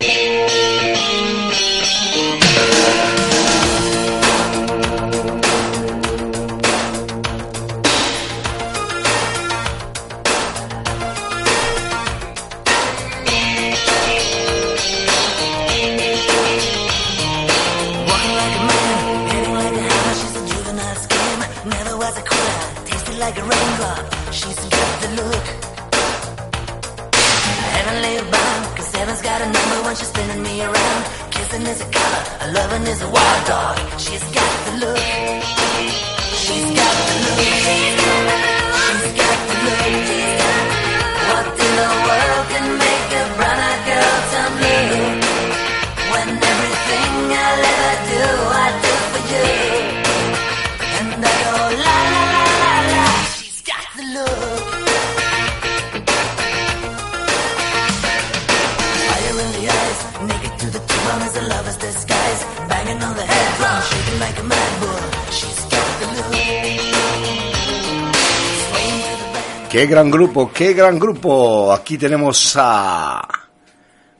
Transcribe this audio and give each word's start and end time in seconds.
Thank 0.00 0.24
you. 3.04 3.09
Is 31.70 31.80
a 31.80 31.84
color, 31.84 32.24
a 32.40 32.52
loving 32.52 32.82
is 32.88 33.00
a 33.02 33.08
wild 33.08 33.46
dog. 33.46 33.78
She's 34.00 34.24
got 34.32 34.66
the 34.66 34.86
look. 34.86 35.59
Qué 69.70 69.86
gran 69.86 70.10
grupo, 70.10 70.50
qué 70.52 70.72
gran 70.72 70.98
grupo. 70.98 71.72
Aquí 71.72 71.96
tenemos 71.96 72.54
a 72.56 73.22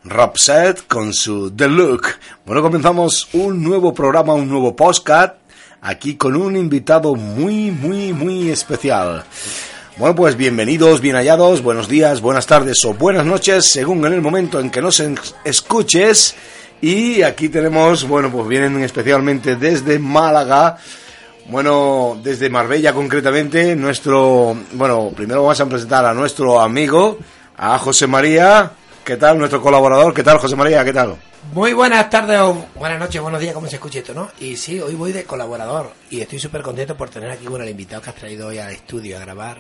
Rapset 0.04 0.86
con 0.86 1.12
su 1.12 1.50
The 1.50 1.66
Look. 1.66 2.06
Bueno, 2.46 2.62
comenzamos 2.62 3.28
un 3.32 3.60
nuevo 3.62 3.92
programa, 3.92 4.32
un 4.32 4.48
nuevo 4.48 4.76
podcast. 4.76 5.34
Aquí 5.82 6.14
con 6.14 6.36
un 6.36 6.56
invitado 6.56 7.16
muy, 7.16 7.72
muy, 7.72 8.12
muy 8.12 8.48
especial. 8.48 9.24
Bueno, 9.96 10.14
pues 10.14 10.36
bienvenidos, 10.36 11.00
bien 11.00 11.16
hallados, 11.16 11.62
buenos 11.62 11.88
días, 11.88 12.20
buenas 12.20 12.46
tardes 12.46 12.84
o 12.84 12.94
buenas 12.94 13.26
noches, 13.26 13.70
según 13.70 14.06
en 14.06 14.12
el 14.12 14.22
momento 14.22 14.60
en 14.60 14.70
que 14.70 14.80
nos 14.80 15.02
escuches. 15.44 16.36
Y 16.83 17.23
aquí 17.23 17.48
tenemos, 17.51 18.08
bueno, 18.08 18.30
pues 18.30 18.48
vienen 18.48 18.83
especialmente 18.83 19.57
desde 19.57 19.98
Málaga, 19.98 20.79
bueno, 21.48 22.18
desde 22.23 22.48
Marbella 22.48 22.95
concretamente, 22.95 23.77
nuestro, 23.77 24.57
bueno, 24.73 25.11
primero 25.14 25.42
vamos 25.42 25.61
a 25.61 25.67
presentar 25.67 26.07
a 26.07 26.14
nuestro 26.14 26.61
amigo, 26.61 27.19
a 27.57 27.79
José 27.79 28.07
María, 28.07 28.73
¿qué 29.05 29.17
tal? 29.19 29.39
Nuestro 29.39 29.61
colaborador, 29.61 30.14
¿qué 30.14 30.23
tal 30.23 30.39
José 30.39 30.57
María? 30.57 30.83
¿Qué 30.85 30.92
tal? 30.95 31.17
Muy 31.52 31.74
buenas 31.74 32.08
tardes 32.08 32.39
o 32.39 32.67
buenas 32.77 32.98
noches, 32.98 33.20
buenos 33.20 33.40
días, 33.40 33.52
como 33.52 33.67
se 33.67 33.77
escuche 33.77 33.98
esto, 33.98 34.14
¿no? 34.14 34.30
Y 34.40 34.57
sí, 34.57 34.80
hoy 34.80 34.95
voy 34.95 35.13
de 35.13 35.24
colaborador 35.24 35.92
y 36.11 36.20
estoy 36.20 36.39
súper 36.39 36.63
contento 36.63 36.96
por 36.96 37.11
tener 37.11 37.30
aquí, 37.30 37.46
bueno, 37.46 37.64
el 37.64 37.70
invitado 37.70 38.01
que 38.01 38.11
has 38.11 38.17
traído 38.17 38.48
hoy 38.48 38.58
al 38.58 38.70
estudio 38.70 39.19
a 39.19 39.20
grabar 39.20 39.58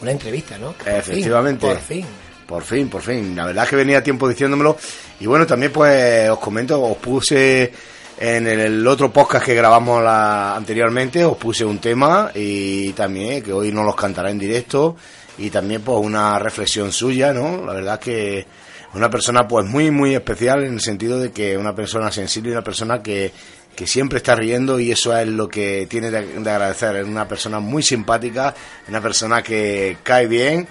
una 0.00 0.12
entrevista, 0.12 0.56
¿no? 0.56 0.76
Que 0.78 0.84
por 0.84 1.02
fin, 1.02 1.14
Efectivamente. 1.14 1.66
por 1.66 1.78
fin. 1.78 2.06
Por 2.46 2.62
fin, 2.62 2.88
por 2.88 3.00
fin. 3.02 3.34
La 3.34 3.46
verdad 3.46 3.64
es 3.64 3.70
que 3.70 3.76
venía 3.76 4.02
tiempo 4.02 4.28
diciéndomelo. 4.28 4.76
Y 5.20 5.26
bueno, 5.26 5.46
también 5.46 5.72
pues 5.72 6.28
os 6.30 6.38
comento, 6.38 6.80
os 6.82 6.96
puse 6.98 7.72
en 8.18 8.46
el 8.46 8.86
otro 8.86 9.10
podcast 9.12 9.46
que 9.46 9.54
grabamos 9.54 10.02
la- 10.02 10.54
anteriormente, 10.54 11.24
os 11.24 11.36
puse 11.36 11.64
un 11.64 11.78
tema 11.78 12.30
y 12.34 12.92
también 12.92 13.42
que 13.42 13.52
hoy 13.52 13.72
nos 13.72 13.84
los 13.84 13.96
cantará 13.96 14.30
en 14.30 14.38
directo 14.38 14.96
y 15.38 15.50
también 15.50 15.82
pues 15.82 15.98
una 16.00 16.38
reflexión 16.38 16.92
suya, 16.92 17.32
¿no? 17.32 17.64
La 17.64 17.72
verdad 17.72 17.94
es 17.94 18.00
que 18.00 18.46
una 18.94 19.10
persona 19.10 19.48
pues 19.48 19.66
muy, 19.66 19.90
muy 19.90 20.14
especial 20.14 20.64
en 20.64 20.74
el 20.74 20.80
sentido 20.80 21.18
de 21.18 21.32
que 21.32 21.56
una 21.56 21.74
persona 21.74 22.12
sensible 22.12 22.50
y 22.50 22.52
una 22.52 22.62
persona 22.62 23.02
que, 23.02 23.32
que 23.74 23.86
siempre 23.88 24.18
está 24.18 24.36
riendo 24.36 24.78
y 24.78 24.92
eso 24.92 25.16
es 25.16 25.26
lo 25.26 25.48
que 25.48 25.86
tiene 25.90 26.10
de 26.12 26.18
agradecer. 26.50 26.94
Es 26.96 27.06
una 27.06 27.26
persona 27.26 27.58
muy 27.58 27.82
simpática, 27.82 28.54
una 28.86 29.00
persona 29.00 29.42
que 29.42 29.96
cae 30.04 30.28
bien 30.28 30.68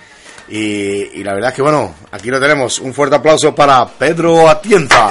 y, 0.49 1.19
y 1.19 1.23
la 1.23 1.33
verdad 1.33 1.49
es 1.51 1.55
que 1.55 1.61
bueno, 1.61 1.93
aquí 2.11 2.29
lo 2.29 2.39
tenemos. 2.39 2.79
Un 2.79 2.93
fuerte 2.93 3.15
aplauso 3.15 3.53
para 3.55 3.85
Pedro 3.87 4.49
Atienza. 4.49 5.07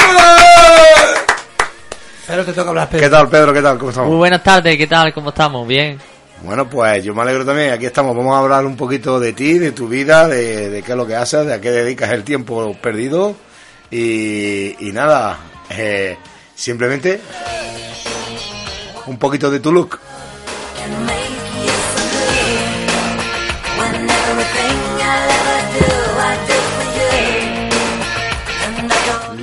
Pero 2.26 2.44
te 2.44 2.52
toca 2.52 2.70
hablar, 2.70 2.88
¿Qué 2.88 2.98
Pedro. 2.98 3.10
tal 3.10 3.28
Pedro? 3.28 3.52
¿Qué 3.52 3.62
tal? 3.62 3.78
¿Cómo 3.78 3.90
estamos? 3.90 4.08
Muy 4.10 4.18
buenas 4.18 4.42
tardes, 4.42 4.76
¿qué 4.76 4.86
tal? 4.86 5.12
¿Cómo 5.12 5.30
estamos? 5.30 5.66
Bien. 5.66 5.98
Bueno, 6.42 6.68
pues 6.68 7.04
yo 7.04 7.14
me 7.14 7.22
alegro 7.22 7.44
también. 7.44 7.72
Aquí 7.72 7.86
estamos. 7.86 8.16
Vamos 8.16 8.34
a 8.34 8.38
hablar 8.38 8.64
un 8.64 8.76
poquito 8.76 9.20
de 9.20 9.32
ti, 9.32 9.58
de 9.58 9.72
tu 9.72 9.88
vida, 9.88 10.28
de, 10.28 10.70
de 10.70 10.82
qué 10.82 10.92
es 10.92 10.96
lo 10.96 11.06
que 11.06 11.14
haces, 11.16 11.46
de 11.46 11.54
a 11.54 11.60
qué 11.60 11.70
dedicas 11.70 12.10
el 12.10 12.24
tiempo 12.24 12.74
perdido. 12.80 13.34
Y, 13.90 14.88
y 14.88 14.92
nada, 14.92 15.38
eh, 15.70 16.16
simplemente 16.54 17.20
un 19.06 19.18
poquito 19.18 19.50
de 19.50 19.60
tu 19.60 19.70
look. 19.72 19.98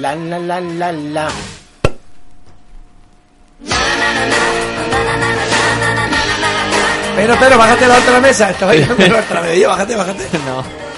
La, 0.09 0.15
la, 0.15 0.39
la, 0.39 0.59
la, 0.59 0.91
la. 0.91 1.29
Pero, 7.15 7.35
pero, 7.39 7.57
bájate 7.59 7.87
la 7.87 7.97
otra 7.99 8.19
mesa. 8.19 8.49
Estaba 8.51 8.73
yendo 8.73 8.95
la 8.95 9.19
otra. 9.19 9.53
Yo, 9.53 9.69
bájate, 9.69 9.95
bájate. 9.95 10.23
No. 10.47 10.88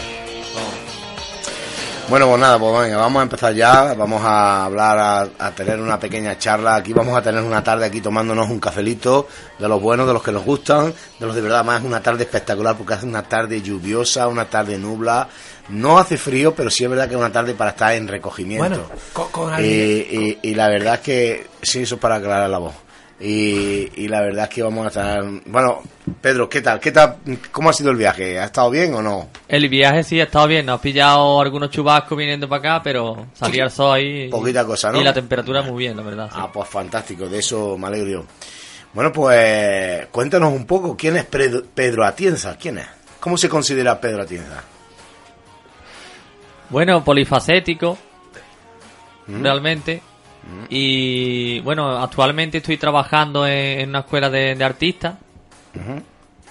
Bueno, 2.12 2.28
pues 2.28 2.42
nada, 2.42 2.60
pues 2.60 2.82
venga, 2.82 2.98
vamos 2.98 3.22
a 3.22 3.24
empezar 3.24 3.54
ya, 3.54 3.94
vamos 3.94 4.22
a 4.22 4.66
hablar, 4.66 5.00
a, 5.00 5.48
a 5.48 5.52
tener 5.52 5.80
una 5.80 5.98
pequeña 5.98 6.38
charla, 6.38 6.76
aquí 6.76 6.92
vamos 6.92 7.18
a 7.18 7.22
tener 7.22 7.42
una 7.42 7.64
tarde 7.64 7.86
aquí 7.86 8.02
tomándonos 8.02 8.50
un 8.50 8.60
cafelito, 8.60 9.30
de 9.58 9.68
los 9.70 9.82
buenos, 9.82 10.06
de 10.08 10.12
los 10.14 10.22
que 10.22 10.34
nos 10.34 10.44
gustan, 10.44 10.94
de 11.20 11.26
los 11.26 11.34
de 11.34 11.40
verdad, 11.42 11.64
más 11.64 11.82
una 11.84 12.02
tarde 12.02 12.24
espectacular 12.24 12.76
porque 12.76 12.96
hace 12.96 13.06
una 13.06 13.24
tarde 13.24 13.62
lluviosa, 13.62 14.28
una 14.28 14.44
tarde 14.44 14.78
nubla, 14.78 15.30
no 15.70 15.98
hace 16.00 16.18
frío, 16.18 16.54
pero 16.54 16.70
sí 16.70 16.84
es 16.84 16.90
verdad 16.90 17.08
que 17.08 17.14
es 17.14 17.20
una 17.20 17.32
tarde 17.32 17.54
para 17.54 17.70
estar 17.70 17.94
en 17.94 18.10
recogimiento. 18.10 18.68
Bueno, 18.68 18.84
con, 19.14 19.30
con 19.30 19.50
y, 19.52 19.54
alguien. 19.56 20.08
y- 20.44 20.50
y 20.50 20.56
la 20.56 20.68
verdad 20.68 20.96
es 20.96 21.00
que, 21.00 21.48
sí, 21.64 21.84
eso 21.84 21.96
es 21.96 22.02
para 22.02 22.16
aclarar 22.16 22.50
la 22.50 22.58
voz. 22.58 22.74
Y, 23.24 23.92
y 24.04 24.08
la 24.08 24.22
verdad 24.22 24.46
es 24.46 24.50
que 24.50 24.64
vamos 24.64 24.84
a 24.86 24.88
estar, 24.88 25.24
bueno, 25.46 25.82
Pedro, 26.22 26.50
¿qué 26.50 26.60
tal? 26.62 26.80
¿Qué 26.80 26.92
tal? 26.92 27.18
¿Cómo 27.52 27.70
ha 27.70 27.74
sido 27.74 27.92
el 27.92 27.98
viaje? 27.98 28.40
¿Ha 28.40 28.46
estado 28.46 28.72
bien 28.72 28.96
o 28.96 29.02
no? 29.04 29.30
El 29.48 29.70
viaje 29.70 30.04
sí 30.04 30.20
ha 30.20 30.24
estado 30.24 30.48
bien, 30.48 30.66
nos 30.66 30.80
ha 30.80 30.82
pillado 30.82 31.40
algunos 31.40 31.70
chubascos 31.70 32.18
viniendo 32.18 32.50
para 32.50 32.60
acá, 32.78 32.84
pero 32.84 33.28
salía 33.34 33.66
el 33.66 33.70
sol 33.70 33.94
ahí. 33.94 34.24
y- 34.24 34.30
Poquita 34.30 34.66
cosa, 34.66 34.92
¿no? 34.92 35.00
Y 35.00 35.04
la 35.04 35.14
temperatura 35.14 35.62
muy 35.62 35.78
bien, 35.84 35.96
la 35.98 36.02
verdad. 36.02 36.30
sí. 36.34 36.36
Ah, 36.40 36.50
pues 36.52 36.68
fantástico, 36.68 37.30
de 37.30 37.38
eso 37.38 37.78
me 37.78 37.88
alegro 37.88 38.10
yo. 38.10 38.26
Bueno, 38.94 39.12
pues 39.12 40.08
cuéntanos 40.08 40.52
un 40.52 40.66
poco, 40.66 40.98
¿quién 40.98 41.16
es 41.16 41.26
Pedro, 41.26 41.62
Pedro 41.76 42.04
Atienza? 42.04 42.58
¿Quién 42.58 42.80
es? 42.80 42.88
¿Cómo 43.20 43.38
se 43.38 43.48
considera 43.48 44.02
Pedro 44.02 44.24
Atienza? 44.24 44.64
Bueno, 46.70 47.04
polifacético, 47.04 47.98
Mm. 49.28 49.44
realmente. 49.44 50.02
Y 50.70 51.60
bueno, 51.62 51.98
actualmente 51.98 52.58
estoy 52.58 52.78
trabajando 52.78 53.46
en, 53.46 53.80
en 53.82 53.90
una 53.90 54.00
escuela 54.00 54.30
de, 54.30 54.56
de 54.56 54.64
artistas. 54.64 55.16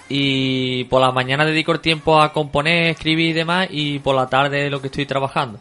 Y 0.09 0.83
por 0.85 1.01
la 1.01 1.11
mañana 1.11 1.45
dedico 1.45 1.71
el 1.71 1.79
tiempo 1.79 2.21
a 2.21 2.33
componer, 2.33 2.89
escribir 2.89 3.29
y 3.29 3.33
demás. 3.33 3.67
Y 3.69 3.99
por 3.99 4.15
la 4.15 4.27
tarde 4.27 4.69
lo 4.69 4.81
que 4.81 4.87
estoy 4.87 5.05
trabajando. 5.05 5.59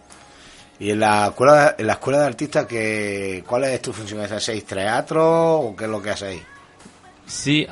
Y 0.80 0.90
en 0.90 1.00
la 1.00 1.26
escuela, 1.26 1.74
en 1.76 1.86
la 1.86 1.92
escuela 1.92 2.20
de 2.20 2.26
artistas, 2.26 2.66
que, 2.66 3.44
¿cuál 3.46 3.64
es 3.64 3.82
tu 3.82 3.92
función? 3.92 4.20
¿Hacéis 4.20 4.64
teatro 4.64 5.58
o 5.58 5.76
qué 5.76 5.84
es 5.84 5.90
lo 5.90 6.02
que 6.02 6.10
hacéis? 6.10 6.42
Sí. 7.26 7.66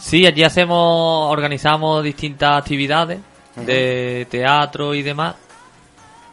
Sí, 0.00 0.26
allí 0.26 0.42
hacemos, 0.42 1.30
organizamos 1.30 2.02
distintas 2.02 2.58
actividades 2.58 3.20
de 3.54 4.26
teatro 4.30 4.94
y 4.94 5.02
demás. 5.02 5.36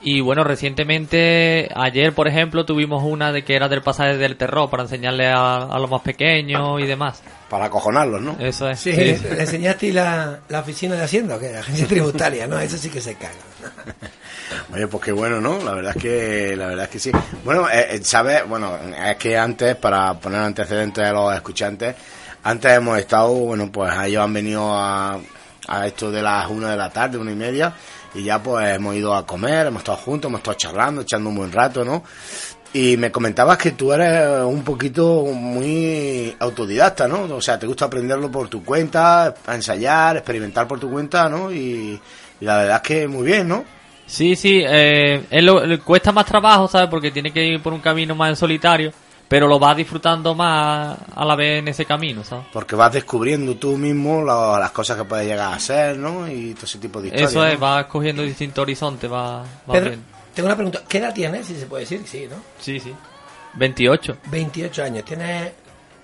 Y 0.04 0.20
bueno, 0.22 0.44
recientemente, 0.44 1.70
ayer 1.76 2.14
por 2.14 2.28
ejemplo, 2.28 2.66
tuvimos 2.66 3.04
una 3.04 3.32
de 3.32 3.44
que 3.44 3.56
era 3.56 3.70
del 3.70 3.84
pasaje 3.84 4.18
del 4.18 4.36
terror 4.36 4.70
para 4.70 4.84
enseñarle 4.84 5.28
a, 5.28 5.58
a 5.58 5.80
los 5.80 5.90
más 5.92 6.02
pequeños 6.02 6.82
y 6.82 6.88
demás. 6.88 7.22
Para 7.50 7.66
acojonarlos, 7.66 8.22
¿no? 8.22 8.36
Eso 8.40 8.68
es. 8.70 8.80
Sí, 8.80 8.94
sí. 8.94 8.98
le 9.00 9.42
enseñaste 9.42 9.94
la, 9.94 10.40
la 10.50 10.62
oficina 10.62 10.96
de 10.96 11.04
Hacienda, 11.04 11.36
¿o 11.36 11.40
qué? 11.40 11.52
La 11.52 11.60
agencia 11.60 11.86
tributaria, 11.86 12.48
¿no? 12.48 12.58
Eso 12.60 12.78
sí 12.78 12.90
que 12.90 13.02
se 13.02 13.16
caga. 13.16 13.34
Oye, 14.74 14.88
pues 14.88 15.04
qué 15.04 15.12
bueno, 15.12 15.40
¿no? 15.42 15.62
La 15.64 15.74
verdad 15.74 15.94
es 15.96 16.02
que, 16.02 16.56
la 16.56 16.68
verdad 16.68 16.86
es 16.86 16.92
que 16.92 17.00
sí. 17.00 17.12
Bueno, 17.44 17.70
eh, 17.70 17.96
eh, 17.96 18.02
¿sabes? 18.04 18.48
Bueno, 18.48 18.78
es 19.06 19.18
que 19.18 19.38
antes, 19.38 19.76
para 19.76 20.14
poner 20.16 20.40
antecedentes 20.40 21.04
a 21.04 21.12
los 21.12 21.36
escuchantes, 21.36 21.96
antes 22.44 22.72
hemos 22.72 22.98
estado, 22.98 23.34
bueno, 23.34 23.72
pues 23.72 23.94
ellos 24.06 24.24
han 24.24 24.34
venido 24.34 24.74
a, 24.74 25.20
a 25.68 25.88
esto 25.88 26.10
de 26.10 26.22
las 26.22 26.50
una 26.50 26.72
de 26.72 26.78
la 26.78 26.90
tarde, 26.90 27.18
una 27.18 27.32
y 27.32 27.36
media, 27.36 27.74
y 28.14 28.24
ya 28.24 28.42
pues 28.42 28.76
hemos 28.76 28.96
ido 28.96 29.14
a 29.16 29.26
comer, 29.26 29.68
hemos 29.68 29.82
estado 29.82 29.98
juntos, 29.98 30.30
hemos 30.30 30.40
estado 30.40 30.58
charlando, 30.58 31.02
echando 31.02 31.30
un 31.30 31.36
buen 31.36 31.52
rato, 31.52 31.84
¿no? 31.86 32.04
Y 32.74 32.96
me 32.96 33.12
comentabas 33.12 33.58
que 33.58 33.72
tú 33.72 33.92
eres 33.92 34.44
un 34.46 34.64
poquito 34.64 35.26
muy 35.26 36.34
autodidacta, 36.40 37.08
¿no? 37.08 37.24
O 37.36 37.42
sea, 37.42 37.60
te 37.60 37.68
gusta 37.68 37.86
aprenderlo 37.86 38.32
por 38.32 38.48
tu 38.48 38.64
cuenta, 38.64 39.34
ensayar, 39.50 40.16
experimentar 40.18 40.68
por 40.68 40.80
tu 40.80 40.90
cuenta, 40.90 41.28
¿no? 41.28 41.52
Y, 41.52 42.00
la 42.40 42.58
verdad 42.58 42.76
es 42.78 42.82
que 42.82 43.08
muy 43.08 43.24
bien, 43.26 43.48
¿no? 43.50 43.66
Sí, 44.08 44.36
sí, 44.36 44.62
eh, 44.66 45.24
lo- 45.42 45.62
cuesta 45.84 46.12
más 46.12 46.26
trabajo, 46.26 46.68
¿sabes? 46.68 46.90
Porque 46.90 47.12
tiene 47.12 47.32
que 47.32 47.46
ir 47.46 47.62
por 47.62 47.72
un 47.74 47.80
camino 47.82 48.16
más 48.16 48.30
en 48.30 48.36
solitario, 48.36 48.92
pero 49.32 49.48
lo 49.48 49.58
vas 49.60 49.78
disfrutando 49.78 50.36
más 50.36 50.98
a 51.16 51.24
la 51.24 51.38
vez 51.38 51.60
en 51.60 51.70
ese 51.70 51.86
camino, 51.86 52.22
¿sabes? 52.22 52.48
Porque 52.52 52.76
vas 52.76 52.92
descubriendo 52.92 53.56
tú 53.56 53.78
mismo 53.78 54.22
la- 54.22 54.60
las 54.60 54.72
cosas 54.72 54.98
que 54.98 55.06
puedes 55.06 55.26
llegar 55.26 55.54
a 55.54 55.56
hacer, 55.56 55.96
¿no? 55.98 56.28
Y 56.30 56.54
todo 56.54 56.66
ese 56.66 56.80
tipo 56.80 57.00
de 57.02 57.08
historias. 57.08 57.32
Eso 57.32 57.46
es, 57.46 57.54
¿no? 57.54 57.60
vas 57.62 57.86
cogiendo 57.86 58.24
distintos 58.24 58.62
horizontes, 58.62 59.10
vas, 59.10 59.48
vas 59.66 59.78
Pedro, 59.78 59.90
viendo. 59.92 60.06
tengo 60.36 60.48
una 60.48 60.56
pregunta. 60.58 60.84
¿Qué 60.86 60.98
edad 60.98 61.14
tienes? 61.14 61.46
Si 61.46 61.56
se 61.56 61.66
puede 61.66 61.84
decir, 61.84 62.02
sí, 62.06 62.28
¿no? 62.30 62.36
Sí, 62.60 62.78
sí. 62.82 62.94
28. 63.54 64.18
28 64.30 64.84
años. 64.84 65.06
¿Tienes 65.06 65.54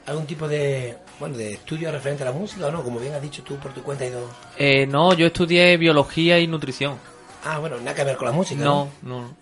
algún 0.06 0.26
tipo 0.26 0.48
de, 0.48 0.96
bueno, 1.20 1.36
de 1.36 1.52
estudio 1.56 1.92
referente 1.92 2.24
a 2.24 2.28
la 2.28 2.32
música 2.32 2.68
o 2.68 2.72
no? 2.72 2.82
Como 2.82 2.98
bien 2.98 3.14
has 3.14 3.22
dicho 3.22 3.44
tú 3.44 3.58
por 3.58 3.74
tu 3.74 3.84
cuenta 3.84 4.06
y 4.06 4.10
todo. 4.12 4.30
Eh, 4.58 4.88
no, 4.88 5.14
yo 5.14 5.28
estudié 5.28 5.76
biología 5.76 6.40
y 6.40 6.48
nutrición. 6.48 6.96
Ah, 7.44 7.60
bueno, 7.60 7.76
nada 7.80 7.94
que 7.94 8.06
ver 8.06 8.16
con 8.16 8.28
la 8.28 8.32
música, 8.34 8.64
No, 8.64 8.88
no. 9.02 9.36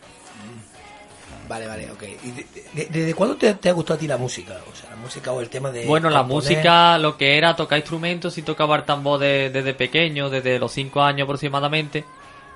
Vale, 1.47 1.67
vale, 1.67 1.91
ok. 1.91 2.03
¿Y 2.23 2.31
de- 2.31 2.45
de- 2.73 2.85
¿Desde 2.91 3.13
cuándo 3.13 3.35
te, 3.35 3.53
te 3.55 3.69
ha 3.69 3.73
gustado 3.73 3.97
a 3.97 3.99
ti 3.99 4.07
la 4.07 4.17
música? 4.17 4.53
O 4.71 4.75
sea, 4.75 4.89
la 4.89 4.95
música 4.95 5.31
o 5.31 5.41
el 5.41 5.49
tema 5.49 5.69
de... 5.71 5.85
Bueno, 5.85 6.09
la 6.09 6.19
componer. 6.19 6.43
música, 6.51 6.97
lo 6.97 7.15
que 7.17 7.37
era 7.37 7.55
tocar 7.55 7.77
instrumentos, 7.79 8.37
y 8.37 8.41
tocaba 8.41 8.75
el 8.77 8.83
tambor 8.83 9.19
de- 9.19 9.49
desde 9.51 9.73
pequeño, 9.73 10.29
desde 10.29 10.57
los 10.59 10.71
5 10.71 11.01
años 11.01 11.25
aproximadamente, 11.25 12.03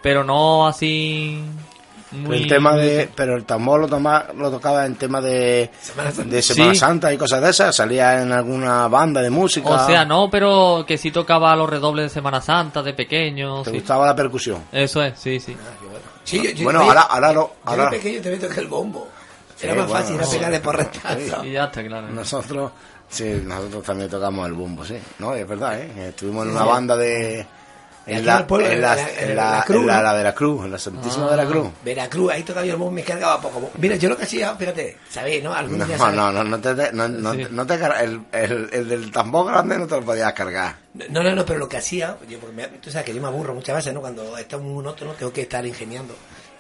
pero 0.02 0.24
no 0.24 0.68
así... 0.68 1.44
Muy... 2.12 2.38
El 2.38 2.48
tema 2.48 2.76
de, 2.76 3.08
pero 3.16 3.36
el 3.36 3.46
tambor 3.46 3.80
lo, 3.82 3.88
toma, 3.88 4.26
lo 4.36 4.50
tocaba 4.50 4.84
en 4.88 4.96
tema 4.96 5.22
de 5.22 5.70
Semana 5.80 6.12
Santa. 6.12 6.30
de 6.32 6.42
Semana 6.42 6.74
Sí. 6.74 6.80
Santa 6.80 7.14
y 7.14 7.18
cosas 7.20 7.40
de 7.44 7.50
esas. 7.52 7.76
Salía 7.76 8.24
en 8.24 8.32
alguna 8.32 8.88
banda 8.88 9.22
de 9.22 9.30
música. 9.30 9.70
O 9.70 9.86
sea, 9.86 10.06
no, 10.06 10.28
pero 10.28 10.84
que 10.88 10.98
sí 10.98 11.12
tocaba 11.12 11.56
los 11.56 11.70
redobles 11.70 12.06
de 12.06 12.10
Semana 12.10 12.42
Santa 12.42 12.82
de 12.82 12.94
pequeño. 12.96 13.62
Te 13.62 13.70
sí. 13.70 13.76
gustaba 13.78 14.08
la 14.08 14.16
percusión. 14.16 14.64
Eso 14.72 15.04
es, 15.04 15.20
sí, 15.20 15.40
sí. 15.40 15.56
Sí, 16.30 16.42
yo, 16.44 16.52
yo- 16.52 16.64
bueno, 16.66 16.80
yo- 16.82 16.88
ahora, 16.88 17.02
ahora 17.02 17.28
no. 17.34 17.42
Yo 17.42 17.54
Ahora 17.66 17.84
de 17.86 17.90
pequeño 17.92 18.22
te 18.22 18.38
tocar 18.38 18.60
el 18.60 18.68
bombo. 18.68 19.08
Sí, 19.56 19.66
Era 19.66 19.76
más 19.76 19.88
bueno, 19.88 20.02
fácil, 20.02 20.16
era 20.16 20.30
pegarle 20.30 20.60
por 20.62 20.78
retazo. 20.78 21.46
Y 21.46 21.52
ya 21.52 21.66
está, 21.66 21.84
claro. 21.84 22.08
nosotros, 22.10 22.72
sí, 23.10 23.42
nosotros 23.44 23.84
también 23.84 24.10
tocamos 24.10 24.48
el 24.48 24.54
bombo, 24.54 24.86
sí. 24.86 24.98
No, 25.20 25.34
es 25.36 25.48
verdad, 25.48 25.80
¿eh? 25.82 26.10
Estuvimos 26.10 26.46
en 26.46 26.52
una 26.52 26.64
banda 26.66 26.96
de. 26.96 27.46
En 28.18 28.26
la, 28.26 28.48
pueblo, 28.48 28.68
en 28.68 28.82
la, 28.82 28.94
en 28.94 28.98
la- 28.98 29.04
en 29.22 29.36
la, 29.36 29.54
la 30.24 30.34
Cruz, 30.36 30.66
en 30.66 30.72
la- 30.72 30.78
Santísima 30.80 31.28
Ah. 31.28 31.32
de 31.32 31.38
la 31.38 31.46
Cruz. 31.46 31.68
Veracruz, 31.84 32.32
ahí 32.32 32.44
yo 32.66 32.78
el 32.78 32.92
me 32.92 33.04
cargaba 33.04 33.40
poco. 33.42 33.72
Mira, 33.78 33.96
yo 33.96 34.10
lo 34.10 34.18
que 34.18 34.24
hacía, 34.24 34.52
espérate, 34.52 34.98
¿sabéis, 35.10 35.44
no? 35.44 35.54
Algún 35.54 35.78
No, 35.80 35.86
día 35.86 35.98
no, 35.98 36.32
no, 36.32 36.44
no 36.44 36.60
te, 36.60 36.92
no, 36.94 37.08
no, 37.08 37.34
Sí. 37.34 37.48
no 37.52 37.66
te 37.68 37.78
el, 38.04 38.22
el, 38.32 38.70
el 38.72 38.88
del 38.90 39.12
tambor 39.12 39.48
grande 39.48 39.78
no 39.78 39.88
te 39.88 39.96
lo 39.96 40.06
podías 40.06 40.34
cargar. 40.34 40.78
No, 41.10 41.24
no, 41.24 41.36
no, 41.36 41.46
pero 41.46 41.60
lo 41.60 41.70
que 41.70 41.78
hacía, 41.78 42.18
yo, 42.28 42.40
porque 42.40 42.56
me- 42.56 42.68
tú 42.80 42.90
sabes 42.92 43.06
que 43.06 43.14
yo 43.14 43.22
me 43.22 43.28
aburro 43.28 43.54
muchas 43.54 43.76
veces, 43.76 43.94
¿no? 43.94 44.02
Cuando 44.02 44.38
está 44.38 44.58
muy 44.58 44.74
monótono, 44.74 45.14
tengo 45.14 45.32
que 45.34 45.42
estar 45.42 45.66
ingeniando. 45.66 46.16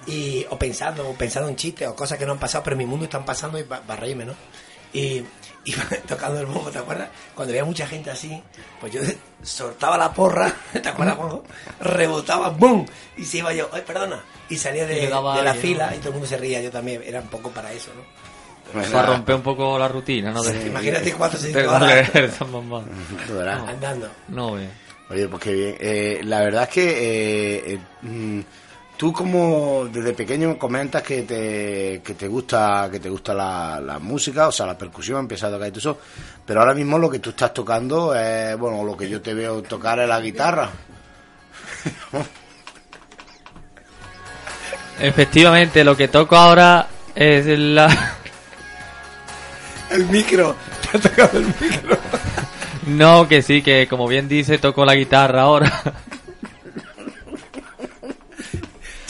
Y, 0.08 0.46
o 0.50 0.58
pensando, 0.58 1.08
o 1.10 1.14
pensando 1.14 1.50
en 1.50 1.56
chistes, 1.56 1.88
o 1.88 1.96
cosas 1.96 2.18
que 2.18 2.26
no 2.26 2.32
han 2.34 2.40
pasado, 2.40 2.64
pero 2.64 2.74
en 2.76 2.80
mi 2.80 2.86
mundo 2.86 3.06
están 3.06 3.26
pasando 3.26 3.60
y 3.60 3.64
para 3.64 3.96
reírme, 3.96 4.26
¿no? 4.26 4.34
Y, 4.94 5.24
y 6.04 6.08
tocando 6.08 6.40
el 6.40 6.46
bombo, 6.46 6.70
¿te 6.72 6.80
acuerdas? 6.80 7.10
Cuando 7.36 7.52
había 7.52 7.66
mucha 7.66 7.86
gente 7.88 8.10
así, 8.12 8.42
pues 8.80 8.94
yo 8.94 9.02
soltaba 9.44 9.98
la 9.98 10.12
porra, 10.14 10.54
¿te 10.74 10.88
acuerdas, 10.90 11.16
Juanjo? 11.18 11.44
Rebotaba, 11.82 12.50
¡bum! 12.50 12.86
Y 13.18 13.26
se 13.26 13.40
iba 13.40 13.54
yo, 13.54 13.70
¡ay, 13.74 13.84
perdona! 13.86 14.24
Y 14.50 14.58
salía 14.58 14.86
de, 14.86 14.96
le 14.96 15.10
daba 15.10 15.38
de 15.38 15.44
la 15.44 15.54
fila 15.54 15.90
¿no? 15.92 15.96
y 15.96 16.00
todo 16.00 16.10
el 16.10 16.14
mundo 16.14 16.28
se 16.28 16.38
ría, 16.38 16.62
yo 16.62 16.72
también, 16.72 17.02
era 17.06 17.20
un 17.22 17.28
poco 17.28 17.50
para 17.52 17.72
eso, 17.72 17.92
¿no? 17.96 18.04
Para 18.92 19.08
romper 19.08 19.36
un 19.36 19.42
poco 19.42 19.80
la 19.80 19.88
rutina, 19.88 20.32
¿no? 20.32 20.44
De- 20.44 20.68
Imagínate 20.68 21.14
cuatro 21.14 21.40
o 21.40 21.42
cinco 21.42 21.58
de 21.58 21.68
horas 21.68 22.14
verás. 23.30 23.68
andando. 23.68 24.10
No, 24.28 24.54
ve. 24.54 24.70
Oye, 25.10 25.28
pues 25.28 25.42
qué 25.42 25.54
bien. 25.54 25.76
Eh, 25.80 26.22
la 26.24 26.42
verdad 26.42 26.64
es 26.64 26.70
que 26.70 26.90
eh, 26.90 27.74
eh, 27.74 27.80
mm, 28.04 28.42
tú 29.00 29.14
como 29.14 29.88
desde 29.90 30.12
pequeño 30.12 30.60
comentas 30.60 31.02
que 31.02 31.22
te, 31.22 32.02
que 32.04 32.16
te 32.16 32.28
gusta 32.28 32.90
que 32.92 33.00
te 33.00 33.08
gusta 33.08 33.34
la, 33.34 33.80
la 33.80 33.98
música, 33.98 34.50
o 34.50 34.52
sea, 34.52 34.66
la 34.66 34.78
percusión, 34.78 35.22
empiezas 35.22 35.48
a 35.48 35.54
tocar 35.54 35.70
y 35.70 35.72
todo 35.72 35.80
eso, 35.80 35.98
pero 36.46 36.60
ahora 36.60 36.74
mismo 36.74 36.98
lo 36.98 37.10
que 37.10 37.20
tú 37.20 37.30
estás 37.30 37.54
tocando 37.54 38.14
es, 38.14 38.58
bueno, 38.58 38.84
lo 38.84 38.98
que 38.98 39.08
yo 39.10 39.22
te 39.22 39.34
veo 39.34 39.62
tocar 39.62 40.00
es 40.00 40.10
la 40.10 40.20
guitarra. 40.20 40.70
Efectivamente, 45.00 45.86
lo 45.86 45.96
que 45.96 46.10
toco 46.10 46.36
ahora 46.36 46.90
es 47.16 47.46
la... 47.46 47.88
El 49.92 50.08
micro, 50.08 50.58
te 50.92 50.98
ha 50.98 51.02
tocado 51.02 51.38
el 51.38 51.46
micro. 51.46 51.98
No, 52.88 53.30
que 53.30 53.42
sí, 53.44 53.62
que 53.62 53.88
como 53.88 54.10
bien 54.10 54.28
dice, 54.28 54.58
toco 54.58 54.84
la 54.84 54.96
guitarra 54.96 55.44
ahora. 55.44 55.72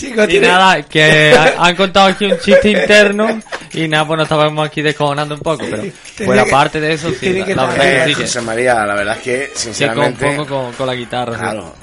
Y 0.08 0.28
tiene- 0.28 0.48
nada, 0.48 0.82
que 0.84 1.34
ha- 1.38 1.56
han 1.66 1.76
contado 1.76 2.08
aquí 2.08 2.26
un 2.26 2.38
chiste 2.40 2.70
interno 2.72 3.40
y 3.74 3.88
nada, 3.88 4.06
pues 4.08 4.18
nos 4.18 4.26
estábamos 4.26 4.68
aquí 4.68 4.82
descojonando 4.82 5.36
un 5.36 5.42
poco, 5.42 5.64
pero 5.70 5.84
fuera 6.26 6.44
que- 6.46 6.52
parte 6.52 6.80
de 6.80 6.94
eso, 6.94 7.10
sí, 7.20 7.34
la, 7.40 7.46
que 7.46 7.56
la 7.56 7.66
verdad 7.66 8.06
que 8.06 8.14
José 8.16 8.40
que, 8.40 8.46
María, 8.46 8.86
la 8.86 8.96
verdad 8.96 9.18
es 9.18 9.24
que, 9.24 9.50
que 9.52 9.60
sinceramente... 9.60 10.26
compongo 10.26 10.48
con, 10.64 10.74
con 10.74 10.88
la 10.88 10.96
guitarra. 10.96 11.38
Claro, 11.38 11.74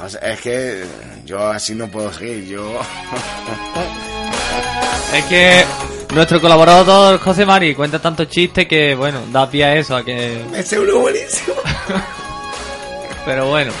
José, 0.00 0.18
es 0.22 0.40
que 0.40 0.84
yo 1.24 1.46
así 1.48 1.74
no 1.74 1.88
puedo 1.88 2.12
seguir, 2.12 2.46
yo... 2.46 2.80
Es 5.12 5.24
que 5.26 5.64
nuestro 6.12 6.40
colaborador 6.40 7.20
José 7.20 7.46
Mari 7.46 7.74
cuenta 7.74 8.00
tantos 8.00 8.28
chistes 8.28 8.66
que, 8.66 8.94
bueno, 8.96 9.20
da 9.30 9.48
pie 9.48 9.64
a 9.64 9.74
eso, 9.76 9.96
a 9.96 10.04
que... 10.04 10.42
Ese 10.56 10.78
uno 10.78 10.98
buenísimo. 10.98 11.54
Pero 13.24 13.46
bueno, 13.46 13.72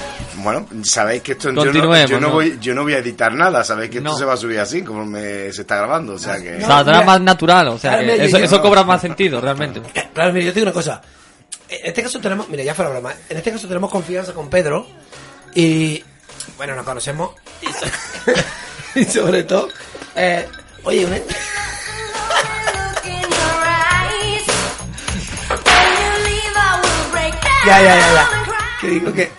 Bueno, 0.44 0.66
sabéis 0.84 1.22
que 1.22 1.32
esto 1.32 1.48
yo 1.48 1.52
no, 1.52 1.62
Continuemos, 1.62 2.10
yo 2.10 2.20
no 2.20 2.30
voy, 2.30 2.58
yo 2.60 2.74
no 2.74 2.82
voy 2.82 2.92
a 2.92 2.98
editar 2.98 3.32
nada, 3.34 3.64
sabéis 3.64 3.90
que 3.90 3.98
esto 3.98 4.10
No. 4.10 4.16
se 4.18 4.24
va 4.26 4.34
a 4.34 4.36
subir 4.36 4.60
así, 4.60 4.82
como 4.82 5.04
me, 5.04 5.50
se 5.52 5.62
está 5.62 5.76
grabando, 5.78 6.12
o 6.14 6.18
sea 6.18 6.40
que... 6.40 6.52
No, 6.52 6.66
saldrá 6.66 6.94
mira. 6.98 7.06
más 7.06 7.20
natural, 7.22 7.68
o 7.68 7.78
sea, 7.78 7.92
Claro, 7.92 8.06
que 8.06 8.12
mira, 8.12 8.24
eso, 8.24 8.38
yo- 8.38 8.44
eso 8.44 8.62
cobra 8.62 8.84
más 8.84 9.00
sentido, 9.00 9.40
realmente. 9.40 9.80
Claro, 10.14 10.32
mira, 10.32 10.44
yo 10.46 10.52
te 10.52 10.60
digo 10.60 10.66
una 10.66 10.72
cosa. 10.74 11.00
En 11.68 11.86
este 11.86 12.02
caso 12.02 12.20
tenemos, 12.20 12.48
mira, 12.48 12.62
ya 12.62 12.74
fuera 12.74 12.90
broma, 12.90 13.12
en 13.28 13.36
este 13.38 13.50
caso 13.50 13.66
tenemos 13.66 13.90
confianza 13.90 14.32
con 14.34 14.48
Pedro 14.50 14.86
y, 15.54 16.04
bueno, 16.58 16.76
nos 16.76 16.84
conocemos 16.84 17.30
y, 17.62 17.66
so- 17.66 18.32
y 19.00 19.04
sobre 19.04 19.42
todo, 19.44 19.68
eh, 20.14 20.46
oye, 20.84 21.06
una- 21.06 21.18
break 27.12 27.32
down 27.42 27.66
ya, 27.66 27.82
ya, 27.82 27.94
ya, 27.96 28.12
ya, 28.12 28.28
que 28.80 28.86
digo 28.88 29.12
que 29.12 29.30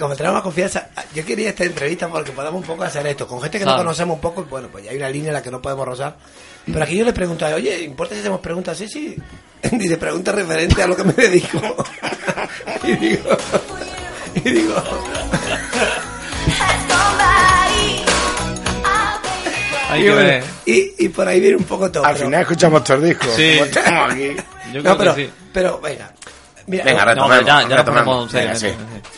como 0.00 0.16
tenemos 0.16 0.42
confianza, 0.42 0.88
yo 1.14 1.24
quería 1.24 1.50
esta 1.50 1.64
entrevista 1.64 2.08
porque 2.08 2.32
podamos 2.32 2.62
un 2.62 2.66
poco 2.66 2.82
hacer 2.84 3.06
esto, 3.06 3.26
con 3.28 3.40
gente 3.40 3.58
que 3.58 3.64
no 3.64 3.76
conocemos 3.76 4.14
un 4.16 4.20
poco, 4.20 4.44
bueno, 4.44 4.68
pues 4.72 4.84
ya 4.84 4.90
hay 4.90 4.96
una 4.96 5.08
línea 5.10 5.28
en 5.28 5.34
la 5.34 5.42
que 5.42 5.50
no 5.50 5.60
podemos 5.62 5.86
rozar, 5.86 6.16
pero 6.66 6.82
aquí 6.82 6.96
yo 6.96 7.04
le 7.04 7.12
pregunto, 7.12 7.46
oye, 7.46 7.82
¿importa 7.82 8.14
si 8.14 8.20
hacemos 8.20 8.40
preguntas? 8.40 8.76
Sí, 8.78 8.88
sí, 8.88 9.16
dice, 9.72 9.96
pregunta 9.96 10.32
referente 10.32 10.82
a 10.82 10.86
lo 10.86 10.96
que 10.96 11.04
me 11.04 11.12
dedico, 11.12 11.60
y 12.84 12.92
digo, 12.96 13.36
y 14.44 14.50
digo. 14.50 14.74
Hay 19.88 20.00
y, 20.00 20.04
que 20.04 20.10
bueno, 20.12 20.26
ver. 20.28 20.44
y, 20.66 20.92
y 20.98 21.08
por 21.08 21.26
ahí 21.26 21.40
viene 21.40 21.56
un 21.56 21.64
poco 21.64 21.90
todo. 21.90 22.04
Al 22.04 22.14
pero- 22.14 22.26
final 22.26 22.42
escuchamos 22.42 22.84
todo 22.84 22.96
el 22.98 23.04
disco, 23.04 23.26
Sí. 23.36 23.52
como 23.54 23.64
estamos 23.64 24.12
aquí. 24.12 24.36
Yo 24.72 24.82
no, 24.82 24.96
creo 24.96 24.98
pero, 24.98 25.14
que 25.16 25.24
sí. 25.26 25.32
pero 25.52 25.80
venga. 25.80 26.12
Mira, 26.70 26.84
Venga, 26.84 27.14
no, 27.14 27.28
No, 27.28 27.40
ya, 27.42 27.68
ya 27.68 27.76
retomemos. 27.78 28.04
ponemos 28.30 28.32
Venga, 28.32 28.54
sí. 28.54 28.68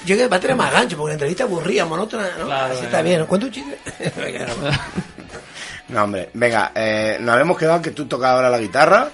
yo 0.04 0.14
creo 0.16 0.18
que 0.18 0.28
va 0.28 0.36
a 0.36 0.40
tener 0.40 0.56
más 0.56 0.72
gancho, 0.72 0.96
porque 0.96 1.10
la 1.10 1.14
entrevista 1.14 1.44
aburrida, 1.44 1.84
monótona, 1.84 2.28
¿no? 2.38 2.46
Claro, 2.46 2.74
Así 2.74 2.84
está 2.84 3.02
bien, 3.02 3.20
¿no? 3.20 3.26
Cuenta 3.26 3.46
un 3.46 3.52
chiste. 3.52 3.78
Venga, 4.16 4.46
no. 5.88 6.04
Hombre, 6.04 6.30
venga, 6.32 6.72
eh, 6.74 7.18
nos 7.20 7.32
habíamos 7.34 7.58
quedado 7.58 7.76
en 7.76 7.82
que 7.82 7.90
tú 7.90 8.06
tocas 8.06 8.30
ahora 8.30 8.48
la 8.48 8.58
guitarra. 8.58 9.10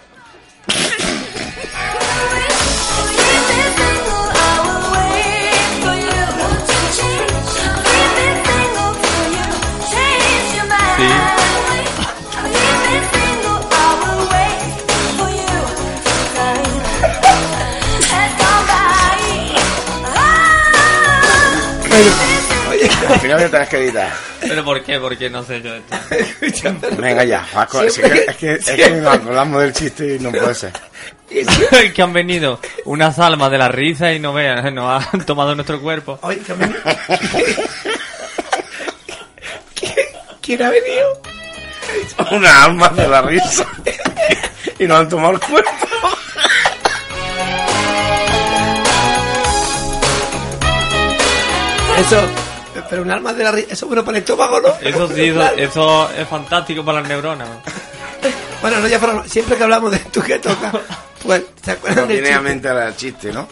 Al 23.09 23.21
final 23.21 23.41
me 23.41 23.49
tenés 23.49 23.69
que 23.69 23.77
editar. 23.79 24.13
¿Pero 24.41 24.65
por 24.65 24.83
qué? 24.83 24.99
Porque 24.99 25.31
no 25.31 25.43
sé 25.43 25.63
yo 25.63 25.75
esto. 25.75 25.97
Venga 26.99 27.25
ya, 27.25 27.47
Vasco, 27.55 27.83
es 27.83 27.99
que, 27.99 28.07
es 28.07 28.37
que, 28.37 28.53
es 28.55 28.71
que 28.71 28.91
nos 28.91 29.15
acordamos 29.15 29.63
del 29.63 29.73
chiste 29.73 30.17
y 30.17 30.19
no 30.19 30.31
puede 30.31 30.55
ser. 30.55 30.73
Es 31.31 31.47
que 31.95 32.03
han 32.03 32.13
venido 32.13 32.59
unas 32.87 33.19
almas 33.19 33.51
de 33.51 33.59
la 33.59 33.69
risa 33.69 34.13
y 34.13 34.19
no 34.19 34.33
vean, 34.33 34.75
nos 34.75 35.07
han 35.13 35.27
tomado 35.27 35.55
nuestro 35.55 35.81
cuerpo. 35.81 36.19
Oye, 36.23 36.41
que 36.41 36.55
¿Quién 40.41 40.63
ha 40.63 40.71
venido? 40.71 41.23
Una 42.31 42.65
alma 42.65 42.89
de 42.89 43.09
la 43.09 43.21
risa. 43.21 43.67
Y 44.79 44.87
nos 44.87 45.01
han 45.01 45.09
tomado 45.11 45.35
el 45.35 45.41
cuerpo. 45.41 45.71
Eso, 51.99 52.23
pero 52.91 53.03
un 53.03 53.11
alma 53.11 53.33
de 53.33 53.45
la 53.45 53.53
risa, 53.53 53.69
eso 53.73 53.85
es 53.85 53.89
bueno 53.89 54.05
para 54.05 54.19
el 54.19 54.23
estómago, 54.25 54.61
¿no? 54.61 54.69
Eso 54.81 55.09
sí, 55.09 55.23
eso, 55.29 55.43
eso 55.57 56.11
es 56.17 56.29
fantástico 56.29 56.85
para 56.85 57.01
las 57.01 57.09
neuronas. 57.09 57.49
Bueno, 58.61 58.81
no, 58.81 58.89
ya 58.89 58.99
fueron- 58.99 59.29
siempre 59.29 59.57
que 59.57 59.63
hablamos 59.63 59.93
de 59.93 59.99
tú 59.99 60.21
que 60.21 60.41
toca, 60.41 60.73
pues, 61.23 61.45
¿se 61.65 61.71
acuerdan 61.71 62.09
del 62.09 62.25
a 62.25 62.29
chiste? 62.29 62.41
mente 62.41 62.69
el 62.69 62.97
chiste, 62.97 63.33
¿no? 63.33 63.47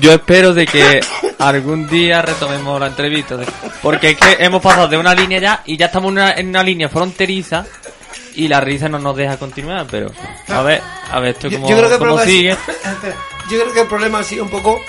Yo 0.00 0.12
espero 0.14 0.52
de 0.52 0.66
que 0.66 1.00
algún 1.38 1.86
día 1.88 2.22
retomemos 2.22 2.80
la 2.80 2.88
entrevista. 2.88 3.36
Porque 3.80 4.10
es 4.10 4.16
que 4.18 4.44
hemos 4.44 4.60
pasado 4.60 4.88
de 4.88 4.98
una 4.98 5.14
línea 5.14 5.38
ya 5.38 5.62
y 5.64 5.76
ya 5.76 5.86
estamos 5.86 6.08
en 6.08 6.12
una, 6.14 6.32
en 6.32 6.48
una 6.48 6.64
línea 6.64 6.88
fronteriza 6.88 7.64
y 8.34 8.48
la 8.48 8.60
risa 8.60 8.88
no 8.88 8.98
nos 8.98 9.14
deja 9.14 9.36
continuar, 9.36 9.86
pero 9.88 10.10
a 10.48 10.62
ver, 10.62 10.82
a 11.12 11.20
ver 11.20 11.30
esto 11.36 11.48
cómo, 11.48 11.68
yo 11.68 11.76
creo 11.76 11.88
que 11.88 11.94
el 11.94 12.00
cómo 12.00 12.18
ha 12.18 12.24
sigue. 12.24 12.56
sido- 12.56 12.72
Espera, 12.94 13.16
yo 13.48 13.60
creo 13.60 13.72
que 13.74 13.80
el 13.82 13.86
problema 13.86 14.18
ha 14.18 14.24
sido 14.24 14.42
un 14.42 14.50
poco, 14.50 14.80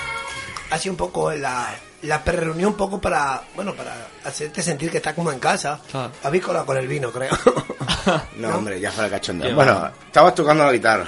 ha 0.70 0.78
sido 0.78 0.94
un 0.94 0.98
poco 0.98 1.30
la, 1.30 1.76
la 2.04 2.18
reunión 2.18 2.70
un 2.72 2.76
poco 2.76 3.00
para, 3.00 3.42
bueno, 3.54 3.74
para 3.74 3.94
hacerte 4.24 4.62
sentir 4.62 4.90
que 4.90 4.98
estás 4.98 5.14
como 5.14 5.32
en 5.32 5.38
casa. 5.38 5.80
Claro. 5.90 6.12
Avícola 6.22 6.64
con 6.64 6.76
el 6.76 6.86
vino, 6.86 7.10
creo. 7.10 7.30
No, 8.36 8.56
hombre, 8.56 8.78
ya 8.78 8.92
fuera 8.92 9.08
cachondeo. 9.08 9.54
Bueno, 9.54 9.74
va. 9.80 9.92
estabas 10.06 10.34
tocando 10.34 10.64
la 10.64 10.72
guitarra. 10.72 11.06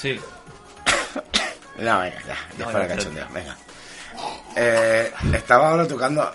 Sí. 0.00 0.18
No, 1.78 1.98
venga, 2.00 2.20
ya, 2.20 2.36
ya 2.58 2.64
No, 2.64 2.70
fuera 2.70 2.86
ya, 2.86 2.94
cachondeo, 2.94 3.26
venga. 3.32 3.56
Eh, 4.54 5.12
estaba 5.32 5.70
ahora 5.70 5.88
tocando. 5.88 6.32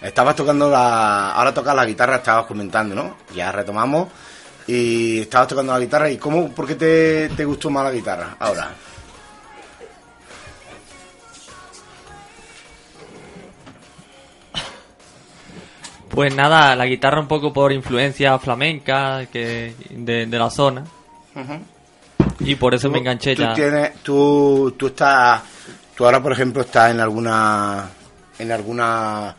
Estabas 0.00 0.36
tocando 0.36 0.70
la. 0.70 1.32
Ahora 1.32 1.52
tocas 1.52 1.74
la 1.74 1.84
guitarra, 1.84 2.16
estabas 2.16 2.46
comentando, 2.46 2.94
¿no? 2.94 3.16
Ya 3.34 3.50
retomamos. 3.50 4.08
Y 4.66 5.22
estabas 5.22 5.48
tocando 5.48 5.72
la 5.72 5.80
guitarra. 5.80 6.10
¿Y 6.10 6.18
cómo, 6.18 6.50
por 6.54 6.66
qué 6.66 6.74
te, 6.76 7.28
te 7.30 7.44
gustó 7.44 7.70
más 7.70 7.84
la 7.84 7.90
guitarra 7.90 8.36
ahora? 8.38 8.70
Pues 16.18 16.34
nada, 16.34 16.74
la 16.74 16.84
guitarra 16.84 17.20
un 17.20 17.28
poco 17.28 17.52
por 17.52 17.70
influencia 17.70 18.36
flamenca 18.40 19.26
que 19.26 19.72
de, 19.88 20.26
de 20.26 20.36
la 20.40 20.50
zona. 20.50 20.82
Y 22.40 22.56
por 22.56 22.74
eso 22.74 22.90
me 22.90 22.98
enganché 22.98 23.36
tú 23.36 23.42
ya. 23.42 23.54
Tienes, 23.54 24.02
tú, 24.02 24.74
tú 24.76 24.88
estás. 24.88 25.42
Tú 25.94 26.04
ahora, 26.04 26.20
por 26.20 26.32
ejemplo, 26.32 26.62
estás 26.62 26.90
en 26.90 26.98
alguna. 26.98 27.88
En 28.36 28.50
alguna. 28.50 29.36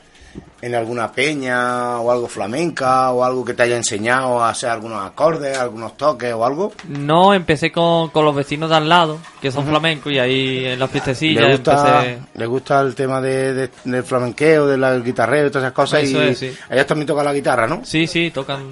En 0.62 0.76
alguna 0.76 1.10
peña 1.10 2.00
o 2.02 2.12
algo 2.12 2.28
flamenca 2.28 3.12
o 3.12 3.24
algo 3.24 3.46
que 3.46 3.54
te 3.54 3.64
haya 3.64 3.78
enseñado 3.78 4.44
a 4.44 4.50
hacer 4.50 4.70
algunos 4.70 5.06
acordes, 5.06 5.58
algunos 5.58 5.96
toques 5.96 6.34
o 6.34 6.46
algo. 6.46 6.74
No, 6.90 7.34
empecé 7.34 7.72
con, 7.72 8.10
con 8.10 8.26
los 8.26 8.36
vecinos 8.36 8.70
de 8.70 8.76
al 8.76 8.90
lado, 8.90 9.20
que 9.42 9.52
son 9.54 9.66
flamencos, 9.66 10.12
y 10.12 10.20
ahí 10.20 10.66
en 10.66 10.78
las 10.80 10.92
fiestecillas 10.92 11.44
¿Le 11.46 11.52
gusta, 11.56 12.04
empecé... 12.06 12.28
le 12.38 12.46
gusta 12.46 12.82
el 12.82 12.94
tema 12.94 13.22
de, 13.22 13.54
de- 13.54 13.70
del 13.86 14.04
flamenqueo, 14.04 14.68
del 14.68 15.02
guitarreo 15.02 15.48
y 15.48 15.50
todas 15.50 15.64
esas 15.64 15.74
cosas? 15.74 16.04
Eso 16.04 16.22
y 16.24 16.28
es, 16.28 16.38
sí. 16.40 16.52
ellos 16.70 16.86
también 16.88 17.08
tocan 17.08 17.24
la 17.26 17.34
guitarra, 17.34 17.66
¿no? 17.66 17.80
Sí, 17.86 18.06
sí, 18.06 18.30
tocan... 18.30 18.66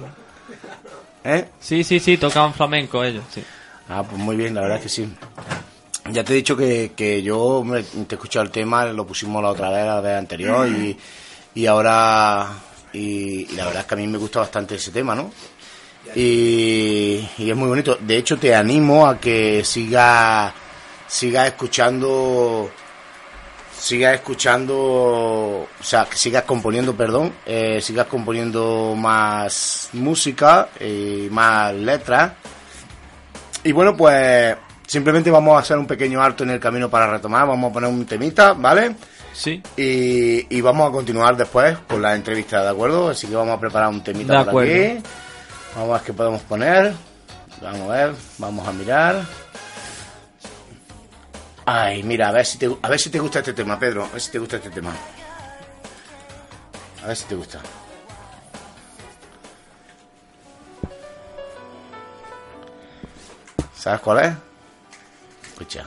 ¿Eh? 1.24 1.46
Sí, 1.58 1.84
sí, 1.84 2.00
sí, 2.00 2.16
tocan 2.18 2.52
flamenco 2.52 3.02
ellos, 3.02 3.24
sí. 3.30 3.42
Ah, 3.88 4.02
pues 4.02 4.20
muy 4.20 4.36
bien, 4.36 4.54
la 4.54 4.60
verdad 4.60 4.76
es 4.76 4.82
que 4.82 4.88
sí. 4.90 5.08
Ya 6.10 6.22
te 6.22 6.32
he 6.32 6.36
dicho 6.36 6.54
que, 6.56 6.92
que 6.94 7.22
yo 7.22 7.62
me, 7.64 7.82
te 7.82 8.14
he 8.14 8.16
escuchado 8.16 8.44
el 8.44 8.50
tema, 8.50 8.84
lo 8.86 9.06
pusimos 9.06 9.42
la 9.42 9.48
otra 9.50 9.70
vez, 9.70 9.86
la 9.86 10.00
vez 10.02 10.18
anterior, 10.18 10.68
y, 10.68 10.96
y 11.58 11.66
ahora. 11.66 12.46
Y, 12.92 13.46
la 13.56 13.64
verdad 13.66 13.80
es 13.80 13.86
que 13.86 13.94
a 13.94 13.98
mí 13.98 14.06
me 14.06 14.16
gusta 14.16 14.38
bastante 14.38 14.76
ese 14.76 14.92
tema, 14.92 15.16
¿no? 15.16 15.32
Y, 16.14 17.28
y 17.36 17.50
es 17.50 17.56
muy 17.56 17.68
bonito. 17.68 17.98
De 18.00 18.16
hecho, 18.16 18.38
te 18.38 18.54
animo 18.54 19.06
a 19.06 19.18
que 19.18 19.64
sigas 19.64 20.52
siga 21.08 21.48
escuchando. 21.48 22.70
Sigas 23.76 24.14
escuchando. 24.14 24.76
O 24.76 25.82
sea, 25.82 26.04
que 26.04 26.16
sigas 26.16 26.44
componiendo, 26.44 26.94
perdón. 26.94 27.34
Eh, 27.44 27.80
sigas 27.82 28.06
componiendo 28.06 28.94
más 28.96 29.90
música 29.94 30.68
y 30.78 31.26
más 31.28 31.74
letras. 31.74 32.34
Y 33.64 33.72
bueno, 33.72 33.96
pues 33.96 34.56
simplemente 34.86 35.28
vamos 35.28 35.56
a 35.56 35.58
hacer 35.58 35.76
un 35.76 35.88
pequeño 35.88 36.22
alto 36.22 36.44
en 36.44 36.50
el 36.50 36.60
camino 36.60 36.88
para 36.88 37.10
retomar. 37.10 37.48
Vamos 37.48 37.70
a 37.70 37.74
poner 37.74 37.90
un 37.90 38.06
temita, 38.06 38.52
¿vale? 38.52 38.94
Sí, 39.38 39.62
Y, 39.76 40.52
y 40.56 40.60
vamos 40.60 40.88
a 40.88 40.90
continuar 40.90 41.36
después 41.36 41.78
con 41.88 42.02
la 42.02 42.16
entrevista, 42.16 42.60
¿de 42.64 42.70
acuerdo? 42.70 43.10
Así 43.10 43.28
que 43.28 43.36
vamos 43.36 43.56
a 43.56 43.60
preparar 43.60 43.88
un 43.88 44.02
temita 44.02 44.44
De 44.44 44.50
por 44.50 44.64
aquí. 44.64 45.00
Vamos 45.76 45.90
a 45.90 45.92
ver 45.92 46.02
qué 46.02 46.12
podemos 46.12 46.42
poner. 46.42 46.92
Vamos 47.62 47.82
a 47.82 47.92
ver, 47.92 48.14
vamos 48.38 48.66
a 48.66 48.72
mirar. 48.72 49.22
Ay, 51.64 52.02
mira, 52.02 52.30
a 52.30 52.32
ver 52.32 52.46
si 52.46 52.58
te, 52.58 52.68
a 52.82 52.88
ver 52.88 52.98
si 52.98 53.10
te 53.10 53.20
gusta 53.20 53.38
este 53.38 53.52
tema, 53.52 53.78
Pedro. 53.78 54.06
A 54.06 54.08
ver 54.08 54.20
si 54.20 54.32
te 54.32 54.40
gusta 54.40 54.56
este 54.56 54.70
tema. 54.70 54.92
A 57.04 57.06
ver 57.06 57.16
si 57.16 57.24
te 57.26 57.36
gusta. 57.36 57.60
¿Sabes 63.76 64.00
cuál 64.00 64.24
es? 64.24 64.32
Escucha. 65.52 65.84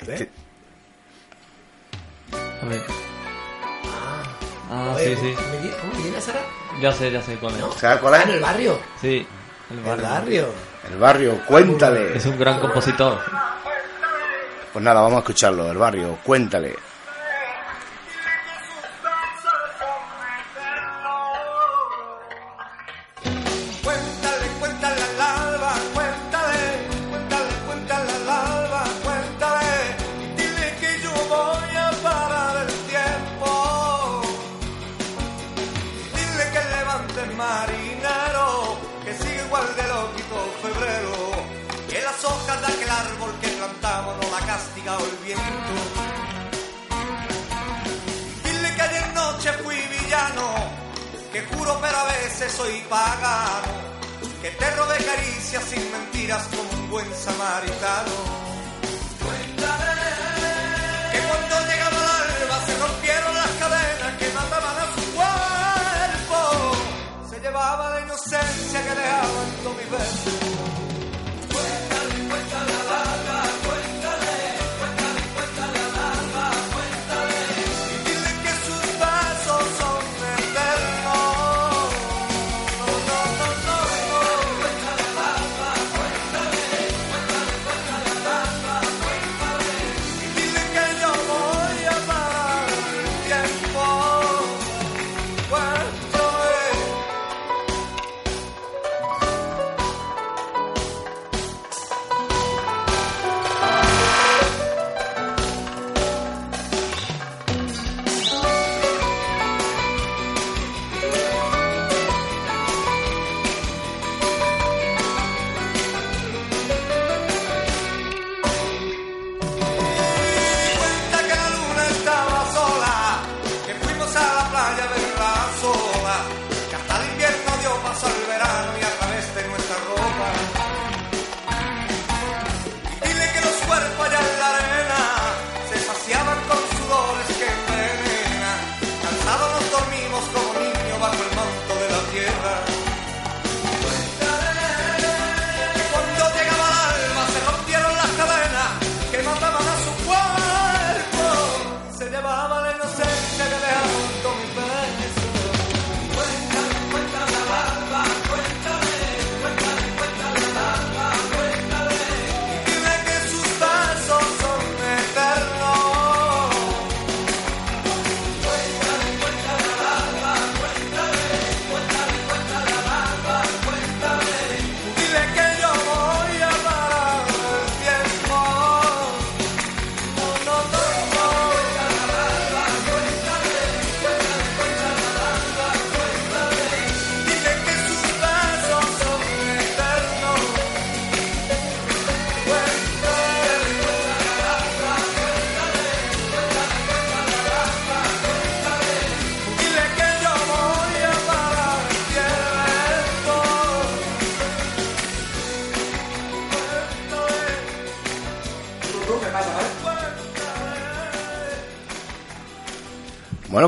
Este- 0.00 0.47
a 2.62 2.66
ver. 2.66 2.82
Ah, 4.70 4.92
Oye, 4.96 5.16
sí, 5.16 5.22
sí. 5.22 5.34
¿me 5.52 5.58
di- 5.62 5.74
¿Cómo 5.80 5.92
me 5.94 6.02
viene 6.02 6.20
Sara? 6.20 6.40
Ya 6.80 6.92
sé, 6.92 7.10
ya 7.10 7.22
sé 7.22 7.36
cuál 7.36 7.54
es. 7.54 7.80
¿Sabes 7.80 7.98
cuál 8.00 8.14
Ah, 8.14 8.22
en 8.22 8.28
el 8.30 8.34
es? 8.36 8.42
barrio. 8.42 8.78
Sí, 9.00 9.26
el 9.70 9.78
El 9.78 9.82
barrio. 9.84 10.04
barrio. 10.08 10.48
El 10.90 10.98
barrio, 10.98 11.40
cuéntale. 11.46 12.16
Es 12.16 12.26
un 12.26 12.38
gran 12.38 12.60
compositor. 12.60 13.18
Pues 14.72 14.84
nada, 14.84 15.00
vamos 15.00 15.16
a 15.16 15.20
escucharlo. 15.20 15.70
El 15.70 15.78
barrio. 15.78 16.18
Cuéntale, 16.22 16.76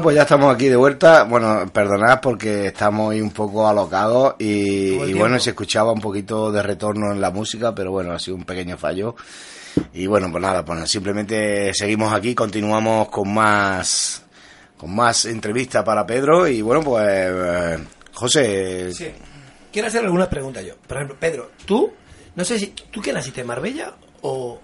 Bueno, 0.01 0.05
pues 0.05 0.17
ya 0.17 0.23
estamos 0.23 0.55
aquí 0.55 0.69
de 0.69 0.77
vuelta. 0.77 1.25
Bueno, 1.25 1.71
perdonad 1.71 2.23
porque 2.23 2.69
estamos 2.69 3.13
ahí 3.13 3.21
un 3.21 3.33
poco 3.33 3.69
alocados 3.69 4.35
y, 4.39 5.13
bueno, 5.13 5.39
se 5.39 5.51
escuchaba 5.51 5.93
un 5.93 6.01
poquito 6.01 6.51
de 6.51 6.63
retorno 6.63 7.13
en 7.13 7.21
la 7.21 7.31
música, 7.31 7.75
pero 7.75 7.91
bueno, 7.91 8.13
ha 8.13 8.19
sido 8.19 8.39
un 8.39 8.45
pequeño 8.45 8.79
fallo. 8.79 9.15
Y 9.93 10.07
bueno, 10.07 10.31
pues 10.31 10.41
nada, 10.41 10.65
pues 10.65 10.91
simplemente 10.91 11.75
seguimos 11.75 12.15
aquí, 12.15 12.35
continuamos 12.35 13.11
con 13.11 13.35
más 13.35 14.25
con 14.79 14.95
más 14.97 15.27
entrevistas 15.27 15.85
para 15.85 16.07
Pedro 16.07 16.49
y 16.49 16.63
bueno, 16.63 16.81
pues 16.83 17.07
eh, 17.07 17.79
José, 18.15 18.95
Sí. 18.95 19.09
Quiero 19.71 19.89
hacer 19.89 20.03
algunas 20.03 20.29
preguntas 20.29 20.65
yo. 20.65 20.77
Por 20.79 20.97
ejemplo, 20.97 21.19
Pedro, 21.21 21.51
tú, 21.67 21.93
no 22.37 22.45
sé 22.47 22.59
si, 22.59 22.69
¿tú 22.91 23.03
qué 23.03 23.13
naciste 23.13 23.43
en 23.43 23.49
Marbella 23.49 23.93
o... 24.23 24.59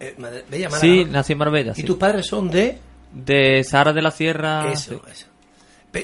Eh, 0.00 0.16
Marbella, 0.18 0.70
Málaga, 0.70 0.80
Sí, 0.80 1.04
nací 1.04 1.32
en 1.34 1.38
Marbella. 1.38 1.72
Y 1.76 1.82
sí. 1.82 1.82
tus 1.84 1.96
padres 1.96 2.26
son 2.26 2.50
de... 2.50 2.80
De 3.14 3.62
Sara 3.64 3.92
de 3.92 4.02
la 4.02 4.10
Sierra. 4.10 4.72
eso, 4.72 5.00
sí. 5.06 5.12
eso. 5.12 5.26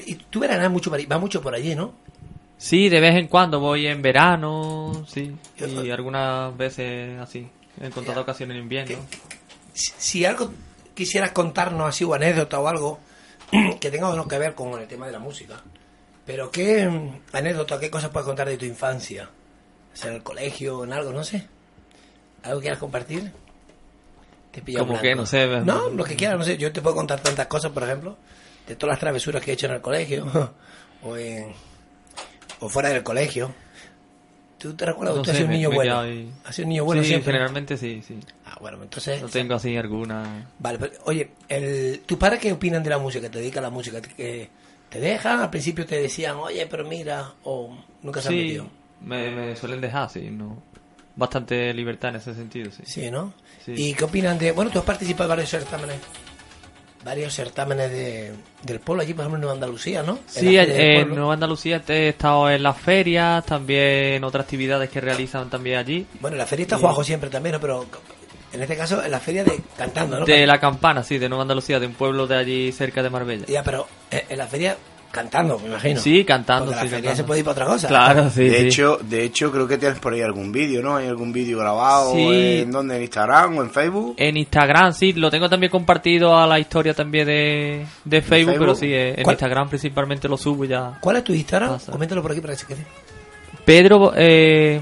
Y 0.07 0.15
tú 0.15 0.39
verás 0.39 0.71
mucho, 0.71 0.89
vas 0.89 1.19
mucho 1.19 1.41
por 1.41 1.53
allí, 1.53 1.75
¿no? 1.75 1.93
Sí, 2.57 2.89
de 2.89 2.99
vez 3.01 3.15
en 3.15 3.27
cuando 3.27 3.59
voy 3.59 3.87
en 3.87 4.01
verano, 4.01 5.05
sí. 5.07 5.35
Yo- 5.57 5.67
Y 5.83 5.91
algunas 5.91 6.55
veces 6.55 7.19
así. 7.19 7.49
He 7.81 7.87
encontrado 7.87 8.21
ocasiones 8.21 8.55
en 8.57 8.63
invierno. 8.63 8.97
Si, 9.73 9.91
si 9.97 10.25
algo 10.25 10.53
quisieras 10.93 11.31
contarnos 11.31 11.89
así 11.89 12.03
o 12.03 12.13
anécdota 12.13 12.59
o 12.59 12.67
algo 12.67 12.99
que 13.79 13.89
tenga 13.91 14.09
o 14.09 14.15
no 14.15 14.27
que 14.27 14.37
ver 14.37 14.53
con 14.55 14.79
el 14.79 14.87
tema 14.87 15.07
de 15.07 15.11
la 15.13 15.19
música, 15.19 15.61
pero 16.25 16.51
qué 16.51 16.87
mm, 16.87 17.35
anécdota, 17.35 17.79
qué 17.79 17.89
cosas 17.89 18.11
puedes 18.11 18.27
contar 18.27 18.47
de 18.47 18.57
tu 18.57 18.65
infancia, 18.65 19.29
o 19.93 19.95
sea, 19.95 20.09
en 20.11 20.17
el 20.17 20.23
colegio, 20.23 20.83
en 20.83 20.93
algo, 20.93 21.11
no 21.11 21.23
sé, 21.23 21.47
algo 22.43 22.59
que 22.59 22.65
quieras 22.65 22.79
compartir. 22.79 23.31
Te 24.51 24.61
pilla 24.61 24.79
Como 24.79 24.99
que, 24.99 25.15
no 25.15 25.25
sé, 25.25 25.47
No, 25.61 25.89
lo 25.89 26.03
que 26.03 26.15
quieras, 26.15 26.37
no 26.37 26.43
sé. 26.43 26.57
Yo 26.57 26.71
te 26.71 26.81
puedo 26.81 26.95
contar 26.95 27.21
tantas 27.21 27.47
cosas, 27.47 27.71
por 27.71 27.83
ejemplo, 27.83 28.17
de 28.67 28.75
todas 28.75 28.93
las 28.93 28.99
travesuras 28.99 29.41
que 29.43 29.51
he 29.51 29.53
hecho 29.53 29.67
en 29.67 29.73
el 29.73 29.81
colegio 29.81 30.53
o 31.03 31.17
en 31.17 31.53
o 32.59 32.69
fuera 32.69 32.89
del 32.89 33.01
colegio. 33.03 33.53
¿Tú 34.59 34.75
te 34.75 34.85
recuerdas? 34.85 35.15
No 35.15 35.21
Usted 35.21 35.33
ha 35.33 35.35
sido 35.37 35.47
un 35.47 35.53
niño 35.53 35.71
bueno. 35.71 36.01
Ha 36.45 36.53
sido 36.53 36.65
un 36.65 36.69
niño 36.69 36.85
bueno 36.85 37.01
sí, 37.01 37.07
siempre. 37.09 37.31
generalmente 37.31 37.77
sí, 37.77 38.03
sí. 38.07 38.19
Ah, 38.45 38.57
bueno, 38.61 38.83
entonces. 38.83 39.19
No 39.21 39.27
tengo 39.29 39.55
así 39.55 39.75
alguna. 39.75 40.51
Vale, 40.59 40.77
pero, 40.77 40.93
oye, 41.05 41.31
el, 41.47 42.01
¿tus 42.05 42.17
padres 42.19 42.39
qué 42.39 42.51
opinan 42.51 42.83
de 42.83 42.91
la 42.91 42.99
música? 42.99 43.27
¿Te 43.31 43.39
dedican 43.39 43.63
a 43.63 43.67
la 43.67 43.73
música? 43.73 43.99
¿Te, 44.01 44.49
te 44.89 44.99
dejan? 44.99 45.39
Al 45.39 45.49
principio 45.49 45.85
te 45.87 45.99
decían, 45.99 46.35
oye, 46.35 46.67
pero 46.67 46.85
mira, 46.85 47.33
o 47.43 47.75
nunca 48.03 48.21
se 48.21 48.27
han 48.27 48.33
Sí, 48.35 48.41
metido. 48.41 48.67
me, 49.01 49.31
me 49.31 49.55
suelen 49.55 49.81
dejar, 49.81 50.07
sí. 50.11 50.29
No. 50.29 50.61
Bastante 51.15 51.73
libertad 51.73 52.11
en 52.11 52.15
ese 52.17 52.33
sentido, 52.33 52.71
sí. 52.71 52.83
Sí, 52.85 53.11
¿no? 53.11 53.33
Sí. 53.65 53.73
¿Y 53.75 53.93
qué 53.93 54.05
opinan 54.05 54.37
de.? 54.37 54.51
Bueno, 54.51 54.71
tú 54.71 54.79
has 54.79 54.85
participado 54.85 55.25
en 55.25 55.29
varios 55.29 55.49
certámenes. 55.49 55.97
Varios 57.03 57.33
certámenes 57.33 57.89
de, 57.89 58.31
del 58.61 58.79
pueblo, 58.79 59.01
allí, 59.01 59.13
por 59.13 59.23
ejemplo, 59.23 59.37
en 59.37 59.41
Nueva 59.41 59.55
Andalucía, 59.55 60.03
¿no? 60.03 60.19
Sí, 60.27 60.55
en. 60.57 61.09
Nueva 61.09 61.33
Andalucía 61.33 61.81
he 61.87 62.09
estado 62.09 62.49
en 62.49 62.61
las 62.61 62.77
ferias, 62.77 63.43
también 63.45 64.13
en 64.13 64.23
otras 64.23 64.43
actividades 64.43 64.89
que 64.89 65.01
realizan 65.01 65.49
también 65.49 65.77
allí. 65.79 66.05
Bueno, 66.19 66.35
en 66.35 66.39
la 66.39 66.45
feria 66.45 66.63
está 66.63 66.75
Sí. 66.77 66.81
Juanjo 66.81 67.03
siempre 67.03 67.29
también, 67.31 67.53
¿no? 67.53 67.59
Pero 67.59 67.85
en 68.53 68.61
este 68.61 68.77
caso, 68.77 69.03
en 69.03 69.09
la 69.11 69.19
feria 69.19 69.43
de 69.43 69.59
cantando, 69.77 70.19
¿no? 70.19 70.25
De 70.25 70.45
la 70.45 70.59
campana, 70.59 71.03
sí, 71.03 71.17
de 71.17 71.27
Nueva 71.27 71.41
Andalucía, 71.43 71.79
de 71.79 71.87
un 71.87 71.93
pueblo 71.93 72.27
de 72.27 72.35
allí 72.35 72.71
cerca 72.71 73.01
de 73.01 73.09
Marbella. 73.09 73.45
Ya, 73.47 73.63
pero 73.63 73.87
eh, 74.11 74.25
en 74.29 74.37
la 74.37 74.45
feria 74.47 74.77
cantando, 75.11 75.59
me 75.59 75.67
imagino. 75.67 75.99
Sí, 75.99 76.23
cantando, 76.25 76.67
Porque 76.71 76.79
sí, 76.79 76.85
la 76.85 76.89
feria 76.89 77.09
cantando. 77.09 77.15
se 77.17 77.23
puede 77.27 77.39
ir 77.41 77.45
para 77.45 77.53
otra 77.53 77.65
cosa. 77.65 77.87
Claro, 77.87 78.29
sí, 78.29 78.43
de 78.45 78.59
sí. 78.61 78.67
hecho, 78.67 78.97
de 79.01 79.23
hecho 79.23 79.51
creo 79.51 79.67
que 79.67 79.77
tienes 79.77 79.99
por 79.99 80.13
ahí 80.13 80.21
algún 80.21 80.51
vídeo, 80.51 80.81
¿no? 80.81 80.95
Hay 80.95 81.07
algún 81.07 81.31
vídeo 81.33 81.59
grabado 81.59 82.13
Sí. 82.13 82.59
en 82.61 82.71
donde 82.71 82.95
en 82.95 83.01
Instagram 83.03 83.57
o 83.57 83.61
en 83.61 83.69
Facebook. 83.71 84.15
En 84.17 84.37
Instagram, 84.37 84.93
sí, 84.93 85.13
lo 85.13 85.29
tengo 85.29 85.49
también 85.49 85.69
compartido 85.71 86.37
a 86.37 86.47
la 86.47 86.57
historia 86.59 86.93
también 86.93 87.27
de, 87.27 87.85
de 88.05 88.21
Facebook, 88.21 88.51
Facebook? 88.53 88.59
pero 88.59 88.75
sí, 88.75 88.87
eh, 88.93 89.15
en 89.17 89.23
¿Cuál? 89.23 89.33
Instagram 89.35 89.69
principalmente 89.69 90.27
lo 90.27 90.37
subo 90.37 90.65
ya. 90.65 90.97
¿Cuál 91.01 91.17
es 91.17 91.23
tu 91.23 91.33
Instagram? 91.33 91.69
Pasa. 91.73 91.91
Coméntalo 91.91 92.21
por 92.21 92.31
aquí 92.31 92.41
para 92.41 92.53
que 92.53 92.59
se 92.59 92.65
quede. 92.65 92.85
Pedro, 93.65 94.13
eh, 94.15 94.81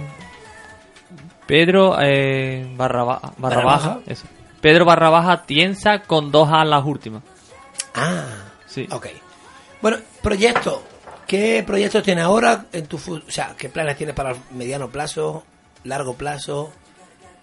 Pedro, 1.46 1.98
eh, 2.02 2.68
barra, 2.76 3.04
ba- 3.04 3.20
barra 3.38 3.56
Barra 3.58 3.64
baja, 3.66 3.88
baja. 3.90 4.00
eso. 4.06 4.26
Pedro 4.62 4.86
barra 4.86 5.10
baja 5.10 5.44
Tienza 5.46 6.00
con 6.04 6.32
dos 6.32 6.50
A 6.52 6.64
las 6.66 6.84
últimas. 6.86 7.24
Ah, 7.96 8.26
Sí. 8.68 8.88
ok. 8.92 9.08
Bueno, 9.82 9.98
proyecto. 10.22 10.84
¿Qué 11.28 11.64
proyectos 11.66 12.04
tienes 12.04 12.24
ahora 12.24 12.66
en 12.74 12.88
tu 12.88 12.98
O 12.98 13.22
sea, 13.32 13.54
¿qué 13.58 13.70
planes 13.70 13.96
tienes 13.98 14.16
para 14.16 14.32
el 14.32 14.38
mediano 14.52 14.90
plazo, 14.90 15.44
largo 15.84 16.16
plazo? 16.16 16.72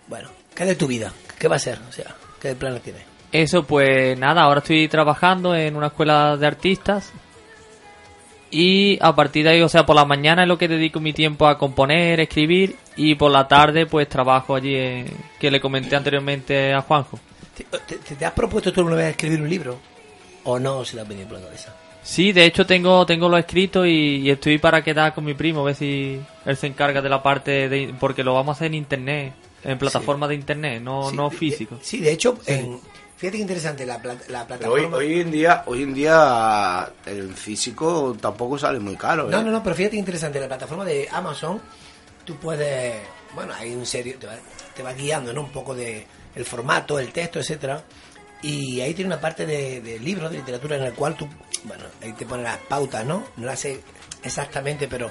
Bueno, 0.08 0.28
¿qué 0.54 0.64
de 0.64 0.74
tu 0.74 0.86
vida? 0.88 1.12
¿Qué 1.38 1.46
va 1.48 1.56
a 1.56 1.60
ser? 1.60 1.78
O 1.88 1.92
sea, 1.92 2.14
¿qué 2.40 2.54
planes 2.56 2.82
tienes? 2.82 3.02
Eso, 3.30 3.62
pues 3.64 4.18
nada, 4.18 4.42
ahora 4.42 4.58
estoy 4.58 4.88
trabajando 4.88 5.54
en 5.54 5.76
una 5.76 5.88
escuela 5.88 6.36
de 6.36 6.46
artistas. 6.46 7.12
Y 8.50 8.98
a 9.02 9.14
partir 9.14 9.44
de 9.44 9.50
ahí, 9.50 9.62
o 9.62 9.68
sea, 9.68 9.84
por 9.86 9.96
la 9.96 10.04
mañana 10.04 10.42
es 10.42 10.48
lo 10.48 10.56
que 10.58 10.68
dedico 10.68 11.00
mi 11.00 11.12
tiempo 11.12 11.46
a 11.46 11.58
componer, 11.58 12.20
escribir. 12.20 12.76
Y 12.96 13.14
por 13.16 13.30
la 13.30 13.46
tarde, 13.46 13.86
pues 13.86 14.08
trabajo 14.08 14.54
allí, 14.56 14.74
en- 14.74 15.06
que 15.38 15.50
le 15.50 15.60
comenté 15.60 15.94
anteriormente 15.96 16.72
a 16.72 16.80
Juanjo. 16.80 17.18
¿Te, 17.56 17.64
te- 17.96 18.14
te 18.16 18.24
has 18.24 18.32
propuesto 18.32 18.72
tú 18.72 18.80
alguna 18.80 18.96
vez 18.96 19.10
escribir 19.10 19.40
un 19.42 19.50
libro? 19.50 19.78
¿O 20.44 20.58
no 20.58 20.84
se 20.84 20.94
te 20.96 21.00
ha 21.00 21.04
venido 21.04 21.28
por 21.28 21.38
la 21.38 21.44
cabeza? 21.46 21.74
Sí, 22.06 22.32
de 22.32 22.44
hecho 22.44 22.64
tengo 22.64 23.04
tengo 23.04 23.28
lo 23.28 23.36
escrito 23.36 23.84
y, 23.84 24.18
y 24.18 24.30
estoy 24.30 24.58
para 24.58 24.82
quedar 24.82 25.12
con 25.12 25.24
mi 25.24 25.34
primo, 25.34 25.60
a 25.62 25.64
ver 25.64 25.74
si 25.74 26.20
él 26.44 26.56
se 26.56 26.68
encarga 26.68 27.02
de 27.02 27.08
la 27.08 27.20
parte 27.22 27.68
de... 27.68 27.92
Porque 27.98 28.22
lo 28.22 28.32
vamos 28.32 28.54
a 28.54 28.56
hacer 28.56 28.66
en 28.68 28.74
internet, 28.74 29.34
en 29.64 29.76
plataforma 29.76 30.28
de 30.28 30.36
internet, 30.36 30.80
no, 30.82 31.10
Sí, 31.10 31.16
no 31.16 31.28
de- 31.30 31.36
físico. 31.36 31.74
de- 31.76 31.84
sí, 31.84 31.98
de 31.98 32.12
hecho, 32.12 32.38
en- 32.46 32.78
fíjate 33.16 33.38
que 33.38 33.42
interesante, 33.42 33.84
la, 33.84 33.98
la 34.28 34.46
Pero 34.46 34.70
hoy, 34.72 34.82
plataforma... 34.82 34.96
hoy 34.98 35.20
en 35.20 35.30
día, 35.32 35.62
hoy 35.66 35.82
en 35.82 35.94
día 35.94 36.88
el 37.06 37.34
físico 37.34 38.16
tampoco 38.20 38.56
sale 38.56 38.78
muy 38.78 38.94
caro. 38.96 39.26
¿eh? 39.26 39.30
No, 39.32 39.42
no, 39.42 39.50
no, 39.50 39.62
pero 39.64 39.74
fíjate 39.74 39.92
que 39.96 39.98
interesante, 40.00 40.38
la 40.38 40.46
plataforma 40.46 40.84
de 40.84 41.08
Amazon, 41.10 41.60
tú 42.24 42.36
puedes, 42.36 42.94
bueno, 43.34 43.52
hay 43.58 43.74
un 43.74 43.84
serio, 43.84 44.14
te 44.20 44.28
va, 44.28 44.34
te 44.76 44.82
va 44.84 44.92
guiando, 44.92 45.32
¿no? 45.32 45.40
Un 45.42 45.50
poco 45.50 45.74
de 45.74 46.06
el 46.36 46.44
formato, 46.44 46.98
el 47.00 47.08
texto, 47.12 47.40
etcétera, 47.40 47.82
y 48.42 48.80
ahí 48.80 48.94
tiene 48.94 49.08
una 49.08 49.20
parte 49.20 49.46
de, 49.46 49.80
de 49.80 49.98
libros, 49.98 50.30
de 50.30 50.38
literatura, 50.38 50.76
en 50.76 50.82
el 50.82 50.92
cual 50.94 51.16
tú, 51.16 51.28
bueno, 51.64 51.84
ahí 52.02 52.12
te 52.12 52.26
pone 52.26 52.42
las 52.42 52.58
pautas, 52.58 53.04
¿no? 53.04 53.24
No 53.36 53.46
las 53.46 53.60
sé 53.60 53.80
exactamente, 54.22 54.88
pero 54.88 55.10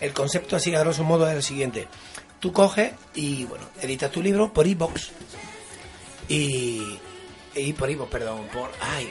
el 0.00 0.12
concepto 0.12 0.56
así 0.56 0.74
a 0.74 0.80
grosso 0.80 1.04
modo 1.04 1.28
es 1.28 1.36
el 1.36 1.42
siguiente. 1.42 1.88
Tú 2.40 2.52
coges 2.52 2.92
y, 3.14 3.44
bueno, 3.44 3.66
editas 3.80 4.10
tu 4.10 4.22
libro 4.22 4.52
por 4.52 4.66
iBox 4.66 5.10
y, 6.28 6.98
y 7.54 7.72
por 7.72 7.90
iBox, 7.90 8.10
perdón, 8.10 8.46
por, 8.52 8.70
ay, 8.80 9.10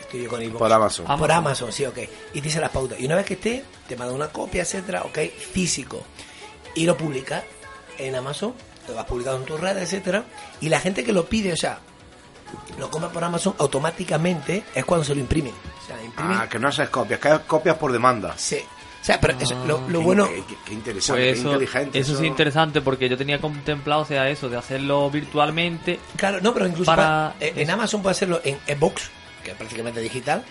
estoy 0.00 0.24
yo 0.24 0.28
con 0.28 0.42
iBox. 0.42 0.58
Por 0.58 0.72
Amazon. 0.72 1.06
Ah. 1.08 1.16
Por 1.16 1.30
Amazon, 1.30 1.72
sí, 1.72 1.84
ok. 1.84 1.98
Y 2.34 2.40
te 2.40 2.48
dice 2.48 2.60
las 2.60 2.70
pautas. 2.70 2.98
Y 2.98 3.06
una 3.06 3.16
vez 3.16 3.26
que 3.26 3.34
esté, 3.34 3.64
te 3.86 3.96
manda 3.96 4.12
una 4.12 4.28
copia, 4.28 4.62
etcétera, 4.62 5.02
ok, 5.02 5.18
físico. 5.52 6.02
Y 6.74 6.86
lo 6.86 6.96
publicas 6.96 7.44
en 7.98 8.14
Amazon, 8.16 8.54
lo 8.88 8.94
vas 8.94 9.04
publicado 9.04 9.36
en 9.36 9.44
tus 9.44 9.60
redes, 9.60 9.84
etcétera. 9.84 10.24
Y 10.60 10.68
la 10.68 10.80
gente 10.80 11.04
que 11.04 11.12
lo 11.12 11.26
pide, 11.26 11.52
o 11.52 11.56
sea, 11.56 11.80
lo 12.78 12.90
compra 12.90 13.10
por 13.10 13.22
Amazon, 13.24 13.54
automáticamente 13.58 14.64
es 14.74 14.84
cuando 14.84 15.04
se 15.04 15.14
lo 15.14 15.20
imprimen. 15.20 15.52
O 15.52 15.86
sea, 15.86 16.02
imprimen. 16.02 16.36
Ah, 16.38 16.48
que 16.48 16.58
no 16.58 16.68
haces 16.68 16.88
copias, 16.88 17.20
que 17.20 17.28
haces 17.28 17.46
copias 17.46 17.76
por 17.76 17.92
demanda. 17.92 18.34
Sí. 18.36 18.58
O 19.00 19.04
sea, 19.04 19.18
pero 19.18 19.38
eso, 19.38 19.54
lo, 19.66 19.80
lo 19.88 19.98
Qué- 20.00 20.04
bueno. 20.04 20.28
Qué, 20.28 20.44
qué- 20.46 20.56
qué 20.66 20.72
interesante, 20.74 21.22
Pues 21.22 21.34
qué 21.34 21.40
eso, 21.40 21.48
inteligente. 21.52 21.98
eso 21.98 22.14
es 22.14 22.20
interesante 22.22 22.80
porque 22.82 23.08
yo 23.08 23.16
tenía 23.16 23.40
contemplado, 23.40 24.02
o 24.02 24.04
sea, 24.04 24.28
eso, 24.28 24.48
de 24.50 24.58
hacerlo 24.58 25.10
virtualmente. 25.10 25.98
Claro, 26.16 26.40
no, 26.42 26.52
pero 26.52 26.66
incluso 26.66 26.84
Para- 26.90 27.34
eh, 27.40 27.54
en 27.56 27.70
Amazon 27.70 28.02
puede 28.02 28.12
hacerlo 28.12 28.40
en 28.44 28.58
e-box, 28.66 29.10
que 29.42 29.52
es 29.52 29.56
prácticamente 29.56 30.00
digital, 30.00 30.44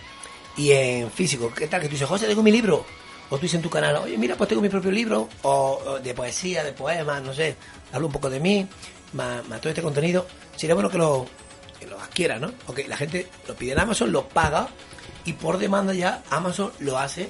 y 0.58 0.72
en 0.72 1.12
físico. 1.12 1.52
¿Qué 1.56 1.68
tal? 1.68 1.80
Que 1.82 1.88
tú 1.88 1.92
dices, 1.94 2.08
José, 2.08 2.26
tengo 2.28 2.42
mi 2.42 2.52
libro. 2.52 2.86
O 3.30 3.36
tú 3.36 3.44
dices 3.44 3.58
en 3.58 3.62
tu 3.62 3.70
canal, 3.70 3.96
oye, 3.98 4.18
mira, 4.18 4.36
pues 4.36 4.48
tengo 4.50 4.64
mi 4.64 4.70
propio 4.70 4.90
libro, 4.90 5.30
o, 5.44 5.82
o 5.86 6.00
de 6.00 6.16
poesía, 6.16 6.64
de 6.64 6.74
poemas, 6.74 7.22
no 7.22 7.32
sé, 7.32 7.56
hablo 7.94 8.08
un 8.08 8.14
poco 8.14 8.28
de 8.32 8.40
mí, 8.40 8.68
más, 9.14 9.48
más 9.48 9.62
todo 9.62 9.70
este 9.70 9.84
contenido. 9.84 10.26
Sería 10.56 10.74
bueno 10.74 10.90
que 10.90 10.98
lo, 10.98 11.28
adquiera, 12.20 12.40
¿no? 12.40 12.52
Ok, 12.68 12.82
la 12.88 12.98
gente 12.98 13.28
lo 13.48 13.56
pide 13.56 13.72
en 13.74 13.80
Amazon, 13.80 14.12
lo 14.12 14.28
paga, 14.28 14.68
y 15.26 15.34
por 15.34 15.58
demanda 15.58 15.94
ya 15.94 16.22
Amazon 16.30 16.72
lo 16.80 16.98
hace. 16.98 17.30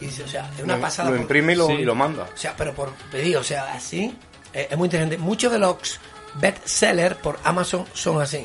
Y 0.00 0.06
dice, 0.06 0.22
o 0.24 0.28
sea, 0.28 0.50
es 0.56 0.64
una 0.64 0.76
Lo- 0.76 0.80
pasada. 0.82 1.10
Lo 1.10 1.16
por- 1.16 1.22
imprime 1.22 1.52
y 1.52 1.56
lo, 1.56 1.66
Sí. 1.66 1.72
y 1.74 1.84
lo 1.84 1.94
manda. 1.94 2.28
o 2.34 2.36
sea, 2.36 2.54
pero 2.56 2.74
por 2.74 2.92
pedido, 3.10 3.40
o 3.40 3.44
sea, 3.44 3.72
así. 3.74 4.16
eh, 4.54 4.68
es 4.70 4.76
muy 4.78 4.86
interesante. 4.86 5.16
Muchos 5.18 5.50
de 5.52 5.58
los 5.58 5.98
bestsellers 6.34 7.16
por 7.16 7.38
Amazon 7.44 7.86
son 7.94 8.20
así. 8.20 8.44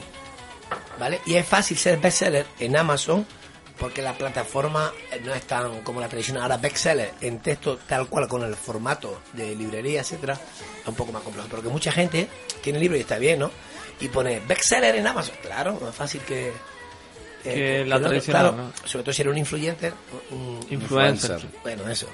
¿Vale? 1.00 1.22
Y 1.26 1.36
es 1.36 1.46
fácil 1.46 1.78
ser 1.78 2.00
bestseller 2.00 2.46
en 2.60 2.76
Amazon 2.76 3.26
porque 3.78 4.02
la 4.02 4.14
plataforma 4.14 4.92
eh, 5.12 5.22
no 5.24 5.34
es 5.34 5.44
tan 5.48 5.82
como 5.84 6.00
la 6.02 6.08
tradicional. 6.10 6.44
Ahora, 6.44 6.58
bestseller 6.58 7.14
en 7.22 7.40
texto 7.40 7.78
tal 7.88 8.08
cual 8.08 8.28
con 8.28 8.44
el 8.44 8.56
formato 8.56 9.22
de 9.34 9.56
librería, 9.56 10.02
etcétera, 10.02 10.34
es 10.82 10.88
un 10.88 10.96
poco 10.96 11.12
más 11.12 11.22
complejo. 11.24 11.48
Porque 11.50 11.70
mucha 11.70 11.92
gente 11.92 12.28
tiene 12.62 12.80
libro 12.80 12.98
y 12.98 13.02
está 13.02 13.18
bien, 13.20 13.40
¿no? 13.40 13.52
Y 14.00 14.08
pone 14.10 14.40
bestseller 14.48 14.96
en 14.96 15.08
Amazon. 15.08 15.36
Claro, 15.42 15.80
más 15.82 15.96
fácil 15.96 16.22
que. 16.22 16.50
eh, 16.50 16.54
Que 17.44 17.86
la 17.86 18.00
tradicional, 18.00 18.50
Claro, 18.54 18.58
¿no? 18.58 18.88
Sobre 18.88 19.04
todo 19.04 19.14
si 19.14 19.22
eres 19.22 19.32
un 19.32 19.38
influyente. 19.38 19.92
un- 20.32 20.60
Influencer. 20.70 21.32
Influencer. 21.32 21.50
bueno, 21.64 21.90
eso. 21.90 22.08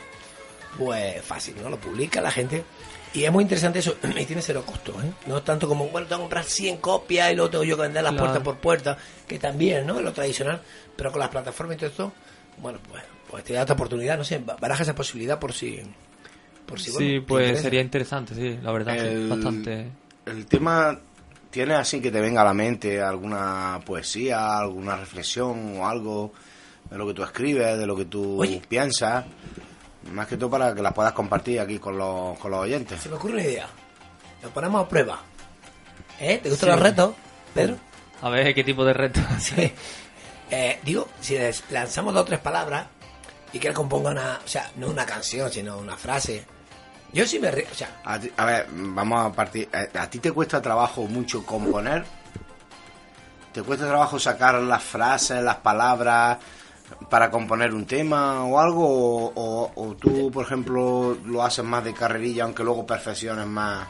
pues 0.78 1.22
fácil, 1.24 1.56
¿no? 1.62 1.70
Lo 1.70 1.78
publica 1.78 2.20
la 2.22 2.32
gente. 2.32 2.64
Y 3.14 3.26
es 3.26 3.32
muy 3.32 3.44
interesante 3.44 3.78
eso, 3.80 3.96
y 4.20 4.26
tiene 4.26 4.42
cero 4.42 4.64
costo, 4.66 4.92
¿eh? 5.04 5.12
No 5.28 5.38
es 5.38 5.44
tanto 5.46 5.68
como, 5.68 5.88
bueno, 5.90 6.08
tengo 6.08 6.22
que 6.22 6.24
comprar 6.24 6.46
100 6.46 6.78
copias 6.78 7.32
y 7.32 7.36
luego 7.36 7.52
tengo 7.52 7.64
yo 7.64 7.76
que 7.76 7.84
vender 7.84 8.02
las 8.04 8.14
Claro. 8.14 8.26
puerta 8.28 8.44
por 8.44 8.58
puerta, 8.58 8.98
que 9.28 9.38
también, 9.38 9.86
¿no? 9.86 10.00
Es 10.00 10.04
lo 10.04 10.12
tradicional, 10.14 10.62
pero 10.96 11.12
con 11.12 11.20
las 11.20 11.30
plataformas 11.30 11.76
y 11.76 11.80
todo 11.80 11.90
esto, 11.92 12.14
bueno, 12.58 12.80
pues, 12.90 13.04
pues 13.30 13.44
te 13.44 13.54
da 13.54 13.62
esta 13.62 13.74
oportunidad, 13.74 14.18
no 14.18 14.24
sé, 14.24 14.40
ba- 14.40 14.58
baraja 14.60 14.82
esa 14.84 14.96
posibilidad 14.96 15.38
por 15.40 15.54
si... 15.54 15.80
Por 16.66 16.80
si 16.80 16.90
bueno, 16.92 17.08
sí, 17.08 17.20
pues 17.20 17.44
interesa. 17.44 17.64
sería 17.64 17.82
interesante, 17.82 18.34
sí, 18.34 18.58
la 18.64 18.72
verdad, 18.72 18.98
sí, 18.98 19.28
bastante. 19.30 19.92
El 20.26 20.46
tema 20.48 20.98
tiene 21.54 21.76
así 21.76 22.02
que 22.02 22.10
te 22.10 22.20
venga 22.20 22.42
a 22.42 22.46
la 22.46 22.54
mente 22.56 23.00
alguna 23.00 23.80
poesía, 23.86 24.58
alguna 24.58 24.96
reflexión 24.96 25.78
o 25.80 25.88
algo 25.88 26.34
de 26.90 26.98
lo 26.98 27.06
que 27.06 27.14
tú 27.14 27.24
escribes, 27.24 27.78
de 27.78 27.86
lo 27.86 27.96
que 27.96 28.06
tú 28.06 28.42
Oye. 28.42 28.60
piensas, 28.68 29.24
más 30.12 30.26
que 30.28 30.36
todo 30.36 30.50
para 30.50 30.74
que 30.74 30.82
las 30.82 30.94
puedas 30.94 31.14
compartir 31.14 31.60
aquí 31.60 31.78
con 31.78 31.96
los, 31.96 32.40
con 32.40 32.50
los 32.50 32.62
oyentes. 32.62 33.00
Se 33.00 33.08
me 33.10 33.16
ocurre 33.16 33.34
una 33.34 33.44
idea. 33.44 33.68
Lo 34.42 34.50
ponemos 34.50 34.84
a 34.84 34.90
prueba. 34.90 35.20
¿Eh? 36.20 36.40
¿Te 36.42 36.50
gustan 36.50 36.70
Sí. 36.70 36.76
los 36.76 36.84
retos, 36.84 37.14
Pedro? 37.54 37.78
A 38.24 38.30
ver 38.30 38.54
qué 38.56 38.64
tipo 38.64 38.84
de 38.84 38.94
reto. 38.94 39.20
Sí. 39.40 39.72
Eh, 40.50 40.80
digo, 40.84 41.08
si 41.22 41.36
les 41.38 41.64
lanzamos 41.70 42.14
dos 42.16 42.24
o 42.24 42.26
tres 42.26 42.40
palabras 42.40 42.88
y 43.54 43.60
que 43.60 43.68
él 43.68 43.74
componga 43.76 44.10
una, 44.10 44.40
o 44.44 44.48
sea, 44.48 44.72
no 44.78 44.88
una 44.88 45.06
canción, 45.06 45.52
sino 45.52 45.78
una 45.78 45.96
frase. 45.98 46.46
Yo 47.14 47.28
sí 47.28 47.40
me 47.40 47.52
río, 47.52 47.66
o 47.72 47.76
sea, 47.76 48.02
A, 48.04 48.20
ti- 48.20 48.32
a 48.36 48.46
ver, 48.46 48.68
vamos 48.72 49.26
a 49.26 49.32
partir. 49.32 49.70
¿A, 49.72 50.02
a 50.04 50.10
ti 50.10 50.20
te 50.20 50.32
cuesta 50.32 50.62
trabajo 50.62 51.04
mucho 51.04 51.46
componer? 51.46 52.04
¿Te 53.52 53.62
cuesta 53.62 53.86
trabajo 53.88 54.18
sacar 54.20 54.56
las 54.56 54.84
frases, 54.84 55.44
las 55.44 55.58
palabras 55.58 56.40
para 57.10 57.30
componer 57.30 57.72
un 57.74 57.86
tema 57.86 58.44
o 58.46 58.60
algo? 58.60 58.84
¿O, 58.88 59.32
o- 59.36 59.72
o 59.76 59.96
tú, 59.96 60.32
por 60.32 60.46
ejemplo, 60.46 61.16
lo 61.26 61.44
haces 61.44 61.64
más 61.64 61.84
de 61.84 61.94
carrerilla, 61.94 62.46
aunque 62.46 62.64
luego 62.64 62.86
perfecciones 62.86 63.46
más? 63.46 63.88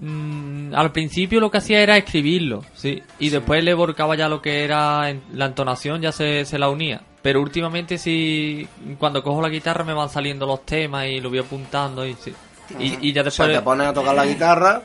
Mm, 0.00 0.74
al 0.74 0.92
principio 0.92 1.40
lo 1.40 1.50
que 1.50 1.58
hacía 1.58 1.80
era 1.82 1.96
escribirlo, 1.96 2.64
sí. 2.74 3.02
Y 3.18 3.28
después 3.28 3.62
le 3.62 3.74
volcaba 3.74 4.16
ya 4.16 4.28
lo 4.28 4.40
que 4.40 4.64
era 4.64 5.10
en- 5.10 5.22
la 5.34 5.46
entonación, 5.46 6.00
ya 6.00 6.10
se, 6.10 6.44
se 6.46 6.58
la 6.58 6.68
unía. 6.70 7.02
Pero 7.22 7.42
últimamente 7.42 7.98
sí, 7.98 8.66
cuando 8.98 9.22
cojo 9.22 9.42
la 9.42 9.50
guitarra 9.50 9.84
me 9.84 9.92
van 9.92 10.08
saliendo 10.08 10.46
los 10.46 10.64
temas 10.64 11.06
y 11.06 11.20
lo 11.20 11.28
voy 11.28 11.38
apuntando 11.40 12.06
y 12.06 12.14
sí. 12.14 12.32
Y, 12.78 13.08
y 13.08 13.12
ya 13.12 13.20
O 13.22 13.30
sea, 13.30 13.46
después... 13.46 13.58
te 13.58 13.62
pones 13.62 13.86
a 13.88 13.92
tocar 13.92 14.14
la 14.14 14.24
guitarra 14.24 14.82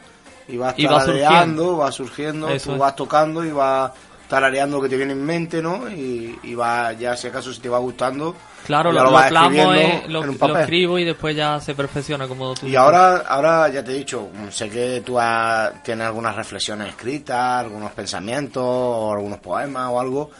y 0.50 0.58
vas 0.58 0.74
Y 0.78 0.86
va 0.86 1.00
tarareando, 1.06 1.78
va 1.78 1.92
surgiendo, 1.94 2.50
Eso 2.50 2.74
tú 2.74 2.78
vas 2.80 2.96
tocando 2.96 3.46
y 3.46 3.52
vas 3.52 3.92
tarareando 4.28 4.78
lo 4.78 4.84
que 4.84 4.90
te 4.90 4.98
viene 4.98 5.14
en 5.14 5.24
mente, 5.24 5.62
¿no? 5.62 5.90
Y, 5.90 6.40
y 6.44 6.56
va, 6.56 6.94
ya 6.94 7.16
si 7.16 7.28
acaso 7.28 7.54
si 7.54 7.60
te 7.62 7.70
va 7.70 7.78
gustando, 7.80 8.36
Claro, 8.66 8.92
lo, 8.92 9.04
lo 9.04 9.12
plasmo, 9.28 9.74
lo, 10.08 10.24
lo 10.24 10.58
escribo 10.60 10.98
y 10.98 11.04
después 11.06 11.36
ya 11.36 11.60
se 11.62 11.76
perfecciona 11.76 12.28
como 12.28 12.56
tú 12.56 12.66
Y 12.66 12.76
ahora, 12.76 13.18
ahora 13.18 13.70
ya 13.70 13.84
te 13.84 13.92
he 13.92 13.96
dicho, 13.96 14.30
sé 14.50 14.70
que 14.70 15.04
tú 15.06 15.20
has- 15.20 15.84
tienes 15.84 16.08
algunas 16.08 16.36
reflexiones 16.36 16.90
escritas, 16.90 17.60
algunos 17.60 17.92
pensamientos, 17.92 18.64
o 18.66 19.14
algunos 19.14 19.38
poemas 19.40 19.90
o 19.92 20.00
algo. 20.00 20.32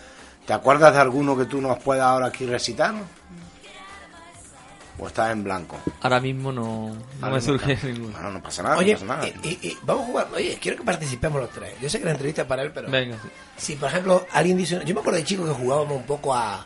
¿Te 0.46 0.54
acuerdas 0.54 0.94
de 0.94 1.00
alguno 1.02 1.38
que 1.38 1.46
tú 1.46 1.62
nos 1.62 1.78
puedas 1.80 2.06
ahora 2.06 2.28
aquí 2.28 2.46
recitar? 2.48 2.94
¿O 4.98 5.08
estás 5.08 5.32
en 5.32 5.44
blanco? 5.44 5.78
Ahora 6.02 6.20
mismo 6.22 6.52
no, 6.54 6.88
no 6.90 6.96
Ahora 7.22 7.36
me 7.36 7.42
surge 7.42 7.74
está. 7.74 7.88
ninguno. 7.88 8.14
Bueno, 8.14 8.32
no 8.32 8.42
pasa 8.42 8.64
nada, 8.64 8.78
oye, 8.78 8.94
no 8.94 9.00
pasa 9.02 9.06
nada. 9.16 9.28
y, 9.28 9.48
y- 9.50 9.68
y 9.68 9.78
vamos 9.84 10.04
a 10.04 10.08
jugar. 10.08 10.28
Oye, 10.34 10.58
quiero 10.62 10.78
que 10.78 10.84
participemos 10.86 11.42
los 11.42 11.50
tres. 11.50 11.74
Yo 11.82 11.90
sé 11.90 12.00
que 12.00 12.06
la 12.06 12.12
entrevista 12.12 12.44
es 12.44 12.48
para 12.48 12.62
él, 12.64 12.72
pero. 12.74 12.90
Venga, 12.90 13.18
sí. 13.22 13.28
Si, 13.58 13.76
por 13.76 13.90
ejemplo, 13.90 14.26
alguien 14.32 14.56
dice. 14.58 14.82
Yo 14.86 14.94
me 14.96 15.02
acuerdo 15.02 15.18
de 15.20 15.26
chico 15.26 15.44
que 15.44 15.52
jugábamos 15.52 15.98
un 15.98 16.04
poco 16.04 16.34
a, 16.34 16.66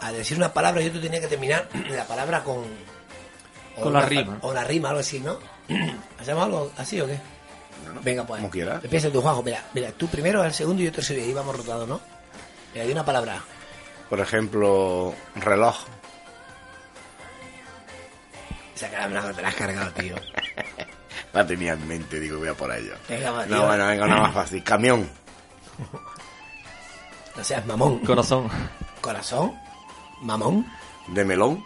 a 0.00 0.12
decir 0.12 0.36
una 0.36 0.52
palabra 0.52 0.82
y 0.82 0.86
yo 0.86 0.92
tú 0.92 1.00
tenías 1.00 1.20
que 1.22 1.28
terminar 1.28 1.68
la 1.90 2.04
palabra 2.06 2.42
con. 2.42 2.56
o 3.76 3.80
Con 3.82 3.92
la 3.92 4.00
una- 4.00 4.08
rima. 4.08 4.38
O 4.42 4.52
la 4.52 4.64
rima, 4.64 4.88
algo 4.88 5.00
así, 5.00 5.20
¿no? 5.20 5.38
¿Hacemos 6.20 6.42
algo 6.44 6.72
así 6.76 7.00
o 7.00 7.06
qué? 7.06 7.18
Venga, 8.02 8.26
pues. 8.26 8.40
como 8.40 8.50
quieras. 8.50 8.82
Empieza 8.82 9.10
tú, 9.10 9.20
Juanjo. 9.20 9.42
Mira, 9.44 9.62
mira, 9.74 9.92
tú 9.92 10.08
primero, 10.08 10.42
el 10.42 10.52
segundo 10.52 10.82
y 10.82 10.86
yo 10.86 10.92
tercero. 10.92 11.20
Y 11.20 11.24
ahí 11.24 11.32
vamos 11.34 11.56
rotando, 11.56 11.86
¿no? 11.86 12.00
Mira, 12.72 12.84
di 12.86 12.90
una 12.92 13.04
palabra. 13.04 13.42
Por 14.10 14.18
ejemplo, 14.20 15.14
reloj. 15.36 15.76
Esa 18.74 18.90
cara 18.90 19.32
te 19.32 19.42
la 19.42 19.48
has 19.48 19.54
cargado, 19.54 19.90
tío. 19.92 20.16
La 21.32 21.44
tenía 21.44 21.72
en 21.72 21.88
mente, 21.88 22.20
digo, 22.20 22.38
voy 22.38 22.48
a 22.48 22.54
por 22.54 22.72
ello. 22.72 22.94
Venga, 23.08 23.32
va, 23.32 23.44
tío. 23.44 23.56
No, 23.56 23.66
bueno, 23.66 23.86
venga, 23.88 24.04
una 24.04 24.16
más 24.18 24.34
fácil. 24.34 24.62
Camión. 24.62 25.10
No 27.36 27.42
seas 27.42 27.66
mamón. 27.66 27.98
Corazón. 28.00 28.48
Corazón. 29.00 29.52
Mamón. 30.22 30.64
De 31.08 31.24
melón. 31.24 31.64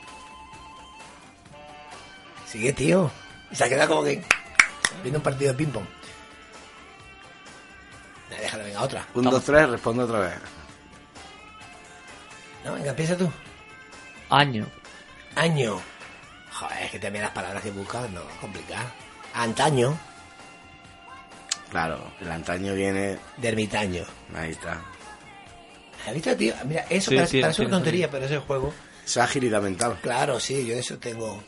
Sigue, 2.47 2.73
tío. 2.73 3.11
Se 3.53 3.65
ha 3.65 3.69
quedado 3.69 3.91
como 3.91 4.05
que. 4.05 4.23
Viendo 5.03 5.19
un 5.19 5.23
partido 5.23 5.53
de 5.53 5.59
ping-pong. 5.59 5.85
Nah, 8.31 8.37
déjalo, 8.39 8.65
venga, 8.65 8.83
otra. 8.83 9.07
Un, 9.15 9.25
dos, 9.25 9.45
tres, 9.45 9.69
responde 9.69 10.05
otra 10.05 10.21
vez. 10.21 10.35
No, 12.65 12.73
venga, 12.73 12.91
empieza 12.91 13.17
tú. 13.17 13.31
Año. 14.31 14.67
Año. 15.37 15.79
Joder, 16.59 16.83
es 16.85 16.91
que 16.91 16.99
también 16.99 17.23
las 17.23 17.33
palabras 17.33 17.63
que 17.63 17.71
buscas 17.71 18.11
no, 18.11 18.23
complicadas. 18.41 18.87
Antaño. 19.35 19.97
Claro, 21.71 22.01
el 22.21 22.31
antaño 22.31 22.75
viene. 22.75 23.19
De 23.37 23.49
ermitaño. 23.49 24.03
Ahí 24.35 24.51
está. 24.53 24.81
¿Has 26.07 26.15
visto, 26.15 26.35
tío? 26.37 26.55
Mira, 26.65 26.85
eso 26.89 27.11
Sí, 27.11 27.17
parece, 27.17 27.33
sí, 27.37 27.41
parece 27.43 27.57
sí, 27.57 27.67
una 27.67 27.77
tontería, 27.77 28.07
sí. 28.07 28.11
pero 28.13 28.25
es 28.25 28.31
el 28.33 28.39
juego. 28.41 28.73
Esa 29.05 29.25
agilidad 29.25 29.61
mental. 29.63 29.99
Claro, 30.03 30.41
sí, 30.41 30.67
yo 30.67 30.75
de 30.75 30.81
eso 30.81 30.99
tengo. 30.99 31.43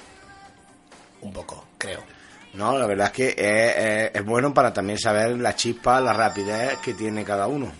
Un 1.22 1.32
poco, 1.32 1.66
creo. 1.78 2.02
No, 2.54 2.76
la 2.78 2.86
verdad 2.86 3.06
es 3.06 3.12
que 3.12 3.28
es, 3.30 3.36
es- 3.36 4.10
es 4.14 4.24
bueno 4.24 4.52
para 4.52 4.72
también 4.72 4.98
saber 4.98 5.38
la 5.38 5.54
chispa, 5.54 6.00
la 6.00 6.12
rapidez 6.12 6.78
que 6.78 6.94
tiene 6.94 7.24
cada 7.24 7.46
uno 7.46 7.70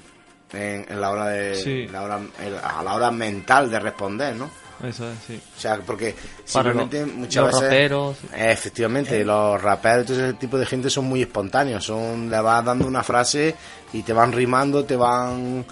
en, 0.53 0.87
en 0.89 1.01
la 1.01 1.11
hora 1.11 1.27
de 1.29 1.55
Sí. 1.57 1.87
la 1.89 2.03
hora, 2.03 2.21
en- 2.39 2.55
a 2.63 2.83
la 2.83 2.95
hora 2.95 3.11
mental 3.11 3.71
de 3.71 3.81
responder, 3.81 4.37
¿no? 4.37 4.51
Eso 4.83 5.11
es, 5.11 5.19
sí. 5.27 5.41
O 5.57 5.61
sea, 5.61 5.77
porque 5.79 6.15
simplemente 6.45 7.01
los- 7.07 7.15
muchas 7.15 7.45
los 7.45 7.53
veces 7.55 7.63
raperos. 7.69 8.17
Eh, 8.35 8.53
efectivamente, 8.53 9.25
los 9.25 9.61
raperos, 9.63 10.07
todo 10.07 10.25
ese 10.25 10.33
tipo 10.35 10.57
de 10.59 10.67
gente 10.67 10.89
son 10.91 11.05
muy 11.07 11.23
espontáneos, 11.23 11.85
son 11.85 12.31
le 12.31 12.41
vas 12.41 12.65
dando 12.65 12.87
una 12.87 13.03
frase 13.03 13.55
y 13.93 14.03
te 14.03 14.13
van 14.13 14.33
rimando, 14.33 14.85
te 14.85 14.97
van 14.97 15.65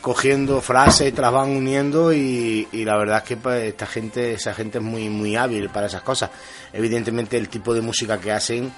cogiendo 0.00 0.60
frases 0.62 1.08
y 1.08 1.12
te 1.12 1.20
las 1.20 1.32
van 1.32 1.50
uniendo 1.50 2.12
y, 2.12 2.68
y 2.72 2.84
la 2.84 2.96
verdad 2.96 3.18
es 3.18 3.24
que 3.24 3.36
pues, 3.36 3.64
esta 3.64 3.84
gente, 3.86 4.34
esa 4.34 4.54
gente 4.54 4.78
es 4.78 4.84
muy 4.84 5.08
muy 5.08 5.36
hábil 5.36 5.68
para 5.70 5.86
esas 5.88 6.02
cosas. 6.02 6.30
Evidentemente 6.72 7.36
el 7.36 7.48
tipo 7.48 7.74
de 7.74 7.80
música 7.82 8.18
que 8.18 8.32
hacen 8.32 8.72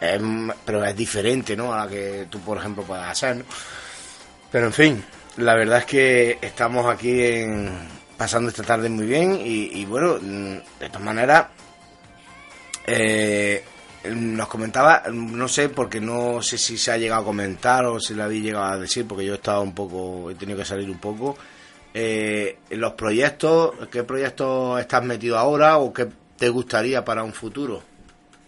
es, 0.00 0.20
pero 0.64 0.84
es 0.84 0.96
diferente, 0.96 1.56
¿no? 1.56 1.72
A 1.74 1.84
la 1.84 1.90
que 1.90 2.26
tú, 2.30 2.38
por 2.40 2.58
ejemplo, 2.58 2.82
puedas 2.84 3.10
hacer, 3.10 3.36
¿no? 3.36 3.44
Pero 4.52 4.66
en 4.66 4.72
fin, 4.72 5.04
la 5.38 5.54
verdad 5.54 5.78
es 5.80 5.84
que 5.84 6.38
estamos 6.40 6.86
aquí 6.86 7.20
en- 7.22 7.95
pasando 8.16 8.48
esta 8.48 8.62
tarde 8.62 8.88
muy 8.88 9.06
bien 9.06 9.40
y, 9.44 9.80
y 9.80 9.84
bueno, 9.84 10.16
mm, 10.20 10.80
de 10.80 10.88
todas 10.88 11.02
maneras, 11.02 11.46
eh, 12.86 13.64
nos 14.14 14.48
comentaba, 14.48 15.02
no 15.12 15.48
sé, 15.48 15.68
porque 15.68 16.00
no 16.00 16.40
sé 16.40 16.58
si 16.58 16.78
se 16.78 16.92
ha 16.92 16.96
llegado 16.96 17.22
a 17.22 17.24
comentar 17.24 17.84
o 17.86 17.98
si 17.98 18.14
le 18.14 18.22
habéis 18.22 18.44
llegado 18.44 18.64
a 18.66 18.78
decir, 18.78 19.06
porque 19.06 19.24
yo 19.24 19.32
he 19.32 19.36
estado 19.36 19.62
un 19.62 19.74
poco, 19.74 20.30
he 20.30 20.34
tenido 20.34 20.58
que 20.58 20.64
salir 20.64 20.88
un 20.88 20.98
poco. 20.98 21.36
Eh, 21.92 22.58
los 22.70 22.92
proyectos, 22.92 23.72
¿qué 23.90 24.04
proyectos 24.04 24.78
estás 24.80 25.02
metido 25.02 25.38
ahora 25.38 25.78
o 25.78 25.92
qué 25.92 26.06
te 26.36 26.48
gustaría 26.50 27.04
para 27.04 27.24
un 27.24 27.32
futuro? 27.32 27.82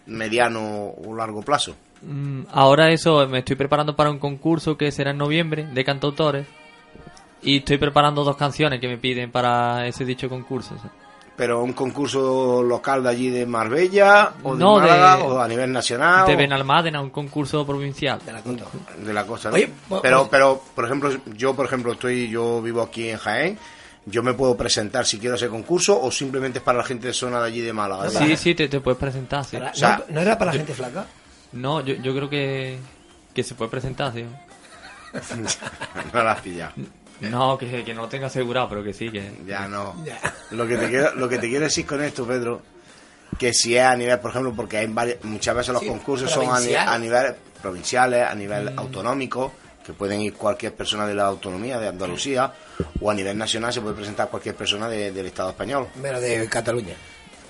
Mediano 0.05 0.61
o 1.05 1.15
largo 1.15 1.41
plazo. 1.41 1.75
Mm, 2.01 2.43
Ahora 2.51 2.91
eso, 2.91 3.27
me 3.27 3.39
estoy 3.39 3.55
preparando 3.55 3.95
para 3.95 4.11
un 4.11 4.19
concurso 4.19 4.77
que 4.77 4.91
será 4.91 5.11
en 5.11 5.17
noviembre 5.17 5.65
de 5.65 5.83
cantautores. 5.83 6.47
Y 7.41 7.57
estoy 7.57 7.77
preparando 7.77 8.23
dos 8.23 8.35
canciones 8.35 8.79
que 8.79 8.87
me 8.87 8.97
piden 8.97 9.31
para 9.31 9.87
ese 9.87 10.03
dicho 10.05 10.27
concurso. 10.29 10.75
Pero 11.37 11.63
un 11.63 11.71
concurso 11.71 12.61
local 12.61 13.01
de 13.03 13.09
allí 13.09 13.29
de 13.29 13.45
Marbella 13.45 14.33
o 14.43 14.55
de 14.55 14.59
No, 14.59 14.77
de- 14.79 14.89
Málaga 14.89 15.17
o 15.23 15.39
a 15.39 15.47
nivel 15.47 15.71
nacional 15.71 16.27
De 16.27 16.33
o 16.33 16.37
Benalmádena, 16.37 16.99
un 16.99 17.11
concurso 17.11 17.65
provincial. 17.65 18.19
De 18.25 18.33
la 18.33 18.41
costa. 18.41 18.65
de 19.05 19.13
la 19.13 19.25
costa. 19.25 19.49
¿no? 19.49 19.55
Oye, 19.55 19.69
pues- 19.87 20.01
pero 20.01 20.17
pues- 20.19 20.29
pero 20.31 20.61
por 20.75 20.83
ejemplo, 20.85 21.11
yo 21.37 21.55
por 21.55 21.65
ejemplo 21.65 21.93
estoy 21.93 22.29
yo 22.29 22.61
vivo 22.61 22.81
aquí 22.81 23.07
en 23.09 23.17
Jaén, 23.17 23.57
yo 24.05 24.21
me 24.21 24.33
puedo 24.33 24.57
presentar 24.57 25.05
si 25.05 25.17
quiero 25.17 25.35
ese 25.35 25.47
concurso 25.47 25.97
o 26.01 26.11
simplemente 26.11 26.59
es 26.59 26.63
para 26.65 26.79
la 26.79 26.83
gente 26.83 27.07
de 27.07 27.13
zona 27.13 27.39
de 27.39 27.47
allí 27.47 27.61
de 27.61 27.71
Málaga. 27.71 28.09
Sí, 28.09 28.35
sí, 28.35 28.53
te, 28.53 28.67
te 28.67 28.81
puedes 28.81 28.99
presentar, 28.99 29.45
sí. 29.45 29.55
Para- 29.55 29.71
O 29.71 29.75
sea, 29.75 30.03
¿no, 30.09 30.15
¿No 30.15 30.19
era 30.21 30.37
para 30.37 30.51
la 30.51 30.57
gente 30.57 30.73
flaca? 30.73 31.05
No, 31.53 31.79
yo, 31.79 31.93
yo 31.95 32.13
creo 32.13 32.29
que, 32.29 32.79
que 33.33 33.43
se 33.43 33.55
puede 33.55 33.71
presentar, 33.71 34.11
sí. 34.13 34.25
no 36.13 36.23
la 36.23 36.31
has 36.33 36.41
pillado. 36.41 36.73
No, 37.21 37.57
que, 37.57 37.83
que 37.83 37.93
no 37.93 38.03
lo 38.03 38.07
tenga 38.07 38.27
asegurado, 38.27 38.69
pero 38.69 38.83
que 38.83 38.93
sí, 38.93 39.09
que... 39.11 39.31
Ya 39.45 39.67
no. 39.67 39.95
Ya. 40.05 40.19
Lo 40.51 40.65
que 40.67 40.77
te 40.77 40.87
quiero 40.89 41.13
lo 41.15 41.27
que 41.27 41.37
te 41.37 41.47
quiero 41.49 41.65
decir 41.65 41.85
con 41.85 42.01
esto, 42.03 42.25
Pedro, 42.25 42.61
que 43.37 43.53
si 43.53 43.75
es 43.75 43.83
a 43.83 43.95
nivel, 43.95 44.19
por 44.19 44.31
ejemplo, 44.31 44.53
porque 44.55 44.77
hay 44.77 44.87
varias, 44.87 45.23
muchas 45.23 45.55
veces 45.55 45.73
los 45.73 45.81
Sí, 45.81 45.87
concursos 45.89 46.31
son 46.31 46.43
a, 46.45 46.59
ni- 46.59 46.67
provincial. 46.67 46.87
a 46.89 46.97
nivel 46.97 47.35
provinciales, 47.61 48.25
a 48.27 48.35
nivel 48.35 48.71
Mm. 48.73 48.79
autonómico, 48.79 49.51
que 49.85 49.93
pueden 49.93 50.21
ir 50.21 50.33
cualquier 50.33 50.73
persona 50.75 51.05
de 51.07 51.13
la 51.15 51.25
autonomía 51.25 51.77
de 51.79 51.87
Andalucía, 51.89 52.53
o 53.01 53.11
a 53.11 53.13
nivel 53.13 53.37
nacional 53.37 53.73
se 53.73 53.81
puede 53.81 53.95
presentar 53.95 54.29
cualquier 54.29 54.55
persona 54.55 54.87
de- 54.87 55.11
del 55.11 55.25
Estado 55.25 55.49
español. 55.49 55.87
Menos 56.01 56.21
de 56.21 56.47
Cataluña. 56.47 56.95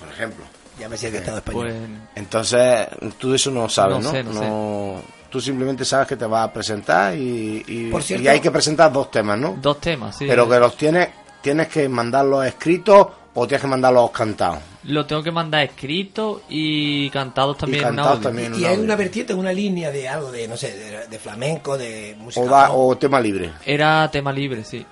por 0.00 0.08
ejemplo. 0.08 0.44
Ya 0.78 0.88
me 0.88 0.96
sé 0.96 1.10
que 1.10 1.18
Estado 1.18 1.38
español. 1.38 1.68
Pues 1.68 1.76
Entonces, 2.16 2.88
tú 3.18 3.30
de 3.30 3.36
eso 3.36 3.50
no 3.50 3.68
sabes, 3.68 3.98
No 3.98 4.02
¿no? 4.04 4.10
sé, 4.10 4.24
no 4.24 4.32
sé. 4.32 5.04
Tú 5.30 5.40
simplemente 5.40 5.84
sabes 5.84 6.08
que 6.08 6.16
te 6.16 6.26
vas 6.26 6.48
a 6.48 6.52
presentar 6.52 7.14
y, 7.16 7.62
y- 7.66 7.90
Por 7.90 8.02
cierto- 8.02 8.24
y 8.24 8.28
hay 8.28 8.40
que 8.40 8.50
presentar 8.50 8.92
dos 8.92 9.10
temas, 9.10 9.38
¿no? 9.38 9.56
dos 9.62 9.80
temas, 9.80 10.16
sí. 10.16 10.26
Pero 10.28 10.48
que 10.48 10.58
los 10.58 10.76
tienes, 10.76 11.08
tienes 11.40 11.68
que 11.68 11.88
mandarlos 11.88 12.44
escritos 12.44 13.06
o 13.34 13.46
tienes 13.46 13.62
que 13.62 13.68
mandarlos 13.68 14.10
cantados. 14.10 14.58
Lo 14.84 15.06
tengo 15.06 15.22
que 15.22 15.30
mandar 15.30 15.62
escrito 15.62 16.42
y 16.48 17.08
cantados 17.10 17.58
también 17.58 17.80
Y 17.80 17.82
en 17.82 17.88
cantados 17.90 18.10
audio. 18.16 18.22
también. 18.28 18.54
y 18.56 18.64
hay 18.64 18.76
una 18.78 18.96
vertiente, 18.96 19.32
una 19.34 19.52
línea 19.52 19.90
de 19.92 20.08
algo, 20.08 20.32
de 20.32 20.48
no 20.48 20.56
sé, 20.56 20.76
de, 20.76 21.06
de 21.06 21.18
flamenco, 21.20 21.78
de 21.78 22.16
música. 22.18 22.44
O, 22.44 22.48
da- 22.48 22.72
o 22.72 22.96
tema 22.98 23.20
libre. 23.20 23.52
Era 23.64 24.10
tema 24.10 24.32
libre, 24.32 24.64
sí. 24.64 24.84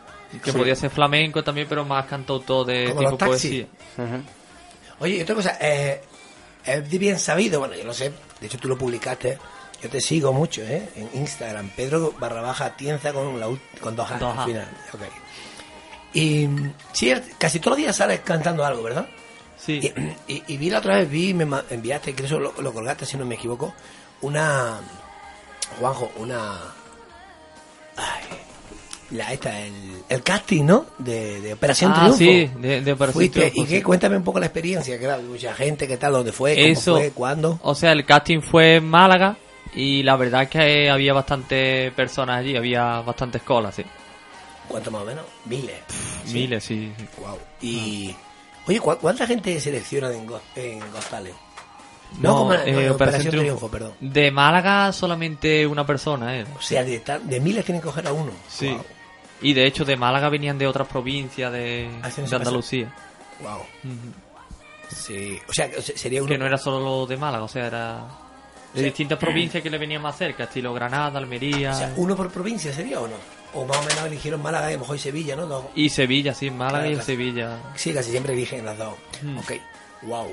Que 0.44 0.52
Sí. 0.52 0.58
podía 0.58 0.76
ser 0.76 0.90
flamenco 0.90 1.42
también, 1.42 1.66
pero 1.68 1.84
más 1.84 2.04
cantautor 2.06 2.66
de 2.66 2.84
Como 2.90 3.00
tipo 3.00 3.10
los 3.12 3.18
taxis. 3.18 3.66
poesía. 3.96 4.20
Oye, 5.00 5.16
y 5.16 5.20
otra 5.22 5.34
cosa, 5.34 5.56
eh, 5.60 6.00
es 6.64 6.88
bien 6.98 7.18
sabido, 7.18 7.60
bueno, 7.60 7.74
yo 7.74 7.84
lo 7.84 7.94
sé, 7.94 8.12
de 8.40 8.46
hecho 8.46 8.58
tú 8.58 8.68
lo 8.68 8.76
publicaste, 8.76 9.38
yo 9.82 9.88
te 9.88 10.00
sigo 10.00 10.32
mucho, 10.32 10.62
¿eh? 10.62 10.88
En 10.96 11.08
Instagram, 11.20 11.70
Pedro 11.70 12.14
barra 12.18 12.40
baja 12.40 12.76
Tienza 12.76 13.12
con, 13.12 13.38
la, 13.38 13.46
con 13.80 13.94
dos 13.96 14.10
A 14.10 14.14
al 14.16 14.44
final. 14.46 14.68
Ok. 14.92 15.00
Y 16.14 16.48
sí, 16.92 17.12
casi 17.38 17.60
todos 17.60 17.72
los 17.72 17.84
días 17.84 17.96
sales 17.96 18.20
cantando 18.24 18.64
algo, 18.64 18.82
¿verdad? 18.82 19.06
Sí. 19.56 19.80
Y, 20.26 20.32
y- 20.34 20.42
y 20.48 20.56
vi 20.56 20.70
la 20.70 20.78
otra 20.78 20.96
vez, 20.96 21.10
vi, 21.10 21.34
me 21.34 21.46
enviaste, 21.70 22.14
creo 22.14 22.28
que 22.28 22.34
lo, 22.38 22.62
lo 22.62 22.72
colgaste 22.72 23.04
si 23.06 23.16
no 23.16 23.24
me 23.26 23.34
equivoco, 23.34 23.74
una, 24.22 24.80
Juanjo, 25.78 26.10
una, 26.16 26.58
ay, 27.96 28.24
la 29.10 29.32
esta, 29.32 29.60
el, 29.60 30.02
el 30.08 30.22
casting, 30.22 30.64
¿no? 30.64 30.86
De, 30.98 31.40
de 31.40 31.52
Operación 31.54 31.92
Ah, 31.94 32.00
Triunfo. 32.00 32.18
sí, 32.18 32.50
de, 32.60 32.80
de 32.80 32.92
Operación 32.92 33.12
Fuiste, 33.20 33.40
Triunfo, 33.50 33.62
¿Y 33.62 33.66
qué? 33.66 33.76
sí. 33.78 33.82
Cuéntame 33.82 34.16
un 34.16 34.24
poco 34.24 34.40
la 34.40 34.46
experiencia, 34.46 34.98
que 34.98 35.04
era 35.04 35.18
mucha 35.18 35.54
gente, 35.54 35.86
qué 35.86 35.96
tal, 35.96 36.12
dónde 36.12 36.32
fue, 36.32 36.54
cómo 36.54 36.66
Eso, 36.66 36.96
fue, 36.96 37.10
cuándo. 37.10 37.58
o 37.62 37.74
sea, 37.74 37.92
el 37.92 38.04
casting 38.06 38.40
fue 38.40 38.76
en 38.76 38.88
Málaga 38.88 39.36
y 39.74 40.02
la 40.02 40.16
verdad 40.16 40.42
es 40.44 40.48
que 40.50 40.90
había 40.90 41.12
bastantes 41.12 41.92
personas 41.92 42.38
allí, 42.40 42.56
había 42.56 43.00
bastantes 43.00 43.42
colas, 43.42 43.74
sí. 43.74 43.84
¿Cuánto 44.68 44.90
más 44.90 45.02
o 45.02 45.04
menos? 45.06 45.24
Miles. 45.46 45.76
Miles, 46.32 46.62
sí. 46.64 46.92
sí. 46.96 47.06
Wow. 47.20 47.38
Y, 47.62 48.14
oye, 48.66 48.80
¿cu- 48.80 48.98
¿cuánta 48.98 49.26
gente 49.26 49.58
selecciona 49.60 50.10
en, 50.12 50.26
Go- 50.26 50.40
en 50.56 50.80
Got 50.80 51.04
Talent? 51.08 51.36
No, 52.20 52.36
como- 52.38 52.54
eh, 52.54 52.62
en 52.86 52.90
Operación 52.90 53.30
Triunfo. 53.30 53.70
perdón. 53.70 53.92
De 54.00 54.30
Málaga 54.30 54.92
solamente 54.92 55.66
una 55.66 55.86
persona, 55.86 56.38
¿eh? 56.38 56.46
O 56.58 56.60
sea, 56.62 56.82
de, 56.84 57.02
de 57.22 57.40
miles 57.40 57.64
tienen 57.64 57.80
que 57.82 57.86
coger 57.86 58.06
a 58.06 58.12
uno. 58.12 58.32
Sí. 58.48 58.68
Wow. 58.70 58.84
Y 59.40 59.52
de 59.54 59.66
hecho 59.66 59.84
de 59.84 59.96
Málaga 59.96 60.28
venían 60.30 60.58
de 60.58 60.66
otras 60.66 60.88
provincias 60.88 61.52
de, 61.52 61.88
Ah, 62.02 62.10
sí, 62.10 62.22
de. 62.22 62.36
Andalucía. 62.36 62.92
Wow. 63.40 63.60
Sí. 64.90 65.38
O 65.48 65.52
sea, 65.52 65.70
sería 65.80 66.20
uno. 66.22 66.28
Que 66.28 66.38
no 66.38 66.46
era 66.46 66.58
solo 66.58 67.06
de 67.06 67.16
Málaga, 67.16 67.44
o 67.44 67.48
sea, 67.48 67.66
era 67.66 68.06
de 68.74 68.80
Sí. 68.80 68.84
distintas 68.84 69.18
provincias 69.18 69.62
que 69.62 69.70
le 69.70 69.78
venían 69.78 70.02
más 70.02 70.16
cerca, 70.16 70.44
estilo 70.44 70.74
Granada, 70.74 71.18
Almería 71.18 71.70
O 71.72 71.74
sea, 71.78 71.92
uno 71.96 72.14
por 72.16 72.30
provincia 72.30 72.72
sería 72.72 73.00
o 73.00 73.08
no? 73.08 73.14
O 73.54 73.64
más 73.64 73.78
o 73.78 73.82
menos 73.82 74.04
eligieron 74.04 74.42
Málaga 74.42 74.66
y 74.70 74.74
a 74.74 74.76
lo 74.76 74.80
mejor 74.80 74.96
y 74.96 74.98
Sevilla, 74.98 75.36
¿no? 75.36 75.46
Dos. 75.46 75.64
y 75.74 75.88
Sevilla, 75.88 76.34
sí, 76.34 76.50
Málaga 76.50 76.84
Claro, 76.84 77.00
y. 77.00 77.04
Sevilla. 77.04 77.58
Sí, 77.76 77.92
casi 77.94 78.10
siempre 78.10 78.34
eligen 78.34 78.64
las 78.64 78.76
dos. 78.76 78.94
Hmm. 79.22 79.38
Ok. 79.38 79.52
Wow. 80.02 80.26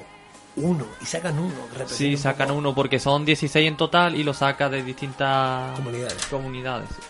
Uno. 0.58 0.86
Y 1.02 1.06
sacan 1.06 1.38
uno. 1.40 1.54
Sí, 1.88 2.12
un 2.12 2.18
sacan 2.18 2.52
uno 2.52 2.74
porque 2.76 3.00
son 3.00 3.26
16 3.26 3.68
en 3.68 3.78
total 3.78 4.16
y 4.16 4.24
lo 4.24 4.34
saca 4.34 4.70
de 4.70 4.84
distintas 4.84 5.76
Comunidades. 5.78 6.26
comunidades, 6.28 6.90
sí. 6.90 7.02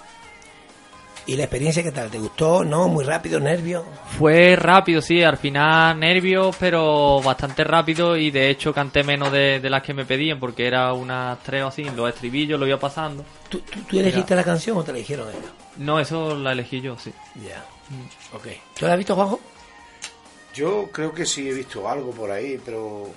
¿Y 1.27 1.35
la 1.35 1.43
experiencia 1.45 1.81
qué 1.81 1.91
tal? 1.91 2.11
¿Te 2.11 2.19
gustó? 2.19 2.63
¿No? 2.63 2.87
¿Muy 2.87 3.03
rápido? 3.03 3.39
¿Nervio? 3.39 3.83
Fue 4.19 4.55
rápido, 4.55 5.01
sí, 5.01 5.23
al 5.23 5.37
final 5.37 5.99
nervios, 5.99 6.55
pero 6.59 7.19
bastante 7.21 7.63
rápido 7.63 8.15
y 8.15 8.29
de 8.29 8.51
hecho 8.51 8.71
canté 8.71 9.03
menos 9.03 9.31
de, 9.31 9.59
de 9.59 9.69
las 9.71 9.81
que 9.81 9.95
me 9.95 10.05
pedían 10.05 10.39
porque 10.39 10.67
era 10.67 10.93
unas 10.93 11.41
tres 11.41 11.63
o 11.63 11.67
así, 11.67 11.83
los 11.83 12.09
estribillos 12.09 12.59
lo 12.59 12.67
iba 12.67 12.77
pasando. 12.79 13.25
¿Tú, 13.49 13.59
tú, 13.61 13.79
tú 13.81 13.99
elegiste 13.99 14.35
la 14.35 14.43
canción 14.43 14.77
o 14.77 14.83
te 14.83 14.91
la 14.91 14.99
dijeron 14.99 15.27
ellos? 15.29 15.51
No, 15.77 15.99
eso 15.99 16.35
la 16.35 16.51
elegí 16.51 16.79
yo, 16.79 16.95
sí. 16.99 17.11
Ya. 17.43 17.65
Ok. 18.33 18.47
¿Tú 18.77 18.85
la 18.85 18.91
has 18.93 18.97
visto, 18.97 19.15
Juanjo? 19.15 19.39
Yo 20.53 20.89
creo 20.91 21.11
que 21.11 21.25
sí 21.25 21.49
he 21.49 21.53
visto 21.53 21.89
algo 21.89 22.11
por 22.11 22.29
ahí, 22.29 22.59
pero 22.63 23.07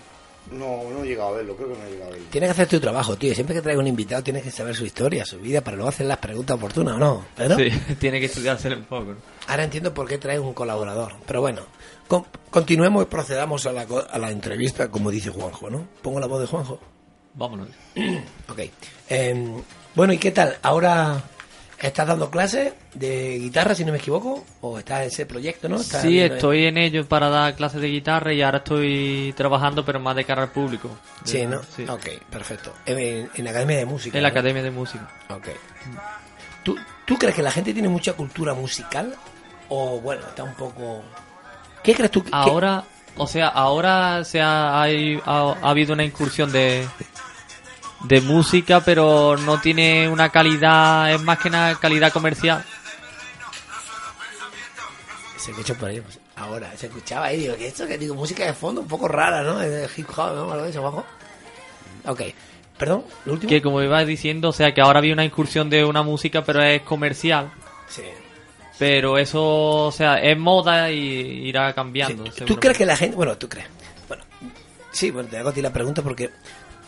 no, 0.52 0.82
no 0.90 1.04
he 1.04 1.06
llegado 1.08 1.30
a 1.30 1.32
verlo, 1.38 1.56
creo 1.56 1.68
que 1.72 1.78
no 1.78 1.84
he 1.86 1.90
llegado 1.90 2.10
a 2.10 2.12
verlo. 2.12 2.26
Tienes 2.30 2.48
que 2.48 2.52
hacer 2.52 2.68
tu 2.68 2.80
trabajo, 2.80 3.16
tío. 3.16 3.34
Siempre 3.34 3.54
que 3.56 3.62
traigo 3.62 3.80
un 3.80 3.86
invitado 3.86 4.22
tienes 4.22 4.42
que 4.42 4.50
saber 4.50 4.74
su 4.74 4.84
historia, 4.86 5.24
su 5.24 5.38
vida, 5.38 5.60
para 5.60 5.76
luego 5.76 5.88
hacer 5.90 6.06
las 6.06 6.18
preguntas 6.18 6.56
oportunas, 6.56 6.94
¿o 6.94 6.98
no? 6.98 7.24
¿Verdad? 7.36 7.56
Sí, 7.56 7.94
tiene 8.00 8.20
que 8.20 8.26
estudiárselo 8.26 8.76
un 8.76 8.84
poco. 8.84 9.04
¿no? 9.12 9.16
Ahora 9.46 9.64
entiendo 9.64 9.92
por 9.94 10.08
qué 10.08 10.18
traes 10.18 10.40
un 10.40 10.54
colaborador. 10.54 11.14
Pero 11.26 11.40
bueno, 11.40 11.62
con- 12.06 12.24
continuemos 12.50 13.02
y 13.04 13.06
procedamos 13.06 13.66
a 13.66 13.72
la, 13.72 13.86
co- 13.86 14.06
a 14.10 14.18
la 14.18 14.30
entrevista, 14.30 14.90
como 14.90 15.10
dice 15.10 15.30
Juanjo, 15.30 15.70
¿no? 15.70 15.86
Pongo 16.02 16.20
la 16.20 16.26
voz 16.26 16.40
de 16.40 16.46
Juanjo. 16.46 16.78
Vámonos. 17.34 17.68
Ok. 18.48 18.60
Em, 19.08 19.62
bueno, 19.94 20.12
¿y 20.12 20.18
qué 20.18 20.30
tal? 20.30 20.56
¿Ahora 20.62 21.22
estás 21.80 22.06
dando 22.08 22.30
clases 22.30 22.72
de 22.94 23.38
guitarra, 23.38 23.74
si 23.74 23.84
no 23.84 23.92
me 23.92 23.98
equivoco? 23.98 24.44
¿O 24.60 24.78
estás 24.78 25.02
en 25.02 25.06
ese 25.08 25.26
proyecto, 25.26 25.68
no? 25.68 25.76
¿Estás 25.76 26.02
Sí, 26.02 26.18
estoy 26.20 26.64
en 26.66 26.76
ello 26.78 27.06
para 27.06 27.28
dar 27.28 27.54
clases 27.54 27.80
de 27.80 27.88
guitarra 27.88 28.32
y 28.32 28.42
ahora 28.42 28.58
estoy 28.58 29.32
trabajando, 29.36 29.84
pero 29.84 30.00
más 30.00 30.16
de 30.16 30.24
cara 30.24 30.42
al 30.42 30.50
público. 30.50 30.90
Sí, 31.24 31.46
¿no? 31.46 31.60
Sí. 31.76 31.84
Ok, 31.88 32.06
perfecto. 32.30 32.72
En, 32.86 33.30
en 33.34 33.44
la 33.44 33.50
Academia 33.50 33.76
de 33.78 33.86
Música. 33.86 34.16
En 34.18 34.22
la 34.22 34.28
¿no? 34.30 34.32
Academia 34.32 34.62
de 34.62 34.70
Música. 34.70 35.08
Ok. 35.30 35.48
¿Tú, 36.62 36.76
¿Tú 37.06 37.16
crees 37.16 37.34
que 37.34 37.42
la 37.42 37.50
gente 37.50 37.72
tiene 37.72 37.88
mucha 37.88 38.12
cultura 38.14 38.54
musical? 38.54 39.14
O 39.68 40.00
bueno, 40.00 40.22
está 40.26 40.42
un 40.44 40.54
poco... 40.54 41.02
¿Qué 41.82 41.94
crees 41.94 42.10
tú? 42.10 42.22
que- 42.24 42.30
Ahora, 42.32 42.84
o 43.16 43.26
sea, 43.26 43.48
ahora 43.48 44.24
se 44.24 44.40
ha, 44.40 44.82
hay- 44.82 45.20
ha, 45.24 45.54
ha 45.62 45.70
habido 45.70 45.92
una 45.94 46.04
incursión 46.04 46.50
de, 46.52 46.86
de 48.04 48.20
música, 48.20 48.80
pero 48.84 49.36
no 49.38 49.60
tiene 49.60 50.08
una 50.08 50.28
calidad, 50.30 51.12
es 51.12 51.22
más 51.22 51.38
que 51.38 51.48
una 51.48 51.74
calidad 51.80 52.12
comercial. 52.12 52.64
Se 55.36 55.50
escucha 55.52 55.74
por 55.74 55.88
ahí. 55.88 56.00
pues, 56.00 56.18
ahora, 56.36 56.76
se 56.76 56.86
escuchaba 56.86 57.26
ahí. 57.26 57.38
Digo, 57.40 57.56
¿qué 57.56 57.68
esto? 57.68 57.86
Que 57.86 57.96
digo, 57.98 58.14
música 58.14 58.44
de 58.44 58.52
fondo 58.52 58.80
un 58.80 58.88
poco 58.88 59.08
rara, 59.08 59.42
¿no? 59.42 59.60
Es 59.62 59.70
de 59.70 59.88
hip 59.96 60.08
hop, 60.10 60.34
¿no? 60.34 60.52
Algo 60.52 60.64
de 60.64 60.70
eso, 60.70 60.80
Juanjo. 60.80 61.04
Ok. 62.06 62.22
Perdón, 62.76 63.04
lo 63.24 63.32
último. 63.32 63.50
Que 63.50 63.60
como 63.62 63.82
iba 63.82 64.04
diciendo, 64.04 64.50
o 64.50 64.52
sea, 64.52 64.72
que 64.72 64.80
ahora 64.80 65.00
había 65.00 65.12
una 65.12 65.24
incursión 65.24 65.68
de 65.68 65.84
una 65.84 66.02
música, 66.02 66.44
pero 66.44 66.62
es 66.62 66.82
comercial. 66.82 67.50
Sí. 67.88 68.02
Pero 68.78 69.18
eso, 69.18 69.86
o 69.86 69.92
sea, 69.92 70.18
es 70.18 70.38
moda 70.38 70.90
y 70.92 71.48
irá 71.48 71.70
Sí. 71.70 71.74
cambiando. 71.74 72.24
¿Tú 72.46 72.56
crees 72.56 72.78
que 72.78 72.86
la 72.86 72.96
gente... 72.96 73.16
Bueno, 73.16 73.36
tú 73.36 73.48
crees. 73.48 73.66
Bueno, 74.06 74.22
sí, 74.92 75.10
bueno, 75.10 75.28
te 75.28 75.38
hago 75.38 75.48
a 75.48 75.52
ti 75.52 75.60
la 75.60 75.72
pregunta 75.72 76.02
porque... 76.02 76.30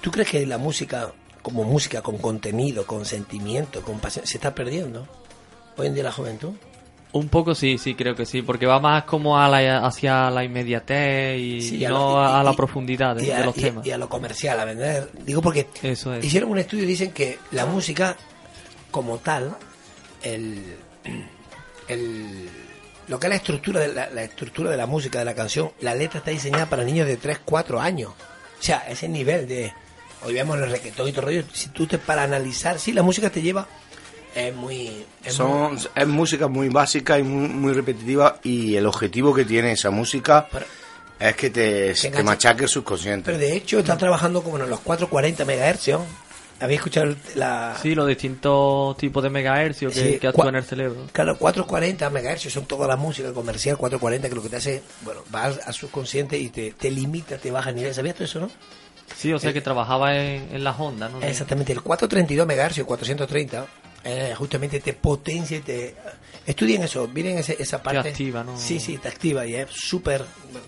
¿Tú 0.01 0.11
crees 0.11 0.29
que 0.29 0.47
la 0.47 0.59
música, 0.59 1.13
como 1.43 1.65
música 1.65 2.03
con 2.03 2.19
contenido, 2.19 2.87
con 2.87 3.05
sentimiento, 3.05 3.83
con 3.83 3.99
pasión, 4.01 4.27
se 4.27 4.39
está 4.39 4.55
perdiendo 4.55 5.07
hoy 5.77 5.87
en 5.89 5.95
día 5.95 6.05
la 6.05 6.13
juventud? 6.13 6.53
Un 7.13 7.29
poco 7.29 7.57
sí, 7.57 7.77
sí, 7.77 7.97
creo 7.97 8.15
que 8.15 8.25
sí, 8.25 8.41
porque 8.43 8.67
va 8.67 8.79
más 8.79 9.03
como 9.03 9.37
a 9.37 9.49
la, 9.49 9.79
hacia 9.85 10.31
la 10.31 10.45
inmediatez 10.45 11.41
y 11.41 11.61
Sí, 11.61 11.79
no 11.85 12.15
lo- 12.15 12.23
y- 12.23 12.27
a 12.39 12.43
la 12.45 12.53
y- 12.53 12.57
profundidad 12.57 13.17
de, 13.17 13.25
y 13.27 13.31
a, 13.33 13.39
de 13.41 13.45
los 13.47 13.55
temas. 13.57 13.85
y 13.87 13.91
a 13.91 13.99
lo 13.99 14.09
comercial, 14.09 14.61
a 14.61 14.65
vender. 14.65 15.11
Digo 15.25 15.43
porque 15.43 15.67
Eso 15.83 16.15
es. 16.15 16.25
hicieron 16.25 16.51
un 16.51 16.59
estudio 16.59 16.85
y 16.85 16.87
dicen 16.87 17.11
que 17.11 17.39
la 17.51 17.67
música 17.67 18.17
como 18.93 19.19
tal, 19.19 19.57
el, 20.23 20.77
el 21.89 22.49
lo 23.09 23.19
que 23.19 23.27
es 23.27 23.31
la 23.31 23.37
estructura 23.37 23.81
de 23.81 23.89
la, 23.93 24.09
la 24.11 24.23
estructura 24.23 24.71
de 24.71 24.77
la 24.77 24.87
música 24.87 25.19
de 25.19 25.25
la 25.25 25.35
canción, 25.35 25.73
la 25.81 25.97
letra 25.97 26.19
está 26.19 26.31
diseñada 26.31 26.67
para 26.67 26.85
niños 26.85 27.09
de 27.09 27.17
3, 27.17 27.41
4 27.45 27.81
años. 27.81 28.11
O 28.13 28.63
sea, 28.63 28.85
ese 28.89 29.09
nivel 29.09 29.49
de 29.49 29.73
hoy 30.25 30.35
vemos 30.35 30.59
el 30.59 30.71
reggaetón 30.71 31.09
y 31.09 31.13
todo 31.13 31.27
rollo, 31.27 31.43
si 31.53 31.69
tú 31.69 31.87
te 31.87 31.99
para 31.99 32.23
analizar, 32.23 32.79
sí, 32.79 32.93
la 32.93 33.03
música 33.03 33.31
te 33.31 33.43
lleva 33.43 33.67
es 34.35 34.55
muy 34.55 35.05
es 35.25 35.35
Son, 35.35 35.75
muy- 35.75 35.83
es 35.95 36.07
música 36.07 36.47
muy 36.49 36.69
básica 36.69 37.19
y 37.19 37.23
muy, 37.25 37.49
muy 37.49 37.73
repetitiva 37.73 38.39
y 38.45 38.77
el 38.77 38.87
objetivo 38.87 39.35
que 39.35 39.45
tiene 39.45 39.73
esa 39.73 39.91
música 39.91 40.47
Pero- 40.51 40.67
es 41.19 41.37
que 41.37 41.51
te, 41.51 41.95
machaque 42.23 42.63
el 42.65 42.69
subconsciente. 42.69 43.27
pero 43.27 43.39
de 43.39 43.55
hecho 43.57 43.79
está 43.81 43.97
trabajando 43.99 44.43
como 44.43 44.59
en 44.59 44.71
los 44.71 44.81
440 44.81 45.45
MHz. 45.45 45.99
¿Habéis 46.63 46.81
escuchado 46.81 47.15
la 47.37 47.75
Sí, 47.81 47.95
los 47.95 48.07
distintos 48.07 48.95
tipos 48.99 49.23
de 49.23 49.31
megahercios 49.31 49.95
que, 49.95 50.13
Sí, 50.13 50.19
que 50.19 50.27
actúan 50.29 50.49
en 50.49 50.57
el 50.57 50.65
cerebro. 50.65 51.07
Claro, 51.13 51.39
440 51.39 52.11
MHz 52.11 52.53
son 52.53 52.67
toda 52.67 52.87
la 52.87 52.97
música 52.97 53.33
comercial 53.33 53.79
440 53.79 54.29
que 54.29 54.35
lo 54.35 54.43
que 54.43 54.49
te 54.51 54.57
hace, 54.57 54.83
bueno, 55.03 55.23
va 55.35 55.45
al, 55.45 55.61
al 55.65 55.73
subconsciente 55.75 56.39
y 56.39 56.51
te, 56.51 56.73
te 56.73 56.91
limita, 56.91 57.39
te 57.39 57.51
baja 57.51 57.71
el 57.71 57.77
nivel. 57.77 57.95
¿Sabías 57.95 58.15
tú 58.15 58.25
eso, 58.25 58.41
no? 58.41 58.51
Sí, 59.17 59.33
o 59.33 59.39
sea 59.39 59.53
que 59.53 59.61
trabajaba 59.61 60.17
en, 60.17 60.49
en 60.55 60.65
las 60.65 60.79
ondas, 60.81 61.11
¿no? 61.13 61.21
Exactamente, 61.23 61.73
el 61.73 61.83
432 61.83 62.47
MHz 62.47 62.77
y 62.79 62.81
el 62.81 62.87
430 62.87 63.67
eh, 64.05 64.35
justamente 64.37 64.81
te 64.81 64.95
potencia 64.95 65.59
y 65.59 65.61
te... 65.61 65.95
Estudien 66.47 66.83
eso, 66.83 67.07
miren 67.09 67.39
ese- 67.39 67.57
esa 67.61 67.83
parte. 67.83 68.09
activa, 68.09 68.43
¿no? 68.43 68.57
Sí, 68.57 68.81
sí, 68.81 68.97
te 68.99 69.09
activa 69.09 69.47
y 69.47 69.55
es 69.57 69.69
súper... 69.71 70.25
Bueno, 70.53 70.67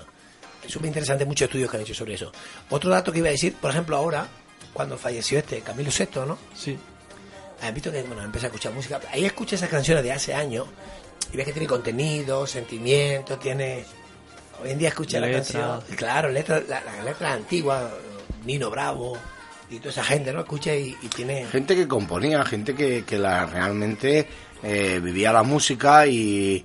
súper 0.68 0.88
interesante, 0.88 1.24
muchos 1.24 1.46
estudios 1.46 1.70
que 1.70 1.76
han 1.78 1.82
hecho 1.82 1.94
sobre 1.94 2.14
eso. 2.14 2.30
Otro 2.70 2.90
dato 2.90 3.10
que 3.10 3.18
iba 3.18 3.28
a 3.28 3.32
decir, 3.32 3.54
por 3.54 3.70
ejemplo, 3.70 3.96
ahora, 3.96 4.28
cuando 4.74 4.98
falleció 4.98 5.38
este 5.38 5.60
Camilo 5.62 5.90
VI, 5.96 6.20
¿no? 6.26 6.38
Sí. 6.54 6.78
Has 7.62 7.72
visto 7.72 7.90
que, 7.90 8.02
bueno, 8.02 8.22
empecé 8.22 8.46
a 8.46 8.48
escuchar 8.48 8.72
música. 8.72 9.00
Ahí 9.10 9.24
escuché 9.24 9.56
esas 9.56 9.68
canciones 9.70 10.04
de 10.04 10.12
hace 10.12 10.34
años 10.34 10.66
y 11.32 11.36
ves 11.36 11.46
que 11.46 11.52
tiene 11.52 11.66
contenido, 11.68 12.46
sentimiento, 12.46 13.38
tiene... 13.38 13.84
Hoy 14.62 14.70
en 14.72 14.78
día 14.78 14.88
escucha 14.90 15.18
la 15.20 15.30
canción. 15.30 15.80
Claro, 15.96 16.28
letras, 16.28 16.62
la, 16.68 16.80
la 16.84 17.02
letra 17.02 17.32
antigua, 17.32 17.90
Nino 18.44 18.70
Bravo 18.70 19.16
y 19.70 19.78
toda 19.78 19.90
esa 19.90 20.04
gente, 20.04 20.32
¿no? 20.32 20.40
Escucha 20.40 20.74
y, 20.74 20.94
tiene. 21.14 21.46
Gente 21.46 21.74
que 21.74 21.88
componía, 21.88 22.44
gente 22.44 22.74
que, 22.74 23.04
que 23.04 23.18
la, 23.18 23.46
realmente 23.46 24.26
eh, 24.62 25.00
vivía 25.02 25.32
la 25.32 25.42
música 25.42 26.06
y, 26.06 26.64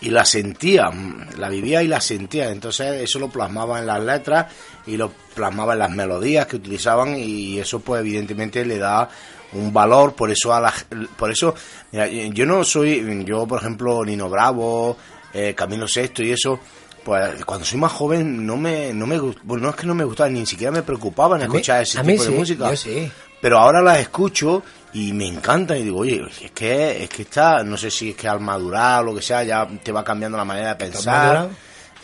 y 0.00 0.10
la 0.10 0.24
sentía, 0.24 0.90
la 1.38 1.48
vivía 1.48 1.82
y 1.82 1.88
la 1.88 2.00
sentía. 2.00 2.50
Entonces 2.50 3.02
eso 3.02 3.18
lo 3.18 3.28
plasmaba 3.28 3.78
en 3.78 3.86
las 3.86 4.02
letras 4.02 4.52
y 4.86 4.96
lo 4.96 5.10
plasmaba 5.34 5.72
en 5.72 5.80
las 5.80 5.90
melodías 5.90 6.46
que 6.46 6.56
utilizaban 6.56 7.16
y 7.16 7.58
eso 7.58 7.80
pues 7.80 8.00
evidentemente 8.00 8.64
le 8.64 8.78
da 8.78 9.08
un 9.54 9.72
valor, 9.72 10.14
por 10.14 10.30
eso 10.30 10.52
a 10.52 10.60
la, 10.60 10.74
por 11.16 11.30
eso, 11.30 11.54
mira, 11.92 12.08
yo 12.08 12.44
no 12.44 12.64
soy, 12.64 13.24
yo 13.24 13.46
por 13.46 13.60
ejemplo 13.60 14.04
Nino 14.04 14.28
Bravo, 14.28 14.96
eh, 15.32 15.54
Camilo 15.54 15.88
Sexto 15.88 16.22
y 16.22 16.32
eso, 16.32 16.60
pues 17.04 17.44
cuando 17.44 17.64
soy 17.64 17.78
más 17.78 17.92
joven 17.92 18.46
no 18.46 18.56
me, 18.56 18.92
no 18.94 19.06
me, 19.06 19.18
bueno, 19.18 19.64
no 19.64 19.70
es 19.70 19.76
que 19.76 19.86
no 19.86 19.94
me 19.94 20.04
gustaba, 20.04 20.28
ni 20.30 20.46
siquiera 20.46 20.72
me 20.72 20.82
preocupaba 20.82 21.36
en 21.36 21.42
A 21.42 21.46
mí- 21.48 21.54
escuchar 21.56 21.82
ese 21.82 21.98
tipo 22.02 22.22
de 22.22 22.28
sí, 22.30 22.34
música 22.34 22.70
yo 22.70 22.76
sí. 22.76 23.10
pero 23.40 23.58
ahora 23.58 23.82
las 23.82 23.98
escucho 23.98 24.62
y 24.92 25.12
me 25.12 25.26
encantan 25.26 25.76
y 25.78 25.82
digo, 25.82 25.98
oye, 25.98 26.22
es 26.40 26.50
que 26.52 27.02
es 27.04 27.08
que 27.10 27.22
está, 27.22 27.62
no 27.64 27.76
sé 27.76 27.90
si 27.90 28.10
es 28.10 28.16
que 28.16 28.28
al 28.28 28.40
madurar 28.40 29.02
o 29.02 29.06
lo 29.06 29.14
que 29.14 29.22
sea, 29.22 29.42
ya 29.42 29.68
te 29.82 29.90
va 29.92 30.02
cambiando 30.04 30.38
la 30.38 30.44
manera 30.44 30.68
de 30.70 30.74
pensar. 30.76 31.48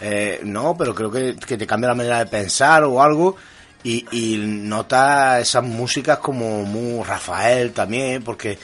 Eh, 0.02 0.40
no, 0.44 0.76
pero 0.76 0.94
creo 0.94 1.10
que, 1.10 1.36
que 1.36 1.56
te 1.58 1.66
cambia 1.66 1.88
la 1.90 1.94
manera 1.94 2.18
de 2.20 2.26
pensar 2.26 2.84
o 2.84 3.02
algo 3.02 3.36
y, 3.84 4.04
y 4.10 4.36
nota 4.38 5.38
esas 5.40 5.62
músicas 5.62 6.18
como 6.18 6.62
muy 6.64 7.02
Rafael 7.04 7.72
también, 7.72 8.22
porque 8.22 8.58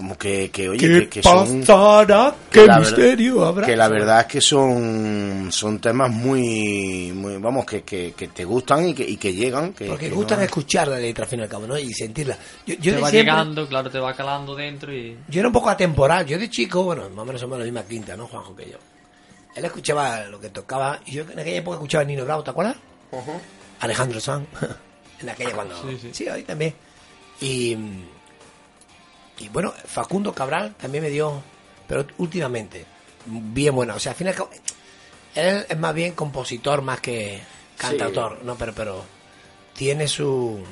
como 0.00 0.16
que, 0.16 0.50
que 0.50 0.68
oye, 0.70 0.88
que, 1.02 1.08
que 1.10 1.22
son... 1.22 1.60
pasará? 1.60 2.34
que 2.50 2.60
¿Qué 2.60 2.66
la 2.66 2.78
ver- 2.78 2.86
misterio 2.86 3.44
habrá? 3.44 3.66
Que 3.66 3.76
la 3.76 3.88
verdad 3.88 4.20
es 4.20 4.26
que 4.26 4.40
son, 4.40 5.48
son 5.52 5.78
temas 5.78 6.10
muy, 6.10 7.12
muy 7.14 7.36
vamos, 7.36 7.66
que, 7.66 7.82
que, 7.82 8.12
que 8.16 8.28
te 8.28 8.46
gustan 8.46 8.88
y 8.88 8.94
que, 8.94 9.02
y 9.04 9.18
que 9.18 9.34
llegan. 9.34 9.74
Que, 9.74 9.84
Porque 9.84 10.08
que 10.08 10.14
gustan 10.14 10.38
no- 10.38 10.44
escuchar 10.46 10.88
la 10.88 10.98
letra 10.98 11.24
al 11.24 11.30
fin 11.30 11.40
y 11.40 11.42
al 11.42 11.48
cabo, 11.50 11.66
¿no? 11.66 11.78
Y 11.78 11.92
sentirla. 11.92 12.38
Yo, 12.66 12.74
yo 12.76 12.92
te 12.92 12.96
de 12.96 13.02
va 13.02 13.10
siempre- 13.10 13.32
llegando, 13.32 13.68
claro, 13.68 13.90
te 13.90 13.98
va 13.98 14.14
calando 14.14 14.54
dentro 14.54 14.90
y... 14.94 15.18
Yo 15.28 15.40
era 15.40 15.48
un 15.48 15.52
poco 15.52 15.68
atemporal. 15.68 16.24
Yo 16.24 16.38
de 16.38 16.48
chico, 16.48 16.82
bueno, 16.84 17.08
más 17.10 17.18
o 17.18 17.24
menos 17.26 17.40
somos 17.42 17.58
la 17.58 17.64
misma 17.64 17.82
quinta, 17.82 18.16
¿no, 18.16 18.26
Juanjo, 18.26 18.56
que 18.56 18.70
yo? 18.70 18.78
Él 19.54 19.64
escuchaba 19.64 20.24
lo 20.24 20.40
que 20.40 20.48
tocaba. 20.48 21.00
Y 21.04 21.12
yo 21.12 21.22
en 21.30 21.38
aquella 21.38 21.58
época 21.58 21.74
escuchaba 21.76 22.02
a 22.02 22.06
Nino 22.06 22.24
Bravo, 22.24 22.42
¿te 22.42 22.50
acuerdas? 22.50 22.76
Alejandro 23.80 24.18
Sanz. 24.20 24.46
en 25.20 25.28
aquella 25.28 25.52
cuando... 25.52 25.74
Sí, 25.82 25.98
sí. 26.00 26.08
Sí, 26.12 26.28
ahí 26.28 26.42
también. 26.44 26.74
Y... 27.40 27.76
Y 29.40 29.48
bueno, 29.48 29.72
Facundo 29.84 30.32
Cabral 30.32 30.74
también 30.76 31.02
me 31.02 31.10
dio... 31.10 31.42
Pero 31.88 32.06
últimamente, 32.18 32.86
bien 33.26 33.74
bueno. 33.74 33.96
O 33.96 33.98
sea, 33.98 34.12
al 34.12 34.18
final... 34.18 34.34
Él 35.34 35.66
es 35.68 35.78
más 35.78 35.94
bien 35.94 36.12
compositor 36.14 36.82
más 36.82 37.00
que 37.00 37.40
cantautor, 37.76 38.44
¿no? 38.44 38.56
Pero, 38.56 38.72
pero 38.74 39.04
tiene 39.74 40.06
su... 40.08 40.62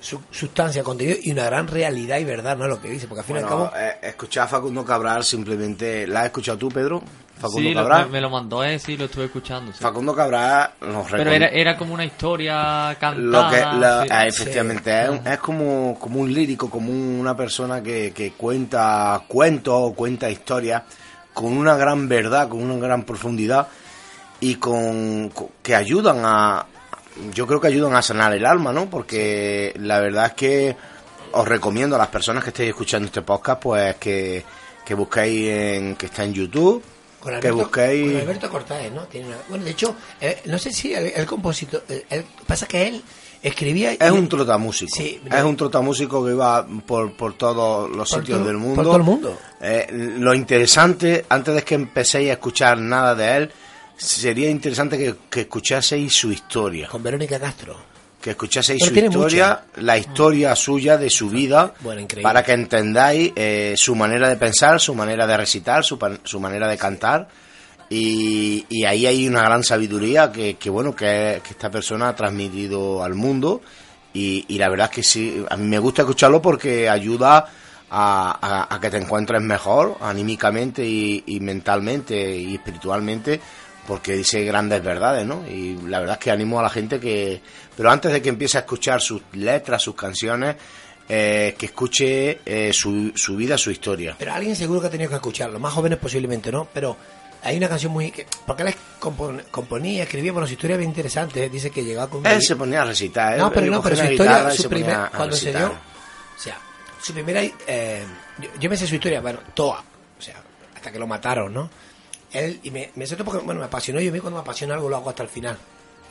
Su 0.00 0.20
sustancia, 0.30 0.82
contenido 0.82 1.18
y 1.22 1.30
una 1.32 1.44
gran 1.44 1.68
realidad 1.68 2.18
y 2.18 2.24
verdad, 2.24 2.56
¿no? 2.56 2.66
Lo 2.66 2.80
que 2.80 2.88
dice, 2.88 3.06
porque 3.06 3.20
al 3.20 3.26
fin 3.26 3.36
y 3.36 3.38
al 3.40 3.44
Bueno, 3.44 3.70
cabo... 3.70 3.76
eh, 3.76 3.98
escuchar 4.02 4.44
a 4.44 4.48
Facundo 4.48 4.84
Cabral 4.84 5.22
simplemente... 5.24 6.06
¿La 6.06 6.20
has 6.20 6.26
escuchado 6.26 6.56
tú, 6.56 6.68
Pedro? 6.70 7.02
Facundo 7.38 7.68
sí, 7.68 7.74
lo- 7.74 7.80
Cabral. 7.82 8.06
me, 8.06 8.12
me 8.12 8.20
lo 8.22 8.30
mandó 8.30 8.64
él, 8.64 8.80
sí, 8.80 8.96
lo 8.96 9.04
estuve 9.06 9.26
escuchando. 9.26 9.72
sí. 9.72 9.78
Facundo 9.80 10.14
Cabral 10.14 10.70
nos 10.80 11.10
Pero 11.10 11.30
era, 11.30 11.48
era 11.48 11.76
como 11.76 11.92
una 11.94 12.04
historia 12.06 12.90
lo 12.92 12.98
cantada. 12.98 13.50
que 13.50 13.78
la- 13.78 14.02
sí. 14.02 14.08
ah, 14.10 14.26
efectivamente 14.26 15.02
es, 15.04 15.26
es 15.26 15.38
como, 15.38 15.98
como 15.98 16.20
un 16.20 16.32
lírico, 16.32 16.68
como 16.70 16.90
un- 16.90 17.18
una 17.20 17.36
persona 17.36 17.82
que, 17.82 18.12
que 18.12 18.32
cuenta 18.32 19.22
cuentos 19.28 19.74
o 19.76 19.92
cuenta 19.94 20.30
historias 20.30 20.82
con 21.34 21.56
una 21.56 21.76
gran 21.76 22.08
verdad, 22.08 22.48
con 22.48 22.62
una 22.62 22.76
gran 22.76 23.04
profundidad 23.04 23.68
y 24.40 24.54
con, 24.56 25.28
con- 25.30 25.48
que 25.62 25.74
ayudan 25.74 26.20
a 26.24 26.66
yo 27.34 27.46
creo 27.46 27.60
que 27.60 27.68
ayudan 27.68 27.94
a 27.94 28.02
sanar 28.02 28.32
el 28.34 28.44
alma, 28.46 28.72
¿no? 28.72 28.88
Porque 28.90 29.72
la 29.78 30.00
verdad 30.00 30.26
es 30.26 30.32
que 30.34 30.76
os 31.32 31.46
recomiendo 31.46 31.96
a 31.96 31.98
las 31.98 32.08
personas 32.08 32.42
que 32.42 32.50
estéis 32.50 32.70
escuchando 32.70 33.06
este 33.06 33.22
podcast 33.22 33.62
pues 33.62 33.96
que, 33.96 34.44
que 34.84 34.94
busquéis 34.94 35.48
en 35.50 35.96
que 35.96 36.06
está 36.06 36.24
en 36.24 36.34
YouTube, 36.34 36.82
Con 37.20 37.30
que 37.32 37.36
Alberto, 37.48 37.56
busquéis 37.56 38.12
con 38.12 38.20
Alberto 38.22 38.50
Cortázar, 38.50 38.90
¿no? 38.92 39.02
Tiene 39.04 39.28
una- 39.28 39.36
bueno, 39.48 39.64
de 39.64 39.70
hecho, 39.70 39.94
eh, 40.20 40.42
no 40.46 40.58
sé 40.58 40.72
si 40.72 40.92
el, 40.94 41.06
el 41.14 41.26
compositor... 41.26 41.84
pasa 42.46 42.66
que 42.66 42.88
él 42.88 43.02
escribía... 43.42 43.92
Es 43.92 43.98
y- 44.00 44.10
un 44.10 44.28
trotamúsico. 44.28 44.94
Sí, 44.96 45.20
es 45.30 45.42
un 45.44 45.56
trotamúsico 45.56 46.24
que 46.26 46.34
va 46.34 46.66
por, 46.86 47.12
por 47.12 47.34
todos 47.38 47.88
los 47.90 48.10
Por 48.10 48.20
sitios 48.20 48.38
todo- 48.38 48.46
del 48.48 48.56
mundo. 48.56 48.74
por 48.76 48.84
todo 48.84 48.96
el 48.96 49.02
mundo. 49.02 49.38
Eh, 49.60 49.86
lo 50.18 50.34
interesante, 50.34 51.24
antes 51.28 51.54
de 51.54 51.62
que 51.62 51.74
empecéis 51.76 52.30
a 52.30 52.32
escuchar 52.32 52.78
nada 52.78 53.14
de 53.14 53.36
él, 53.36 53.52
sería 54.04 54.48
interesante 54.50 54.96
que, 54.98 55.14
que 55.28 55.40
escuchaseis 55.42 56.12
su 56.14 56.32
historia. 56.32 56.88
Con 56.88 57.02
Verónica 57.02 57.38
Castro. 57.38 57.76
Que 58.20 58.30
escuchaseis 58.30 58.80
Pero 58.82 59.10
su 59.12 59.18
historia, 59.18 59.64
la 59.76 59.96
historia 59.96 60.54
suya 60.54 60.96
de 60.98 61.08
su 61.08 61.30
vida, 61.30 61.72
Bueno, 61.80 62.02
increíble. 62.02 62.22
para 62.22 62.42
que 62.44 62.52
entendáis 62.52 63.32
eh, 63.34 63.74
su 63.76 63.94
manera 63.94 64.28
de 64.28 64.36
pensar, 64.36 64.78
su 64.80 64.94
manera 64.94 65.26
de 65.26 65.36
recitar, 65.36 65.84
su, 65.84 65.98
su 66.24 66.38
manera 66.40 66.68
de 66.68 66.76
cantar. 66.76 67.28
Y, 67.88 68.66
y 68.68 68.84
ahí 68.84 69.06
hay 69.06 69.26
una 69.26 69.40
gran 69.42 69.64
sabiduría 69.64 70.30
que, 70.30 70.54
que 70.54 70.70
bueno, 70.70 70.94
que, 70.94 71.40
que 71.42 71.50
esta 71.50 71.70
persona 71.70 72.08
ha 72.10 72.14
transmitido 72.16 73.02
al 73.02 73.14
mundo. 73.14 73.62
Y, 74.12 74.44
y 74.48 74.58
la 74.58 74.68
verdad 74.68 74.88
es 74.90 74.96
que 74.96 75.02
sí, 75.02 75.44
a 75.48 75.56
mí 75.56 75.66
me 75.66 75.78
gusta 75.78 76.02
escucharlo 76.02 76.42
porque 76.42 76.88
ayuda 76.88 77.46
a, 77.90 78.66
a- 78.70 78.74
a 78.74 78.80
que 78.80 78.90
te 78.90 78.98
encuentres 78.98 79.40
mejor 79.42 79.96
anímicamente 80.00 80.84
y, 80.86 81.24
y 81.26 81.40
mentalmente 81.40 82.36
y 82.36 82.54
espiritualmente 82.54 83.40
porque 83.90 84.12
dice 84.12 84.44
grandes 84.44 84.84
verdades, 84.84 85.26
¿no? 85.26 85.44
Y 85.48 85.76
la 85.88 85.98
verdad 85.98 86.16
es 86.16 86.22
que 86.22 86.30
animo 86.30 86.60
a 86.60 86.62
la 86.62 86.70
gente 86.70 87.00
que... 87.00 87.40
Pero 87.76 87.90
antes 87.90 88.12
de 88.12 88.22
que 88.22 88.28
empiece 88.28 88.56
a 88.56 88.60
escuchar 88.60 89.00
sus 89.00 89.20
letras, 89.32 89.82
sus 89.82 89.96
canciones, 89.96 90.54
eh, 91.08 91.56
que 91.58 91.66
escuche 91.66 92.38
eh, 92.46 92.72
su, 92.72 93.10
su 93.16 93.34
vida, 93.34 93.58
su 93.58 93.72
historia. 93.72 94.14
Pero 94.16 94.32
alguien 94.32 94.54
seguro 94.54 94.80
que 94.80 94.86
ha 94.86 94.90
tenido 94.90 95.10
que 95.10 95.16
escucharlo. 95.16 95.58
Más 95.58 95.72
jóvenes 95.72 95.98
posiblemente, 95.98 96.52
¿no? 96.52 96.68
Pero 96.72 96.96
hay 97.42 97.56
una 97.56 97.68
canción 97.68 97.90
muy... 97.90 98.12
que- 98.12 98.26
porque 98.46 98.62
él 98.62 98.72
compon- 99.00 99.42
componía, 99.50 100.04
escribía, 100.04 100.30
bueno, 100.30 100.46
su 100.46 100.52
historia 100.52 100.74
es 100.74 100.78
bien 100.78 100.90
interesante. 100.90 101.48
Dice 101.48 101.70
que 101.72 101.82
llegaba 101.82 102.08
con... 102.08 102.24
Él 102.24 102.40
se 102.42 102.54
ponía 102.54 102.82
a 102.82 102.84
recitar, 102.84 103.36
No, 103.38 103.50
pero 103.50 103.66
no, 103.72 103.82
pero 103.82 103.96
su 103.96 104.04
historia, 104.04 104.50
su 104.52 104.62
se 104.62 104.68
primer, 104.68 105.10
cuando 105.16 105.34
se 105.34 105.46
recitar. 105.46 105.68
dio, 105.68 105.78
o 106.36 106.40
sea, 106.40 106.58
su 107.02 107.12
primera, 107.12 107.42
eh, 107.42 108.04
yo, 108.38 108.48
yo 108.60 108.70
me 108.70 108.76
sé 108.76 108.86
su 108.86 108.94
historia, 108.94 109.20
bueno, 109.20 109.40
toda, 109.52 109.80
o 110.16 110.22
sea, 110.22 110.36
hasta 110.76 110.92
que 110.92 110.98
lo 111.00 111.08
mataron, 111.08 111.52
¿no? 111.52 111.68
Él, 112.32 112.60
y 112.62 112.70
me, 112.70 112.90
me 112.94 113.06
todo 113.06 113.24
porque, 113.24 113.44
bueno, 113.44 113.60
me 113.60 113.66
apasionó, 113.66 114.00
yo 114.00 114.10
a 114.10 114.12
mí 114.12 114.20
cuando 114.20 114.38
me 114.38 114.42
apasiona 114.42 114.74
algo 114.74 114.88
lo 114.88 114.96
hago 114.96 115.10
hasta 115.10 115.22
el 115.22 115.28
final. 115.28 115.56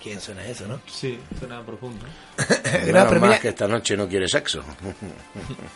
¿Quién 0.01 0.21
suena 0.21 0.45
eso, 0.45 0.65
no? 0.67 0.79
Sí, 0.87 1.19
suena 1.37 1.61
profundo. 1.63 2.05
No, 2.69 2.85
Menos 2.85 3.07
pero 3.07 3.19
mal 3.19 3.29
mira, 3.29 3.39
que 3.39 3.49
esta 3.49 3.67
noche 3.67 3.97
no 3.97 4.07
quiere 4.07 4.27
sexo. 4.27 4.63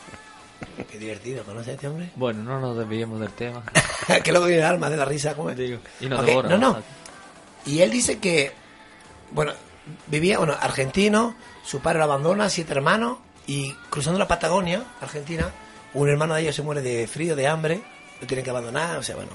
qué 0.91 0.97
divertido, 0.97 1.43
¿conoces 1.43 1.69
a 1.69 1.71
este 1.73 1.87
hombre? 1.87 2.11
Bueno, 2.15 2.43
no 2.43 2.59
nos 2.59 2.77
desviemos 2.77 3.19
del 3.19 3.31
tema. 3.31 3.63
que 4.23 4.31
luego 4.31 4.45
viene 4.47 4.61
el 4.61 4.67
alma 4.67 4.89
de 4.89 4.97
la 4.97 5.05
risa, 5.05 5.35
¿cómo 5.35 5.49
es? 5.49 5.57
Digo, 5.57 5.79
y 5.99 6.05
nos 6.07 6.19
Ok, 6.19 6.25
devora. 6.25 6.49
No, 6.49 6.57
no. 6.57 6.83
Y 7.65 7.81
él 7.81 7.91
dice 7.91 8.19
que, 8.19 8.51
bueno, 9.31 9.53
vivía, 10.07 10.37
bueno, 10.37 10.55
argentino, 10.59 11.35
su 11.63 11.79
padre 11.81 11.99
lo 11.99 12.05
abandona, 12.05 12.49
siete 12.49 12.73
hermanos, 12.73 13.17
y 13.47 13.73
cruzando 13.89 14.19
la 14.19 14.27
Patagonia, 14.27 14.83
Argentina, 15.01 15.49
un 15.93 16.09
hermano 16.09 16.35
de 16.35 16.41
ellos 16.41 16.55
se 16.55 16.61
muere 16.61 16.81
de 16.81 17.07
frío, 17.07 17.35
de 17.35 17.47
hambre, 17.47 17.81
lo 18.21 18.27
tienen 18.27 18.43
que 18.43 18.51
abandonar, 18.51 18.97
o 18.97 19.03
sea, 19.03 19.15
bueno, 19.15 19.31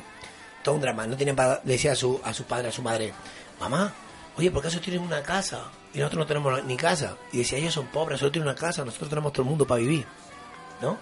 todo 0.62 0.74
un 0.76 0.80
drama. 0.80 1.06
No 1.06 1.16
tienen 1.16 1.36
para, 1.36 1.60
decía 1.64 1.92
a 1.92 1.96
su, 1.96 2.20
a 2.24 2.32
su 2.34 2.44
padre, 2.44 2.68
a 2.68 2.72
su 2.72 2.82
madre, 2.82 3.12
mamá, 3.60 3.92
oye, 4.36 4.50
¿por 4.50 4.62
qué 4.62 4.68
eso 4.68 4.80
tienen 4.80 5.02
una 5.02 5.22
casa? 5.22 5.64
Y 5.94 5.98
nosotros 5.98 6.20
no 6.20 6.26
tenemos 6.26 6.64
ni 6.64 6.76
casa. 6.76 7.16
Y 7.32 7.38
decía, 7.38 7.58
ellos 7.58 7.74
son 7.74 7.86
pobres, 7.86 8.20
solo 8.20 8.30
tienen 8.32 8.48
una 8.48 8.56
casa, 8.58 8.84
nosotros 8.84 9.08
tenemos 9.10 9.32
todo 9.32 9.42
el 9.42 9.48
mundo 9.48 9.66
para 9.66 9.80
vivir, 9.80 10.04
¿no? 10.82 10.98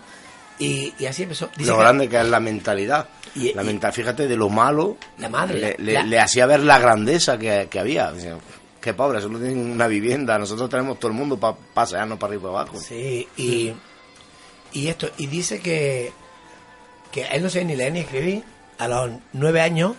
Y, 0.59 0.95
y 0.99 1.05
así 1.07 1.25
empezó. 1.25 1.51
Dice 1.57 1.69
lo 1.71 1.77
que- 1.77 1.83
grande 1.83 2.09
que 2.09 2.19
es 2.19 2.27
la 2.29 2.41
mentalidad. 2.41 3.09
Y- 3.35 3.53
la 3.53 3.63
mental, 3.63 3.93
fíjate, 3.93 4.27
de 4.27 4.37
lo 4.37 4.49
malo, 4.49 4.97
La 5.19 5.29
madre, 5.29 5.59
le, 5.59 5.71
la- 5.71 5.77
le- 5.79 5.93
la- 5.93 6.03
le 6.05 6.21
hacía 6.21 6.47
ver 6.47 6.61
la 6.61 6.79
grandeza 6.79 7.37
que, 7.37 7.69
que 7.71 7.79
había. 7.79 8.09
O 8.09 8.19
sea, 8.19 8.39
qué 8.81 8.95
pobre, 8.95 9.21
solo 9.21 9.39
tienen 9.39 9.71
una 9.71 9.87
vivienda, 9.87 10.39
nosotros 10.39 10.71
tenemos 10.71 10.99
todo 10.99 11.11
el 11.11 11.17
mundo 11.19 11.37
para 11.39 11.57
pasearnos 11.75 12.19
para 12.19 12.31
arriba 12.33 12.49
y 12.49 12.53
para 12.53 12.61
abajo. 12.63 12.81
Sí, 12.81 13.29
y, 13.37 13.75
y 14.73 14.89
esto, 14.89 15.11
y 15.19 15.27
dice 15.27 15.61
que, 15.61 16.11
que 17.13 17.25
él 17.27 17.43
no 17.43 17.51
sabe 17.51 17.67
ni 17.67 17.77
leer 17.77 17.93
ni 17.93 17.99
escribir. 18.01 18.43
A 18.79 18.89
los 18.89 19.11
nueve 19.33 19.61
años 19.61 19.95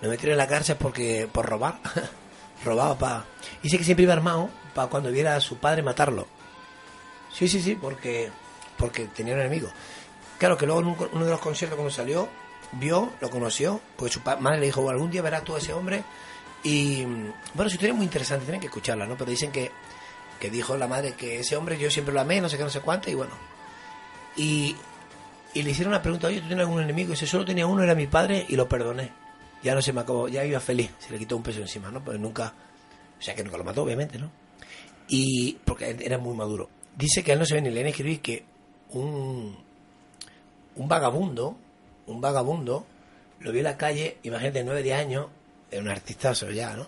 lo 0.00 0.08
metieron 0.10 0.32
en 0.32 0.38
la 0.38 0.46
cárcel 0.46 0.76
porque 0.78 1.28
por 1.32 1.46
robar. 1.46 1.78
Robaba 2.64 2.96
para... 2.98 3.24
Dice 3.62 3.76
que 3.78 3.84
siempre 3.84 4.04
iba 4.04 4.12
armado 4.14 4.48
para 4.74 4.88
cuando 4.88 5.10
viera 5.10 5.36
a 5.36 5.40
su 5.40 5.58
padre 5.58 5.82
matarlo. 5.82 6.26
Sí, 7.32 7.48
sí, 7.48 7.60
sí, 7.60 7.74
porque, 7.74 8.30
porque 8.78 9.06
tenía 9.06 9.34
un 9.34 9.40
enemigo. 9.40 9.68
Claro 10.38 10.56
que 10.56 10.66
luego 10.66 10.80
en 10.80 10.86
un- 10.88 11.08
uno 11.12 11.24
de 11.24 11.30
los 11.30 11.40
conciertos 11.40 11.76
cuando 11.76 11.92
salió, 11.92 12.28
vio, 12.72 13.12
lo 13.20 13.28
conoció, 13.30 13.80
porque 13.96 14.12
su 14.14 14.20
madre 14.40 14.60
le 14.60 14.66
dijo, 14.66 14.88
algún 14.88 15.10
día 15.10 15.20
verás 15.22 15.44
tú 15.44 15.54
a 15.54 15.58
ese 15.58 15.72
hombre. 15.72 16.02
Y 16.62 17.04
bueno, 17.04 17.68
su 17.68 17.74
historia 17.76 17.90
es 17.90 17.96
muy 17.96 18.06
interesante, 18.06 18.44
tienen 18.44 18.60
que 18.60 18.68
escucharla, 18.68 19.06
¿no? 19.06 19.16
Pero 19.16 19.30
dicen 19.30 19.52
que, 19.52 19.70
que 20.40 20.48
dijo 20.50 20.76
la 20.76 20.86
madre 20.88 21.12
que 21.14 21.40
ese 21.40 21.56
hombre 21.56 21.76
yo 21.78 21.90
siempre 21.90 22.14
lo 22.14 22.20
amé, 22.20 22.40
no 22.40 22.48
sé 22.48 22.56
qué, 22.56 22.64
no 22.64 22.70
sé 22.70 22.80
cuánto, 22.80 23.10
y 23.10 23.14
bueno. 23.14 23.32
Y, 24.36 24.74
y 25.54 25.62
le 25.62 25.70
hicieron 25.70 25.92
una 25.92 26.02
pregunta, 26.02 26.26
oye, 26.26 26.40
¿tú 26.40 26.48
tienes 26.48 26.66
algún 26.66 26.82
enemigo? 26.82 27.10
Y 27.10 27.12
dice, 27.12 27.26
solo 27.26 27.44
tenía 27.44 27.66
uno, 27.66 27.82
era 27.82 27.94
mi 27.94 28.08
padre, 28.08 28.44
y 28.48 28.56
lo 28.56 28.68
perdoné. 28.68 29.10
ya 29.62 29.74
no 29.74 29.80
se 29.80 29.92
me 29.92 30.00
acabó, 30.00 30.28
ya 30.28 30.44
iba 30.44 30.60
feliz, 30.60 30.90
se 30.98 31.12
le 31.12 31.18
quitó 31.18 31.36
un 31.36 31.42
peso 31.42 31.60
encima, 31.60 31.90
¿no? 31.90 32.02
Pues 32.04 32.18
nunca, 32.18 32.52
o 33.18 33.22
sea 33.22 33.34
que 33.34 33.44
nunca 33.44 33.56
lo 33.56 33.64
mató, 33.64 33.84
obviamente, 33.84 34.18
¿no? 34.18 34.30
Y 35.08 35.54
porque 35.64 35.96
era 36.00 36.18
muy 36.18 36.36
maduro. 36.36 36.68
Dice 36.96 37.22
que 37.22 37.32
él 37.32 37.38
no 37.38 37.46
se 37.46 37.54
ve 37.54 37.62
ni 37.62 37.70
leer 37.70 37.84
ni 37.84 37.90
escribir 37.90 38.20
que 38.20 38.44
un, 38.90 39.56
un 40.74 40.88
vagabundo, 40.88 41.56
un 42.06 42.20
vagabundo, 42.20 42.84
lo 43.40 43.52
vio 43.52 43.60
en 43.60 43.64
la 43.64 43.76
calle, 43.76 44.18
imagínate, 44.24 44.64
9, 44.64 44.82
10 44.82 44.98
años, 44.98 45.26
era 45.70 45.82
un 45.82 45.88
artistazo 45.88 46.50
ya, 46.50 46.74
¿no? 46.74 46.86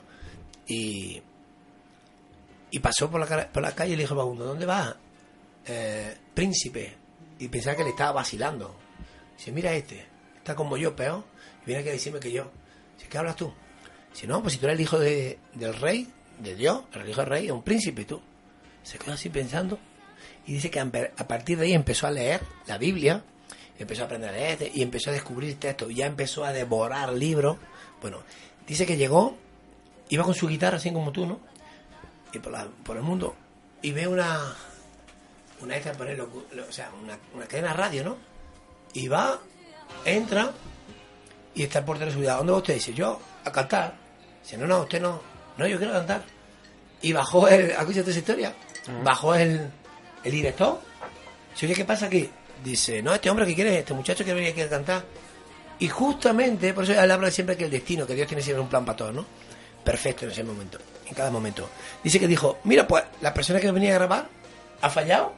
Y, 0.67 1.23
y 2.71 2.79
pasó 2.81 3.09
por 3.09 3.21
la, 3.21 3.49
por 3.49 3.63
la 3.63 3.73
calle 3.73 3.93
y 3.93 3.97
le 3.97 4.03
dijo 4.03 4.17
vagabundo, 4.17 4.45
¿dónde 4.45 4.67
vas? 4.67 4.95
Eh, 5.67 6.17
príncipe. 6.35 7.06
Y 7.39 7.49
pensaba 7.49 7.77
que 7.77 7.85
le 7.85 7.91
estaba 7.91 8.13
vacilando. 8.13 8.75
Dice, 9.37 9.53
mira 9.53 9.73
este, 9.75 10.07
está 10.37 10.55
como 10.55 10.77
yo, 10.77 10.97
peor. 10.97 11.25
Y 11.63 11.67
viene 11.67 11.81
aquí 11.81 11.91
a 11.91 11.93
decirme 11.93 12.21
que 12.21 12.33
yo. 12.33 12.51
Dice, 12.97 13.09
¿qué 13.09 13.19
hablas 13.19 13.37
tú? 13.37 13.53
Dice, 14.13 14.27
no, 14.27 14.41
pues 14.43 14.55
si 14.55 14.59
tú 14.59 14.67
eres 14.67 14.77
el 14.77 14.83
hijo 14.83 14.99
de- 14.99 15.39
del 15.55 15.75
rey, 15.75 16.09
de 16.39 16.55
Dios, 16.55 16.83
el 16.95 17.09
hijo 17.09 17.21
del 17.21 17.31
rey, 17.31 17.47
es 17.47 17.53
un 17.53 17.63
príncipe 17.63 18.05
tú. 18.05 18.21
Se 18.83 18.99
quedó 18.99 19.13
así 19.15 19.29
pensando 19.29 19.79
y 20.47 20.53
dice 20.55 20.71
que 20.71 20.81
a 20.81 20.91
partir 21.29 21.59
de 21.59 21.67
ahí 21.67 21.73
empezó 21.73 22.07
a 22.07 22.11
leer 22.11 22.41
la 22.67 22.79
Biblia, 22.79 23.23
empezó 23.79 24.03
a 24.03 24.05
aprender 24.07 24.31
a 24.31 24.33
leer 24.33 24.71
y 24.75 24.81
empezó 24.83 25.11
a 25.11 25.13
descubrir 25.13 25.59
textos, 25.59 25.93
ya 25.95 26.07
empezó 26.07 26.45
a 26.45 26.53
devorar 26.53 27.13
libros. 27.13 27.59
Bueno, 28.01 28.23
dice 28.67 28.87
que 28.87 28.97
llegó, 28.97 29.37
iba 30.09 30.25
con 30.25 30.35
su 30.35 30.47
guitarra 30.47 30.77
así 30.77 30.93
como 30.93 31.11
tú, 31.13 31.27
¿no? 31.27 31.41
Y 32.33 32.39
por, 32.39 32.53
la- 32.53 32.69
por 32.85 32.97
el 32.97 33.03
mundo, 33.03 33.35
y 33.83 33.93
ve 33.93 34.07
una, 34.07 34.55
una 35.61 35.77
esta 35.77 35.93
poner 35.93 36.17
lo- 36.19 36.29
lo- 36.53 36.67
o 36.69 36.73
sea, 36.73 36.91
una, 37.03 37.19
una 37.35 37.47
cadena 37.47 37.73
radio, 37.73 38.05
¿no? 38.05 38.17
Y 38.93 39.09
va, 39.09 39.39
entra, 40.05 40.53
y 41.55 41.63
está 41.63 41.81
el 41.81 41.85
portero 41.85 42.07
de 42.07 42.13
seguridad. 42.13 42.39
¿Dónde 42.39 42.53
va 42.53 42.59
usted? 42.59 42.75
Dice, 42.75 42.95
yo, 42.95 43.21
a 43.45 43.53
cantar. 43.53 43.95
Dice, 44.43 44.57
no, 44.59 44.67
no, 44.67 44.81
usted 44.83 45.01
no, 45.01 45.21
no, 45.57 45.67
yo 45.67 45.79
quiero 45.79 45.93
cantar. 45.93 46.23
Y 47.03 47.13
bajó 47.13 47.49
el, 47.49 47.71
escúchate 47.71 48.11
esa 48.11 48.19
historia, 48.21 48.55
bajó 49.03 49.35
el, 49.35 49.69
el 50.25 50.33
director. 50.33 50.81
Dice, 51.53 51.67
oye, 51.67 51.75
¿qué 51.75 51.85
pasa 51.85 52.07
aquí? 52.07 52.31
Dice, 52.65 53.03
no, 53.03 53.15
este 53.15 53.29
hombre 53.31 53.47
que 53.47 53.55
quiere, 53.55 53.79
este 53.79 53.93
muchacho 53.95 54.25
que 54.25 54.33
venía 54.35 54.51
aquí 54.51 54.63
a 54.63 54.69
cantar. 54.69 55.05
Y 55.79 55.89
justamente, 55.89 56.73
por 56.73 56.85
eso 56.85 56.99
él 56.99 57.11
habla 57.11 57.31
siempre 57.31 57.57
que 57.57 57.65
el 57.65 57.71
destino, 57.71 58.07
que 58.07 58.15
Dios 58.15 58.27
tiene 58.27 58.43
siempre 58.43 58.63
un 58.63 58.69
plan 58.69 58.85
para 58.85 58.97
todos, 58.97 59.15
¿no? 59.15 59.27
Perfecto 59.85 60.25
en 60.25 60.31
ese 60.33 60.43
momento, 60.43 60.79
en 61.07 61.15
cada 61.15 61.31
momento. 61.31 61.69
Dice 62.03 62.19
que 62.19 62.27
dijo, 62.27 62.59
mira, 62.65 62.87
pues 62.89 63.05
la 63.21 63.33
persona 63.35 63.61
que 63.61 63.71
venía 63.71 63.91
a 63.91 63.99
grabar 63.99 64.29
ha 64.81 64.89
fallado, 64.91 65.35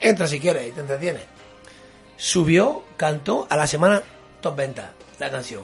entra 0.00 0.26
si 0.26 0.40
quieres 0.40 0.68
y 0.68 0.72
te 0.72 0.80
entretienes. 0.80 1.22
Subió, 2.16 2.84
cantó 2.96 3.46
a 3.48 3.56
la 3.56 3.66
semana 3.66 4.02
top 4.40 4.56
venta 4.56 4.92
la 5.18 5.30
canción. 5.30 5.62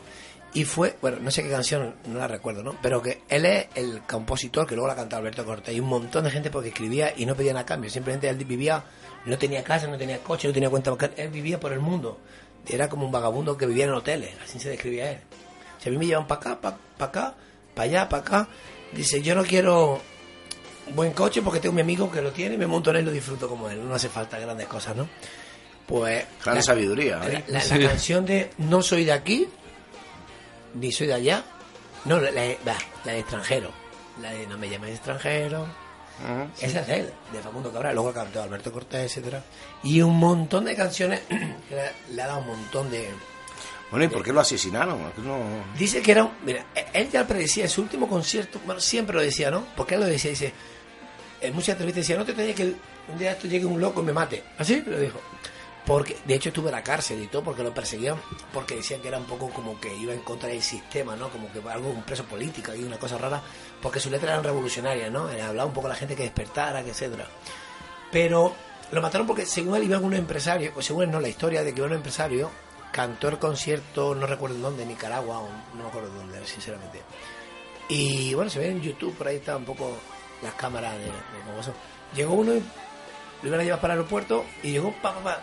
Y 0.52 0.64
fue, 0.64 0.96
bueno, 1.02 1.18
no 1.20 1.32
sé 1.32 1.42
qué 1.42 1.50
canción, 1.50 1.96
no 2.06 2.20
la 2.20 2.28
recuerdo, 2.28 2.62
¿no? 2.62 2.76
Pero 2.80 3.02
que 3.02 3.22
él 3.28 3.44
es 3.44 3.66
el 3.74 4.02
compositor 4.02 4.68
que 4.68 4.76
luego 4.76 4.86
la 4.86 4.94
cantó 4.94 5.16
Alberto 5.16 5.44
Cortés. 5.44 5.74
Y 5.74 5.80
un 5.80 5.88
montón 5.88 6.22
de 6.22 6.30
gente 6.30 6.48
porque 6.48 6.68
escribía 6.68 7.12
y 7.16 7.26
no 7.26 7.34
pedía 7.34 7.52
nada 7.52 7.62
a 7.62 7.66
cambio. 7.66 7.90
Simplemente 7.90 8.28
él 8.28 8.36
vivía, 8.36 8.84
no 9.26 9.36
tenía 9.36 9.64
casa, 9.64 9.88
no 9.88 9.98
tenía 9.98 10.18
coche, 10.18 10.46
no 10.46 10.54
tenía 10.54 10.70
cuenta 10.70 10.90
bancaria. 10.90 11.24
Él 11.24 11.30
vivía 11.30 11.58
por 11.58 11.72
el 11.72 11.80
mundo. 11.80 12.20
Era 12.68 12.88
como 12.88 13.04
un 13.04 13.10
vagabundo 13.10 13.56
que 13.56 13.66
vivía 13.66 13.86
en 13.86 13.94
hoteles. 13.94 14.30
Así 14.44 14.60
se 14.60 14.70
describía 14.70 15.10
él. 15.10 15.18
Si 15.78 15.88
a 15.88 15.92
mí 15.92 15.98
me 15.98 16.06
llevan 16.06 16.28
para 16.28 16.40
acá, 16.40 16.60
para 16.60 16.76
acá, 16.98 17.34
para 17.74 17.84
allá, 17.88 18.08
para 18.08 18.22
acá. 18.22 18.48
Dice, 18.92 19.22
yo 19.22 19.34
no 19.34 19.42
quiero 19.42 20.00
buen 20.94 21.12
coche 21.12 21.42
porque 21.42 21.60
tengo 21.60 21.74
un 21.74 21.80
amigo 21.80 22.10
que 22.10 22.20
lo 22.22 22.32
tiene 22.32 22.54
y 22.54 22.58
me 22.58 22.66
monto 22.66 22.90
en 22.90 22.96
él 22.96 23.02
y 23.02 23.06
lo 23.06 23.12
disfruto 23.12 23.48
como 23.48 23.68
él. 23.70 23.86
No 23.88 23.94
hace 23.94 24.08
falta 24.08 24.38
grandes 24.38 24.66
cosas, 24.66 24.96
¿no? 24.96 25.08
Pues... 25.86 26.24
Gran 26.42 26.56
la- 26.56 26.62
sabiduría, 26.62 27.18
La, 27.18 27.28
¿eh? 27.28 27.44
la- 27.48 27.58
la 27.58 27.60
Sí. 27.64 27.78
canción 27.84 28.24
de 28.26 28.50
No 28.58 28.82
soy 28.82 29.04
de 29.04 29.12
aquí, 29.12 29.48
ni 30.74 30.90
soy 30.92 31.06
de 31.08 31.14
allá. 31.14 31.44
No, 32.04 32.18
la, 32.20 32.30
la, 32.30 32.40
de- 32.42 32.58
va, 32.66 32.76
la 33.04 33.12
de 33.12 33.18
extranjero. 33.20 33.70
La 34.20 34.30
de 34.32 34.46
No 34.46 34.56
me 34.58 34.68
llames 34.68 34.90
extranjero. 34.90 35.66
Esa 36.60 36.80
es 36.80 36.86
de 36.86 36.94
él, 37.00 37.10
de 37.32 37.40
Facundo 37.40 37.72
Cabral. 37.72 37.94
Luego 37.96 38.12
cantó 38.12 38.40
Alberto 38.40 38.70
Cortés, 38.70 39.10
etcétera 39.10 39.42
Y 39.82 40.00
un 40.00 40.16
montón 40.16 40.64
de 40.64 40.76
canciones 40.76 41.20
que 41.28 41.74
le, 41.74 42.14
le 42.14 42.22
ha 42.22 42.26
dado 42.28 42.40
un 42.40 42.46
montón 42.46 42.88
de... 42.90 43.08
Bueno, 43.90 44.06
¿y 44.06 44.08
por 44.08 44.22
qué 44.22 44.32
lo 44.32 44.40
asesinaron? 44.40 44.98
¿Por 44.98 45.12
qué 45.12 45.20
no- 45.22 45.38
Dice 45.78 46.02
que 46.02 46.12
era. 46.12 46.28
Mira, 46.44 46.64
él 46.92 47.10
ya 47.10 47.26
predecía 47.26 47.64
en 47.64 47.70
su 47.70 47.82
último 47.82 48.08
concierto, 48.08 48.60
bueno, 48.66 48.80
siempre 48.80 49.14
lo 49.14 49.22
decía, 49.22 49.50
¿no? 49.50 49.64
Porque 49.76 49.94
él 49.94 50.00
lo 50.00 50.06
decía, 50.06 50.30
dice... 50.30 50.52
En 51.40 51.54
muchas 51.54 51.70
entrevistas 51.70 52.02
decía, 52.04 52.16
no 52.16 52.24
te 52.24 52.32
tenía 52.32 52.54
que 52.54 52.74
un 53.06 53.18
día 53.18 53.32
esto 53.32 53.46
llegue 53.46 53.66
un 53.66 53.78
loco 53.78 54.00
y 54.00 54.04
me 54.04 54.12
mate. 54.14 54.42
Así 54.58 54.82
lo 54.86 54.98
dijo. 54.98 55.20
Porque, 55.84 56.16
de 56.24 56.34
hecho, 56.36 56.48
estuvo 56.48 56.68
en 56.68 56.72
la 56.74 56.82
cárcel 56.82 57.22
y 57.22 57.26
todo 57.26 57.44
porque 57.44 57.62
lo 57.62 57.74
perseguían, 57.74 58.16
porque 58.50 58.76
decían 58.76 59.02
que 59.02 59.08
era 59.08 59.18
un 59.18 59.26
poco 59.26 59.50
como 59.50 59.78
que 59.78 59.94
iba 59.94 60.14
en 60.14 60.20
contra 60.20 60.48
del 60.48 60.62
sistema, 60.62 61.14
¿no? 61.14 61.28
Como 61.28 61.52
que 61.52 61.60
algo, 61.68 61.90
un 61.90 62.02
preso 62.02 62.24
político 62.24 62.74
y 62.74 62.82
una 62.82 62.96
cosa 62.98 63.18
rara, 63.18 63.42
porque 63.82 64.00
sus 64.00 64.10
letras 64.10 64.30
eran 64.32 64.42
revolucionarias, 64.44 65.12
¿no? 65.12 65.28
Era 65.28 65.48
Hablaba 65.48 65.68
un 65.68 65.74
poco 65.74 65.88
a 65.88 65.90
la 65.90 65.96
gente 65.96 66.16
que 66.16 66.22
despertara, 66.22 66.82
que 66.82 66.90
etcétera. 66.92 67.26
Pero 68.10 68.54
lo 68.90 69.02
mataron 69.02 69.26
porque 69.26 69.44
según 69.44 69.76
él 69.76 69.84
iba 69.84 69.98
un 69.98 70.14
empresario, 70.14 70.72
pues 70.72 70.86
según 70.86 71.02
él 71.04 71.10
no, 71.10 71.20
la 71.20 71.28
historia 71.28 71.62
de 71.62 71.72
que 71.74 71.78
iba 71.80 71.86
un 71.86 71.92
empresario, 71.94 72.50
cantó 72.94 73.26
el 73.28 73.40
concierto, 73.40 74.14
no 74.14 74.24
recuerdo 74.24 74.56
dónde, 74.58 74.86
Nicaragua, 74.86 75.40
o 75.40 75.48
no 75.76 75.82
me 75.82 75.88
acuerdo 75.88 76.10
dónde, 76.10 76.46
sinceramente. 76.46 77.02
Y 77.88 78.32
bueno, 78.34 78.48
se 78.48 78.60
ve 78.60 78.70
en 78.70 78.80
YouTube, 78.80 79.16
por 79.16 79.26
ahí 79.26 79.36
está 79.36 79.56
un 79.56 79.64
poco 79.64 79.96
las 80.42 80.54
cámaras 80.54 80.92
de, 80.98 81.06
de 81.06 81.10
cómo 81.44 81.58
eso. 81.58 81.74
Llegó 82.14 82.34
uno 82.34 82.54
y 82.54 82.62
lo 83.42 83.48
iban 83.48 83.58
a 83.58 83.64
llevar 83.64 83.80
para 83.80 83.94
el 83.94 83.98
aeropuerto 83.98 84.44
y 84.62 84.70
llegó, 84.70 84.94
pa, 85.02 85.12
pa, 85.12 85.24
pa. 85.24 85.40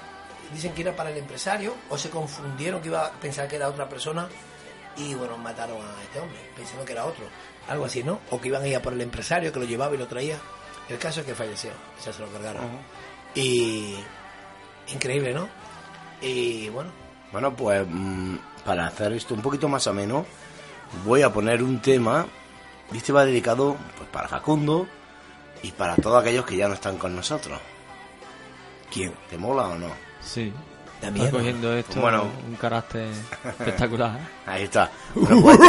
dicen 0.54 0.74
que 0.74 0.82
era 0.82 0.96
para 0.96 1.10
el 1.12 1.18
empresario, 1.18 1.76
o 1.90 1.98
se 1.98 2.10
confundieron 2.10 2.82
que 2.82 2.88
iba 2.88 3.06
a 3.06 3.12
pensar 3.12 3.50
que 3.50 3.58
era 3.58 3.68
otra 3.68 3.90
persona 3.90 4.30
y 4.96 5.14
bueno, 5.16 5.38
mataron 5.38 5.78
a 5.82 6.04
este 6.04 6.22
hombre, 6.22 6.40
pensando 6.56 6.86
que 6.86 6.94
era 6.94 7.04
otro, 7.04 7.26
algo 7.68 7.84
así, 7.84 8.02
¿no? 8.02 8.22
O 8.30 8.40
que 8.40 8.48
iban 8.48 8.64
a 8.64 8.68
ir 8.68 8.78
a 8.78 8.82
por 8.82 8.94
el 8.94 9.02
empresario 9.02 9.52
que 9.52 9.60
lo 9.60 9.66
llevaba 9.66 9.94
y 9.94 9.98
lo 9.98 10.08
traía. 10.08 10.40
El 10.88 10.98
caso 10.98 11.20
es 11.20 11.26
que 11.26 11.36
falleció, 11.36 11.72
ya 12.06 12.14
se 12.14 12.22
lo 12.22 12.30
cargaron. 12.32 12.64
Y 13.36 13.96
increíble, 14.88 15.34
¿no? 15.34 15.50
Y 16.22 16.70
bueno, 16.70 17.01
Bueno, 17.32 17.56
pues 17.56 17.86
mm, 17.90 18.36
para 18.66 18.88
hacer 18.88 19.14
esto 19.14 19.34
un 19.34 19.42
poquito 19.42 19.68
más 19.70 19.88
ameno, 19.88 20.26
voy 21.06 21.22
a 21.22 21.32
poner 21.32 21.64
un 21.64 21.82
tema. 21.82 22.26
Y 22.92 22.98
este 22.98 23.14
va 23.14 23.24
dedicado 23.26 23.78
pues, 23.98 24.10
para 24.10 24.28
Facundo 24.28 24.86
y 25.64 25.72
para 25.72 25.96
todos 25.96 26.22
aquellos 26.22 26.46
que 26.46 26.58
ya 26.58 26.68
no 26.68 26.74
están 26.74 26.98
con 26.98 27.16
nosotros. 27.16 27.60
¿quién? 28.92 29.14
¿Te 29.30 29.38
mola 29.38 29.70
o 29.70 29.76
no? 29.76 29.88
Sí. 30.22 30.52
Da 31.02 31.08
Está 31.08 31.32
cogiendo 31.32 31.74
esto 31.74 32.00
Bueno. 32.00 32.30
un 32.48 32.56
carácter 32.56 33.10
espectacular. 33.44 34.20
¿eh? 34.20 34.28
Ahí 34.46 34.64
está. 34.64 34.92
Bueno, 35.16 35.66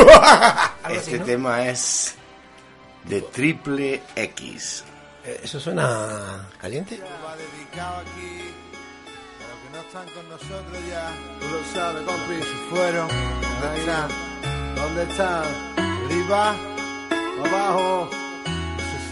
pues, 0.84 0.98
este 0.98 1.20
tema 1.20 1.66
es 1.66 2.16
de 3.04 3.22
Triple 3.22 4.02
X. 4.14 4.84
¿Eso 5.42 5.60
suena 5.60 6.48
caliente? 6.60 7.00
va 7.24 7.36
dedicado 7.36 8.00
aquí 8.00 8.52
están 9.86 10.06
con 10.10 10.28
nosotros 10.28 10.78
ya. 10.88 11.12
Tú 11.40 11.46
lo 11.48 11.64
sabes, 11.72 12.02
compi, 12.02 12.34
se 12.42 12.70
fueron. 12.70 13.08
¿Dónde 13.60 13.80
están? 13.80 14.08
¿Dónde 14.76 15.02
están? 15.02 15.44
¿Arriba? 15.76 16.54
¿Abajo? 17.44 18.21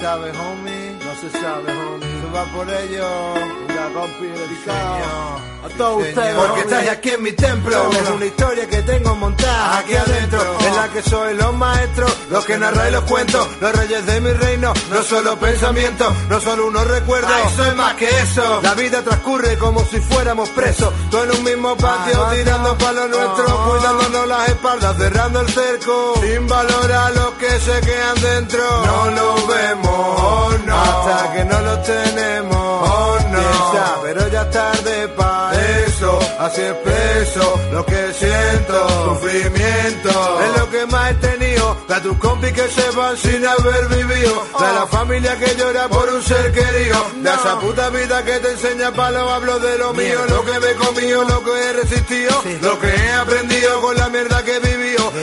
No 0.00 0.06
se 0.06 0.12
sabe, 0.12 0.30
homie. 0.30 0.96
No 1.04 1.14
se 1.14 1.30
sabe, 1.30 1.72
homie. 1.72 2.20
Se 2.20 2.26
va 2.34 2.44
por 2.44 2.70
ellos. 2.70 3.38
Mira, 3.68 3.88
compi, 3.92 4.26
dedicado 4.28 5.50
a 5.62 5.68
todos 5.76 6.08
ustedes. 6.08 6.36
Porque 6.36 6.60
estáis 6.60 6.88
aquí 6.88 7.10
en 7.10 7.22
mi 7.22 7.32
templo. 7.32 7.90
Es 7.92 8.08
una 8.08 8.24
historia 8.26 8.66
que 8.66 8.82
tengo 8.82 9.14
montada 9.14 9.78
aquí 9.78 9.94
adentro. 9.94 10.40
En 10.66 10.76
la 10.76 10.88
que 10.88 11.02
soy 11.02 11.34
los 11.36 11.54
maestros, 11.54 12.16
los 12.30 12.44
que 12.44 12.56
narráis 12.58 12.92
los 12.92 13.04
cuentos, 13.04 13.46
los 13.60 13.76
reyes 13.76 14.06
de 14.06 14.20
mi 14.20 14.32
reino. 14.32 14.72
No 14.90 15.02
solo 15.02 15.38
pensamientos, 15.38 16.12
no 16.28 16.40
solo 16.40 16.66
unos 16.68 16.86
recuerdos. 16.86 17.30
soy 17.56 17.74
más 17.76 17.94
que 17.94 18.08
eso. 18.08 18.60
La 18.62 18.74
vida 18.74 19.02
transcurre 19.02 19.58
como 19.58 19.84
si 19.84 20.00
fuéramos 20.00 20.48
presos. 20.50 20.92
Todo 21.10 21.24
en 21.24 21.30
un 21.32 21.44
mismo 21.44 21.76
patio, 21.76 22.26
tirando 22.32 22.76
palos 22.78 23.10
nuestros, 23.10 23.52
cuidándonos 23.52 24.28
las 24.28 24.48
espaldas, 24.48 24.96
cerrando 24.96 25.40
el 25.40 25.48
cerco. 25.48 26.14
Sin 26.22 26.46
valorar 26.46 27.14
los 27.14 27.30
que 27.32 27.50
se 27.60 27.80
quedan 27.80 28.20
dentro. 28.20 28.86
No 28.86 29.10
lo 29.10 29.46
vemos, 29.46 29.89
oh 29.90 30.52
no. 30.66 30.76
Hasta 30.76 31.32
que 31.32 31.44
no 31.44 31.60
lo 31.60 31.78
tenemos, 31.80 32.88
oh 32.88 33.18
no. 33.30 33.38
Piensa, 33.38 33.96
pero 34.02 34.28
ya 34.28 34.42
es 34.42 34.50
tarde 34.50 35.08
para 35.08 35.84
eso. 35.86 36.18
Así 36.38 36.62
expreso 36.62 37.60
lo 37.72 37.84
que 37.84 38.12
siento, 38.14 38.88
sufrimiento. 39.04 40.40
Es 40.44 40.60
lo 40.60 40.70
que 40.70 40.86
más 40.86 41.10
he 41.10 41.14
tenido. 41.14 41.76
Da 41.88 42.00
tus 42.00 42.16
compis 42.18 42.52
que 42.52 42.66
se 42.68 42.90
van 42.92 43.16
sin 43.16 43.46
haber 43.46 43.88
vivido. 43.88 44.42
Da 44.58 44.72
la 44.72 44.86
familia 44.86 45.38
que 45.38 45.54
llora 45.56 45.88
por 45.88 46.08
un 46.08 46.22
ser 46.22 46.52
querido. 46.52 46.98
Da 47.22 47.34
esa 47.34 47.60
puta 47.60 47.90
vida 47.90 48.24
que 48.24 48.38
te 48.40 48.52
enseña 48.52 48.92
palo. 48.92 49.30
Hablo 49.30 49.58
de 49.58 49.78
lo 49.78 49.92
mío, 49.92 50.18
lo 50.28 50.44
que 50.44 50.60
me 50.60 50.70
he 50.70 50.74
comido, 50.74 51.24
lo 51.24 51.44
que 51.44 51.50
he 51.50 51.72
resistido. 51.72 52.42
Lo 52.62 52.78
que 52.80 52.88
he 52.88 53.12
aprendido 53.12 53.80
con 53.80 53.96
la 53.96 54.08
mierda 54.08 54.42
que 54.42 54.56
he 54.56 54.60
vivido. 54.60 54.79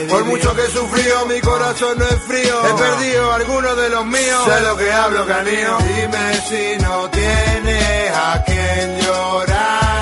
Por 0.08 0.24
mucho 0.24 0.54
que 0.54 0.62
he 0.62 0.70
sufrido, 0.70 1.26
mi 1.26 1.40
corazón 1.40 1.98
no 1.98 2.04
es 2.04 2.22
frío. 2.22 2.66
He 2.66 2.74
perdido 2.74 3.32
algunos 3.32 3.76
de 3.76 3.88
los 3.88 4.04
míos. 4.06 4.44
Sé 4.44 4.60
lo 4.60 4.76
que 4.76 4.92
hablo, 4.92 5.26
canío. 5.26 5.78
Dime 5.78 6.40
si 6.48 6.82
no 6.82 7.08
tienes 7.10 8.12
a 8.14 8.44
quien 8.44 9.00
llorar. 9.00 9.97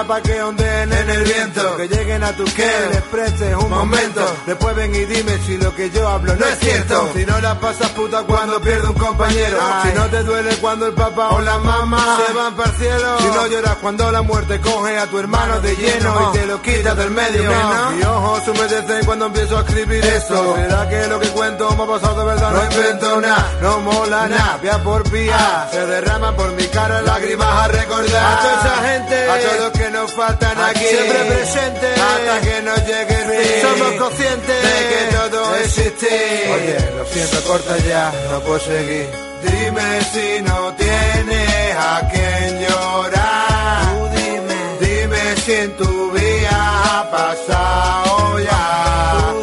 Compongo 0.00 0.22
letras 0.24 0.64
pa' 0.64 0.69
en 0.92 1.10
el 1.10 1.24
viento. 1.24 1.76
Que 1.76 1.88
lleguen 1.88 2.24
a 2.24 2.32
tu 2.32 2.44
que 2.44 2.70
les 2.92 3.02
prestes 3.02 3.56
un 3.56 3.70
momento. 3.70 4.22
Después 4.46 4.74
ven 4.76 4.94
y 4.94 5.04
dime 5.04 5.38
si 5.46 5.56
lo 5.58 5.74
que 5.74 5.90
yo 5.90 6.08
hablo 6.08 6.34
no 6.36 6.46
es 6.46 6.58
cierto. 6.58 7.10
Si 7.14 7.24
no 7.24 7.40
la 7.40 7.58
pasas 7.58 7.90
puta 7.90 8.22
cuando 8.22 8.60
pierde 8.60 8.88
un 8.88 8.94
compañero. 8.94 9.58
Si 9.82 9.92
no 9.98 10.06
te 10.06 10.22
duele 10.22 10.56
cuando 10.56 10.86
el 10.86 10.94
papá 10.94 11.30
o 11.30 11.40
la 11.40 11.58
mamá 11.58 12.18
se 12.26 12.32
van 12.32 12.54
para 12.54 12.70
el 12.70 12.76
cielo. 12.76 13.18
Si 13.20 13.26
no 13.26 13.46
lloras 13.46 13.76
cuando 13.76 14.10
la 14.10 14.22
muerte 14.22 14.60
coge 14.60 14.98
a 14.98 15.06
tu 15.06 15.18
hermano 15.18 15.60
de 15.60 15.76
lleno 15.76 16.30
y 16.32 16.38
te 16.38 16.46
lo 16.46 16.62
quita 16.62 16.94
del 16.94 17.10
medio. 17.10 17.50
Mi 17.96 18.02
ojos 18.02 18.48
humedecen 18.48 19.04
cuando 19.04 19.26
empiezo 19.26 19.58
a 19.58 19.60
escribir 19.60 20.04
esto. 20.04 20.56
¿Será 20.56 20.88
que 20.88 21.06
lo 21.06 21.20
que 21.20 21.28
cuento 21.28 21.70
me 21.76 21.84
ha 21.84 21.86
pasado 21.86 22.20
de 22.20 22.26
verdad? 22.26 22.52
No 22.52 22.64
invento 22.64 23.20
nada, 23.20 23.52
no 23.62 23.80
mola 23.80 24.28
nada, 24.28 24.58
vía 24.62 24.82
por 24.82 25.08
vía. 25.10 25.68
Se 25.70 25.86
derraman 25.86 26.34
por 26.36 26.52
mi 26.52 26.66
cara 26.66 27.02
lágrimas 27.02 27.48
a 27.48 27.68
recordar. 27.68 28.38
A 28.38 28.40
toda 28.40 28.54
esa 28.60 28.88
gente, 28.88 29.30
a 29.30 29.38
todos 29.40 29.60
los 29.60 29.70
que 29.72 29.90
nos 29.90 30.12
faltan 30.12 30.60
aquí. 30.60 30.79
Siempre 30.88 31.24
presentes, 31.24 31.98
hasta 31.98 32.40
que 32.40 32.62
nos 32.62 32.78
llegue 32.86 33.14
el 33.14 33.28
fin. 33.30 33.62
Somos 33.62 33.92
conscientes 33.94 34.62
de 34.62 34.78
que 34.90 35.16
todo 35.16 35.56
existe. 35.56 36.52
Oye, 36.54 36.76
lo 36.96 37.06
siento, 37.06 37.42
corta 37.44 37.76
ya, 37.78 38.12
no 38.30 38.40
puedo 38.40 38.60
seguir. 38.60 39.08
Dime 39.42 40.00
si 40.12 40.42
no 40.42 40.74
tienes 40.74 41.76
a 41.76 42.08
quien 42.10 42.60
llorar. 42.60 44.10
dime, 44.14 44.58
dime 44.80 45.36
si 45.44 45.52
en 45.52 45.76
tu 45.76 46.10
vida 46.12 46.50
ha 46.50 47.10
pasado 47.10 48.38
ya. 48.40 49.34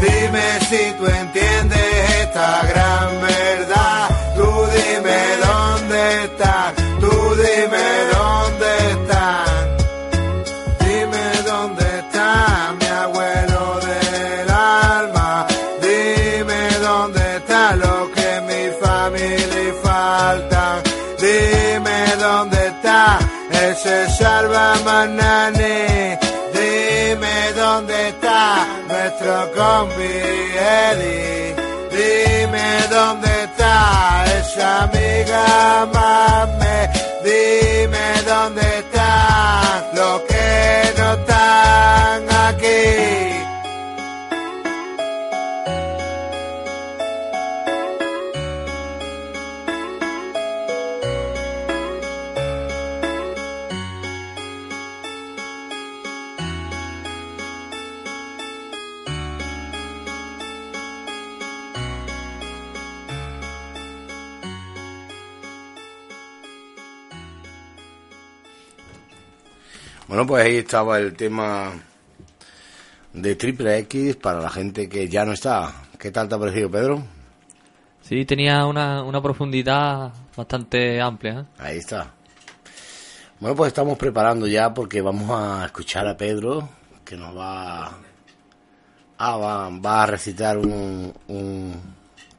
Dime 0.00 0.46
si 0.68 0.92
tú 0.98 1.06
entiendes 1.06 1.47
ese 23.88 24.10
salva 24.18 24.74
manane. 24.84 26.18
Dime 26.52 27.52
dónde 27.56 28.08
está 28.08 28.66
nuestro 28.88 29.34
compi 29.56 30.12
Eddie. 30.90 31.54
Dime 31.90 32.68
dónde 32.90 33.30
está 33.44 34.24
esa 34.38 34.82
amiga 34.84 35.88
mame. 35.92 36.78
Dime 37.24 38.06
dónde 38.26 38.78
está 38.78 39.90
lo 39.94 40.24
que 40.26 40.92
no 40.98 41.12
están 41.14 41.67
Bueno, 70.08 70.26
pues 70.26 70.46
ahí 70.46 70.56
estaba 70.56 70.98
el 70.98 71.14
tema 71.14 71.70
de 73.12 73.36
Triple 73.36 73.76
X 73.80 74.16
para 74.16 74.40
la 74.40 74.48
gente 74.48 74.88
que 74.88 75.06
ya 75.06 75.26
no 75.26 75.32
está. 75.32 75.70
¿Qué 75.98 76.10
tal 76.10 76.28
te 76.28 76.34
ha 76.34 76.38
parecido, 76.38 76.70
Pedro? 76.70 77.04
Sí, 78.00 78.24
tenía 78.24 78.64
una, 78.64 79.02
una 79.02 79.20
profundidad 79.20 80.10
bastante 80.34 80.98
amplia. 80.98 81.40
¿eh? 81.40 81.44
Ahí 81.58 81.76
está. 81.76 82.14
Bueno, 83.38 83.54
pues 83.54 83.68
estamos 83.68 83.98
preparando 83.98 84.46
ya 84.46 84.72
porque 84.72 85.02
vamos 85.02 85.28
a 85.30 85.66
escuchar 85.66 86.08
a 86.08 86.16
Pedro 86.16 86.66
que 87.04 87.18
nos 87.18 87.36
va, 87.36 87.98
ah, 89.18 89.36
va, 89.36 89.68
va 89.68 90.02
a 90.02 90.06
recitar 90.06 90.56
un, 90.56 91.12
un 91.28 91.74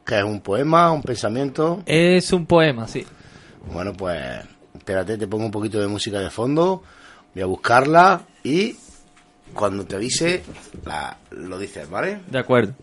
que 0.04 0.18
es 0.18 0.24
un 0.24 0.42
poema, 0.42 0.92
un 0.92 1.04
pensamiento. 1.04 1.84
Es 1.86 2.34
un 2.34 2.48
poema, 2.48 2.88
sí. 2.88 3.06
Bueno, 3.72 3.94
pues 3.94 4.20
espérate, 4.74 5.20
te 5.20 5.28
pongo 5.28 5.46
un 5.46 5.52
poquito 5.52 5.80
de 5.80 5.88
música 5.88 6.20
de 6.20 6.32
fondo, 6.32 6.82
voy 7.34 7.44
a 7.44 7.46
buscarla 7.46 8.22
y 8.44 8.76
cuando 9.54 9.86
te 9.86 9.96
avise 9.96 10.44
la, 10.86 11.18
lo 11.32 11.58
dices, 11.58 11.90
¿vale? 11.90 12.20
De 12.28 12.40
acuerdo. 12.40 12.74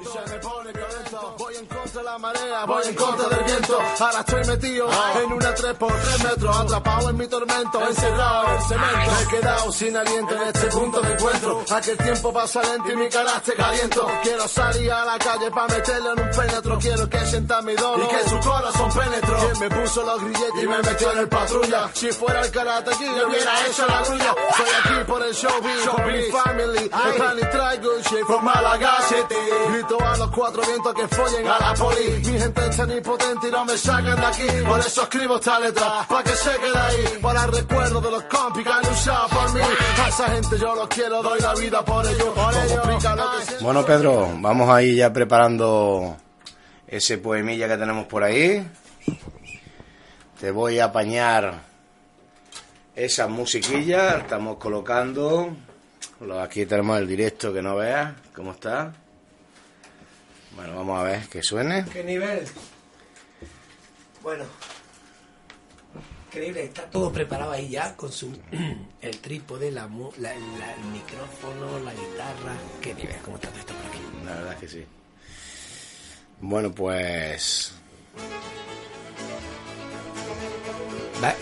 Y 0.00 0.04
se 0.04 0.32
me 0.32 0.38
pone 0.38 0.72
violento, 0.72 1.34
voy 1.38 1.56
en 1.56 1.66
contra 1.66 1.98
de 2.00 2.04
la 2.04 2.18
marea, 2.18 2.64
voy 2.66 2.86
en 2.86 2.94
contra 2.94 3.28
del 3.28 3.44
viento. 3.44 3.78
Ahora 3.98 4.20
estoy 4.20 4.44
metido 4.44 4.88
en 5.16 5.32
una 5.32 5.54
3 5.54 5.74
por 5.74 5.92
3 5.92 6.24
metros, 6.24 6.56
atrapado 6.56 7.10
en 7.10 7.16
mi 7.16 7.26
tormento, 7.26 7.84
encerrado 7.84 8.44
en 8.44 8.54
el 8.54 8.62
cemento. 8.62 9.12
Me 9.12 9.22
he 9.22 9.26
quedado 9.26 9.72
sin 9.72 9.96
aliento 9.96 10.36
en 10.36 10.42
este 10.42 10.66
punto 10.68 11.00
de 11.00 11.12
encuentro. 11.12 11.64
Aquel 11.70 11.98
tiempo 11.98 12.32
pasa 12.32 12.62
lento 12.62 12.92
y 12.92 12.96
mi 12.96 13.08
carácter 13.08 13.56
caliento. 13.56 14.08
Quiero 14.22 14.46
salir 14.46 14.92
a 14.92 15.04
la 15.04 15.18
calle 15.18 15.50
para 15.50 15.74
meterle 15.74 16.10
en 16.12 16.20
un 16.20 16.30
penetro. 16.30 16.78
Quiero 16.78 17.08
que 17.08 17.26
sienta 17.26 17.62
mi 17.62 17.74
dolor 17.74 18.00
y 18.00 18.16
que 18.16 18.28
su 18.28 18.38
corazón 18.38 18.92
penetro. 18.92 19.36
Quien 19.36 19.58
me 19.58 19.80
puso 19.80 20.02
los 20.04 20.20
grilletes 20.22 20.62
y 20.62 20.66
me 20.68 20.78
metió 20.78 21.12
en 21.12 21.18
el 21.18 21.28
patrulla. 21.28 21.90
Si 21.92 22.12
fuera 22.12 22.40
el 22.42 22.50
karate 22.52 22.94
aquí, 22.94 23.04
le 23.04 23.24
hubiera 23.26 23.66
hecho 23.66 23.84
la 23.86 24.02
grulla. 24.02 24.34
Soy 24.56 24.66
aquí 24.84 25.04
por 25.10 25.22
el 25.24 25.34
showbiz, 25.34 25.88
por 25.90 26.06
mi 26.06 26.22
family. 26.30 26.90
El 27.06 27.14
plan 27.14 27.36
y 27.36 27.50
traigo 27.50 27.92
el 27.96 28.02
shit 28.02 28.24
from 28.26 28.44
Malaga 28.44 28.98
City. 29.08 29.34
Grito 29.88 30.04
a 30.06 30.16
los 30.18 30.30
cuatro 30.30 30.62
vientos 30.66 30.94
que 30.94 31.08
follen 31.08 31.46
a 31.48 31.58
la 31.58 31.74
poli. 31.74 32.10
Mi 32.30 32.38
gente 32.38 32.66
es 32.68 32.76
tan 32.76 32.90
impotente 32.90 33.48
y 33.48 33.50
no 33.50 33.64
me 33.64 33.76
sacan 33.78 34.20
de 34.20 34.26
aquí. 34.26 34.46
Por 34.66 34.80
eso 34.80 35.02
escribo 35.04 35.36
esta 35.36 35.58
letra, 35.60 36.04
pa' 36.06 36.22
que 36.22 36.30
se 36.30 36.50
quede 36.50 36.78
ahí. 36.78 37.18
Para 37.22 37.44
el 37.44 37.52
recuerdo 37.52 38.00
de 38.02 38.10
los 38.10 38.22
compis 38.24 38.64
que 38.64 38.70
han 38.70 38.82
luchado 38.82 39.28
por 39.28 39.54
mí. 39.54 39.60
A 40.04 40.08
esa 40.08 40.28
gente 40.30 40.58
yo 40.58 40.74
los 40.74 40.88
quiero, 40.88 41.22
doy 41.22 41.40
la 41.40 41.54
vida 41.54 41.82
por 41.84 42.06
ellos. 42.06 42.24
Por 42.34 42.54
ellos. 42.54 42.84
lo 42.84 42.92
que 42.92 43.44
siento. 43.46 43.64
Bueno, 43.64 43.84
Pedro, 43.86 44.28
vamos 44.40 44.68
ahí 44.68 44.94
ya 44.96 45.10
preparando 45.12 46.16
ese 46.86 47.16
poemilla 47.18 47.66
que 47.68 47.76
tenemos 47.78 48.06
por 48.06 48.24
ahí. 48.24 48.68
Te 50.38 50.50
voy 50.50 50.78
a 50.80 50.84
apañar 50.86 51.62
esa 52.94 53.26
musiquilla. 53.26 54.18
Estamos 54.18 54.58
colocando. 54.58 55.48
Lo- 56.20 56.40
Aquí 56.42 56.66
tenemos 56.66 56.98
el 56.98 57.08
directo 57.08 57.52
que 57.54 57.62
no 57.62 57.76
veas 57.76 58.12
cómo 58.34 58.52
está. 58.52 58.92
Bueno, 60.58 60.74
vamos 60.76 60.98
a 61.00 61.04
ver 61.04 61.28
que 61.28 61.42
suene. 61.42 61.84
¿Qué 61.92 62.02
nivel? 62.02 62.44
Bueno. 64.22 64.44
Increíble, 66.28 66.64
está 66.64 66.82
todo 66.90 67.10
preparado 67.10 67.52
ahí 67.52 67.70
ya 67.70 67.96
con 67.96 68.12
su 68.12 68.36
el 69.00 69.18
trípode, 69.20 69.70
la, 69.70 69.86
mu- 69.88 70.10
la- 70.18 70.34
la- 70.34 70.74
el 70.74 70.84
micrófono, 70.92 71.78
la 71.84 71.92
guitarra. 71.92 72.54
¿Qué 72.82 72.92
nivel? 72.94 73.16
¿Cómo 73.24 73.36
está 73.36 73.48
todo 73.48 73.60
esto 73.60 73.72
por 73.74 73.86
aquí? 73.86 73.98
La 74.26 74.34
verdad 74.34 74.52
es 74.54 74.58
que 74.58 74.68
sí. 74.68 74.86
Bueno, 76.40 76.70
pues. 76.72 77.72
Va, 81.24 81.34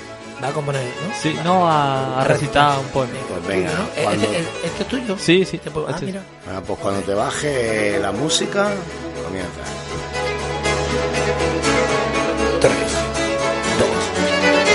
va 0.43 0.49
a 0.49 0.53
componer, 0.53 0.83
¿no? 0.85 1.15
Sí, 1.21 1.37
no, 1.45 1.69
a, 1.69 2.21
a 2.23 2.25
recitar 2.25 2.79
un 2.79 2.87
poema. 2.89 3.13
Pues 3.29 3.47
venga, 3.47 3.73
¿no? 3.75 3.85
¿Eh, 3.97 4.03
cuando- 4.05 4.25
¿Este, 4.25 4.39
este- 4.41 4.67
este 4.69 4.83
es 4.85 4.89
tuyo? 4.89 5.19
Sí, 5.19 5.45
sí. 5.45 5.59
Te 5.59 5.71
puedo- 5.71 5.89
ah, 5.89 5.93
este- 5.93 6.07
mira. 6.07 6.23
Ah, 6.49 6.63
pues 6.67 6.79
cuando 6.79 7.01
te 7.03 7.13
baje 7.13 7.99
la 7.99 8.13
música, 8.13 8.73
comienza. 9.27 9.61
3, 12.61 12.73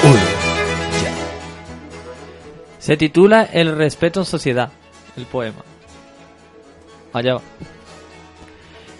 2, 0.03 0.11
1. 0.11 0.19
Se 2.79 2.97
titula 2.97 3.43
El 3.43 3.75
respeto 3.75 4.21
en 4.21 4.25
sociedad, 4.25 4.71
el 5.15 5.25
poema. 5.25 5.63
Allá 7.13 7.35
va. 7.35 7.41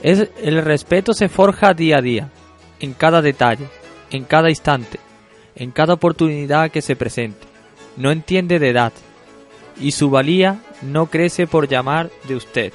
Es, 0.01 0.29
el 0.41 0.61
respeto 0.63 1.13
se 1.13 1.29
forja 1.29 1.73
día 1.73 1.97
a 1.97 2.01
día, 2.01 2.29
en 2.79 2.93
cada 2.93 3.21
detalle, 3.21 3.67
en 4.09 4.23
cada 4.23 4.49
instante, 4.49 4.99
en 5.55 5.71
cada 5.71 5.93
oportunidad 5.93 6.71
que 6.71 6.81
se 6.81 6.95
presente. 6.95 7.47
No 7.97 8.11
entiende 8.11 8.57
de 8.57 8.69
edad, 8.69 8.93
y 9.79 9.91
su 9.91 10.09
valía 10.09 10.61
no 10.81 11.07
crece 11.07 11.45
por 11.45 11.67
llamar 11.67 12.09
de 12.27 12.35
usted. 12.35 12.73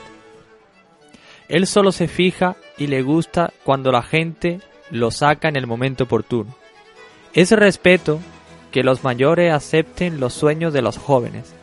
Él 1.49 1.66
solo 1.66 1.92
se 1.92 2.09
fija 2.09 2.57
y 2.76 2.88
le 2.88 3.03
gusta 3.03 3.53
cuando 3.64 3.92
la 3.92 4.03
gente 4.03 4.61
lo 4.90 5.11
saca 5.11 5.49
en 5.49 5.57
el 5.57 5.66
momento 5.66 6.05
oportuno. 6.05 6.55
Es 7.34 7.51
respeto 7.51 8.20
que 8.70 8.82
los 8.82 9.05
mayores 9.05 9.53
acepten 9.53 10.20
los 10.20 10.34
sueños 10.34 10.72
de 10.72 10.82
los 10.82 10.99
jóvenes. 10.99 11.55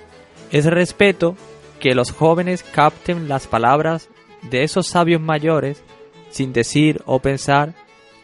Es 0.52 0.66
respeto 0.66 1.36
que 1.80 1.96
los 1.96 2.12
jóvenes 2.12 2.64
capten 2.64 3.28
las 3.28 3.48
palabras 3.48 4.10
de 4.50 4.64
esos 4.64 4.88
sabios 4.88 5.22
mayores 5.22 5.84
sin 6.30 6.54
decir 6.54 7.02
o 7.06 7.20
pensar 7.20 7.74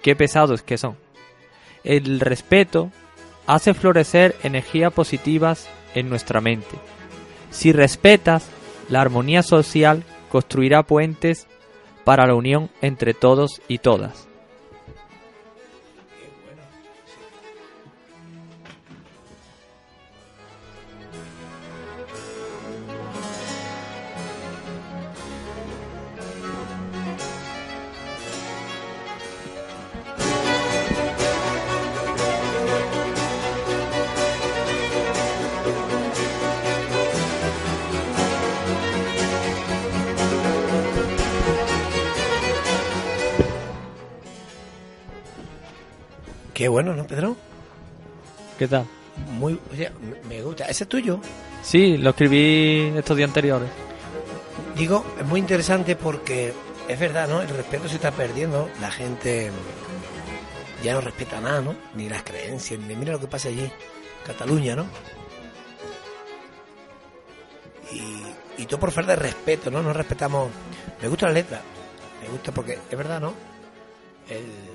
qué 0.01 0.15
pesados 0.15 0.61
que 0.61 0.77
son. 0.77 0.95
El 1.83 2.19
respeto 2.19 2.91
hace 3.47 3.73
florecer 3.73 4.35
energías 4.43 4.93
positivas 4.93 5.67
en 5.95 6.09
nuestra 6.09 6.41
mente. 6.41 6.77
Si 7.51 7.71
respetas, 7.71 8.47
la 8.89 9.01
armonía 9.01 9.43
social 9.43 10.03
construirá 10.29 10.83
puentes 10.83 11.47
para 12.05 12.25
la 12.25 12.35
unión 12.35 12.69
entre 12.81 13.13
todos 13.13 13.61
y 13.67 13.79
todas. 13.79 14.28
Qué 46.59 46.67
bueno, 46.67 46.93
¿no, 46.93 47.07
Pedro? 47.07 47.37
¿Qué 48.57 48.67
tal? 48.67 48.85
Muy, 49.31 49.57
oye, 49.71 49.89
me- 50.27 50.41
gusta. 50.41 50.65
¿Ese 50.65 50.83
es 50.83 50.89
tuyo? 50.89 51.21
Sí, 51.63 51.95
lo 51.95 52.09
escribí 52.09 52.91
estos 52.97 53.15
días 53.15 53.29
anteriores. 53.29 53.69
Digo, 54.75 55.05
es 55.17 55.25
muy 55.25 55.39
interesante 55.39 55.95
porque 55.95 56.51
es 56.89 56.99
verdad, 56.99 57.29
¿no? 57.29 57.41
El 57.41 57.47
respeto 57.47 57.87
se 57.87 57.95
está 57.95 58.11
perdiendo. 58.11 58.69
La 58.81 58.91
gente 58.91 59.51
ya 60.83 60.95
no 60.95 60.99
respeta 60.99 61.39
nada, 61.39 61.61
¿no? 61.61 61.75
Ni 61.95 62.09
las 62.09 62.23
creencias, 62.23 62.77
ni 62.77 62.93
mira 62.93 63.13
lo 63.13 63.21
que 63.21 63.27
pasa 63.27 63.47
allí, 63.47 63.71
Cataluña, 64.25 64.75
¿no? 64.75 64.85
Y, 67.93 68.61
y 68.61 68.65
todo 68.65 68.81
por 68.81 68.91
falta 68.91 69.11
de 69.13 69.21
respeto, 69.21 69.71
¿no? 69.71 69.81
No 69.81 69.93
respetamos. 69.93 70.49
Me 71.01 71.07
gusta 71.07 71.27
la 71.27 71.31
letra, 71.35 71.61
me 72.21 72.27
gusta 72.27 72.51
porque 72.51 72.79
es 72.91 72.97
verdad, 72.97 73.21
¿no? 73.21 73.33
El- 74.29 74.68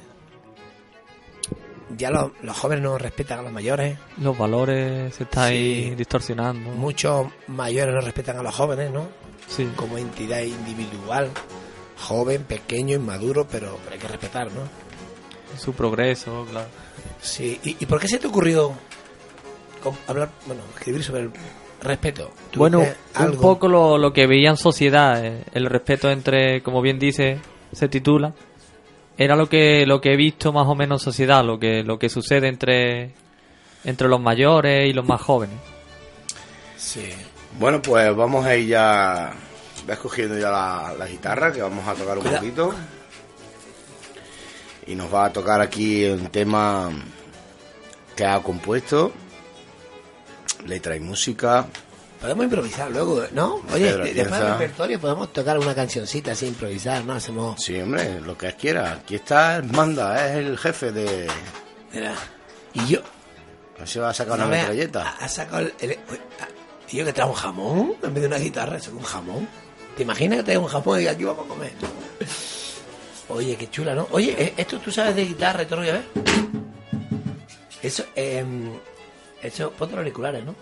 ya 1.97 2.11
los, 2.11 2.31
los 2.43 2.57
jóvenes 2.59 2.83
no 2.85 2.97
respetan 2.99 3.41
a 3.41 3.43
los 3.43 3.53
mayores, 3.53 3.99
Los 4.19 4.37
valores 4.37 5.15
se 5.15 5.25
están 5.25 5.45
ahí 5.45 5.95
distorsionando. 5.95 6.71
muchos 6.71 7.27
mayores 7.49 7.95
no 7.95 8.01
respetan 8.01 8.39
a 8.39 8.43
los 8.43 8.55
jóvenes, 8.55 8.91
¿no? 8.91 9.09
Sí. 9.49 9.69
como 9.77 9.99
entidad 9.99 10.41
individual, 10.41 11.29
joven, 11.99 12.45
pequeño, 12.45 12.97
inmaduro, 12.97 13.47
pero, 13.47 13.79
pero 13.85 13.95
hay 13.95 14.01
que 14.01 14.09
respetar, 14.09 14.47
¿no? 14.53 14.63
Su 15.59 15.73
progreso, 15.75 16.47
claro. 16.51 16.69
Sí, 17.21 17.61
¿y, 17.63 17.77
y 17.79 17.87
por 17.87 18.01
qué 18.01 18.09
se 18.09 18.19
te 18.19 18.27
ocurrió 18.27 18.73
hablar, 20.09 20.31
bueno, 20.47 20.63
escribir 20.75 21.05
sobre 21.05 21.23
el 21.23 21.31
respeto? 21.83 22.31
¿Tú 22.51 22.61
Bueno, 22.61 22.83
un 23.21 23.37
poco 23.37 23.69
lo, 23.69 23.99
lo 23.99 24.13
que 24.13 24.27
veía 24.27 24.51
en 24.51 24.57
sociedad, 24.57 25.25
eh, 25.25 25.45
el 25.53 25.67
respeto 25.67 26.11
entre, 26.11 26.63
como 26.63 26.81
bien 26.81 26.99
dice, 26.99 27.39
se 27.73 27.89
titula, 27.89 28.33
era 29.17 29.37
lo 29.37 29.49
que 29.49 29.87
lo 29.87 30.01
que 30.01 30.13
he 30.13 30.17
visto 30.17 30.53
más 30.53 30.67
o 30.67 30.75
menos 30.75 31.03
en 31.03 31.05
sociedad, 31.05 31.45
lo 31.45 31.59
que 31.59 31.83
lo 31.83 31.99
que 31.99 32.09
sucede 32.09 32.49
entre 32.49 33.15
entre 33.85 34.09
los 34.09 34.21
mayores 34.21 34.89
y 34.89 34.93
los 34.93 35.07
más 35.07 35.21
jóvenes. 35.21 35.57
Sí. 36.77 37.11
Bueno, 37.59 37.81
pues 37.81 38.15
vamos 38.17 38.45
a 38.45 38.57
ir 38.57 38.69
ya. 38.69 39.33
Ves 39.87 39.99
cogiendo 39.99 40.39
ya 40.39 40.51
la, 40.51 40.95
la 40.99 41.07
guitarra, 41.07 41.53
que 41.53 41.61
vamos 41.61 41.87
a 41.87 41.95
tocar 41.95 42.19
un 42.19 42.25
poquito. 42.25 42.75
Y 44.87 44.95
nos 44.95 45.13
va 45.13 45.27
a 45.27 45.33
tocar 45.33 45.61
aquí 45.61 46.07
un 46.07 46.27
tema 46.29 46.91
que 48.17 48.25
ha 48.25 48.41
compuesto. 48.41 49.13
Letra 50.67 50.97
y 50.97 51.01
música. 51.01 51.67
Podemos 52.25 52.45
improvisar 52.45 52.91
luego, 52.91 53.23
¿no? 53.33 53.57
Oye, 53.71 53.85
Pedro, 53.91 54.05
de- 54.05 54.15
después 54.15 54.41
del 54.41 54.49
repertorio 54.53 54.99
podemos 54.99 55.31
tocar 55.31 55.59
una 55.59 55.75
cancioncita 55.75 56.33
así, 56.33 56.47
improvisar, 56.47 57.05
¿no? 57.05 57.13
Hacemos... 57.13 57.63
Sí, 57.63 57.79
hombre, 57.79 58.19
lo 58.23 58.39
que 58.39 58.51
quiera. 58.55 58.93
Aquí 58.93 59.17
está 59.17 59.57
el 59.57 59.65
manda, 59.65 60.27
es 60.31 60.37
el 60.37 60.57
jefe 60.57 60.91
de. 60.91 61.27
Mira, 61.93 62.15
y 62.73 62.87
yo... 62.87 63.01
Ver 63.79 63.87
si 63.87 63.99
va 63.99 64.09
a 64.09 64.15
sacar 64.15 64.37
una 64.37 64.45
no 64.45 64.51
metralleta. 64.53 65.07
Ha, 65.21 65.25
ha 65.27 65.29
sacado 65.29 65.59
el... 65.67 65.75
el- 65.81 65.99
y 66.91 66.97
yo 66.97 67.05
que 67.05 67.13
trae 67.13 67.29
un 67.29 67.35
jamón 67.35 67.95
en 68.03 68.15
vez 68.15 68.23
de 68.23 68.29
una 68.29 68.39
guitarra, 68.39 68.79
es 68.79 68.89
un 68.89 69.03
jamón. 69.03 69.47
¿Te 69.95 70.03
imaginas 70.05 70.39
que 70.39 70.45
trae 70.45 70.57
un 70.57 70.67
jamón 70.69 71.03
y 71.03 71.07
aquí 71.07 71.25
vamos 71.25 71.45
a 71.45 71.49
comer? 71.49 71.73
Oye, 73.29 73.55
qué 73.57 73.69
chula, 73.69 73.95
¿no? 73.95 74.09
Oye, 74.13 74.35
eh, 74.39 74.55
esto 74.57 74.79
tú 74.79 74.91
sabes 74.91 75.15
de 75.15 75.27
guitarra 75.27 75.65
y 75.65 75.67
todo, 75.67 75.85
¿ya 75.85 75.93
ves? 75.93 76.05
Eso, 77.83 78.05
eh, 78.17 78.43
eso, 79.43 79.71
ponte 79.73 79.93
los 79.95 79.99
auriculares, 80.01 80.43
¿no? 80.43 80.55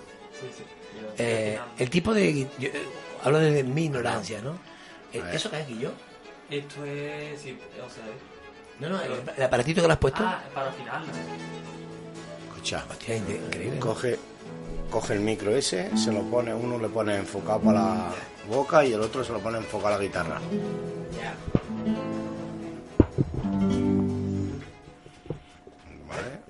Eh, 1.19 1.59
el 1.79 1.91
tipo 1.91 2.13
de... 2.15 2.49
yo, 2.59 2.69
eh, 2.69 2.73
hablo 3.23 3.39
de 3.39 3.63
mi 3.63 3.85
ignorancia, 3.85 4.41
¿no? 4.41 4.53
Eh. 5.13 5.23
¿Eso 5.33 5.51
qué 5.51 5.61
es 5.61 5.69
yo? 5.79 5.91
Esto 6.51 6.85
es, 6.85 7.41
sí, 7.41 7.59
o 7.85 7.89
sea, 7.91 8.05
No, 8.81 8.89
no, 8.91 9.01
el, 9.03 9.13
el 9.37 9.43
aparatito 9.43 9.81
que 9.81 9.87
le 9.87 9.93
has 9.93 9.99
puesto. 9.99 10.23
Ah, 10.25 10.43
para 10.55 10.71
afinar. 10.71 11.03
Escucha, 12.49 12.85
Hostia, 12.91 13.17
increíble. 13.17 13.79
coge, 13.79 14.19
coge 14.91 15.15
el 15.15 15.21
micro 15.21 15.55
ese, 15.57 15.97
se 15.97 16.13
lo 16.13 16.23
pone, 16.23 16.53
uno 16.55 16.79
le 16.79 16.89
pone 16.89 17.17
enfocado 17.17 17.61
para 17.61 17.79
la 17.81 18.13
boca 18.49 18.85
y 18.85 18.93
el 18.93 19.01
otro 19.01 19.25
se 19.25 19.33
lo 19.33 19.41
pone 19.41 19.59
enfocado 19.59 19.95
a 19.95 19.99
la 19.99 20.05
guitarra. 20.05 20.41
Vale. 26.09 26.41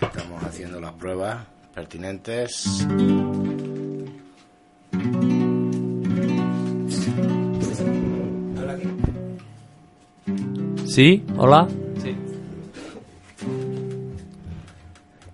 Estamos 0.00 0.44
haciendo 0.44 0.80
las 0.80 0.92
pruebas 0.92 1.46
pertinentes. 1.74 2.86
Sí, 10.86 11.24
hola. 11.36 11.66
Sí. 12.00 12.16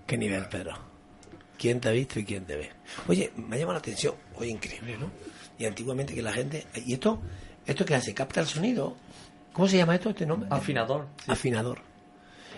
¿Qué 0.07 0.17
nivel, 0.17 0.45
Pedro? 0.49 0.73
¿Quién 1.57 1.79
te 1.79 1.89
ha 1.89 1.91
visto 1.91 2.19
y 2.19 2.25
quién 2.25 2.45
te 2.45 2.55
ve? 2.55 2.71
Oye, 3.07 3.31
me 3.35 3.55
ha 3.55 3.59
llamado 3.59 3.73
la 3.73 3.79
atención. 3.79 4.15
Oye, 4.35 4.49
increíble, 4.49 4.97
¿no? 4.97 5.11
Y 5.59 5.65
antiguamente 5.65 6.15
que 6.15 6.23
la 6.23 6.33
gente... 6.33 6.65
¿Y 6.83 6.93
esto? 6.93 7.21
¿Esto 7.67 7.85
que 7.85 7.93
hace? 7.93 8.15
¿Capta 8.15 8.39
el 8.39 8.47
sonido? 8.47 8.95
¿Cómo 9.53 9.67
se 9.67 9.77
llama 9.77 9.93
esto? 9.93 10.09
Este 10.09 10.25
nombre? 10.25 10.49
Afinador. 10.51 11.07
sí. 11.23 11.31
Afinador. 11.31 11.90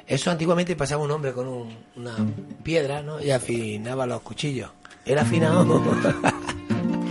Eso 0.08 0.32
antiguamente 0.32 0.76
pasaba 0.76 1.04
un 1.04 1.12
hombre 1.12 1.32
con 1.34 1.48
un- 1.48 1.76
una 1.96 2.16
piedra, 2.64 3.02
¿no? 3.02 3.22
Y 3.22 3.32
afinaba 3.32 4.06
los 4.06 4.22
cuchillos. 4.22 4.70
Era 5.06 5.22
afinado. 5.24 5.82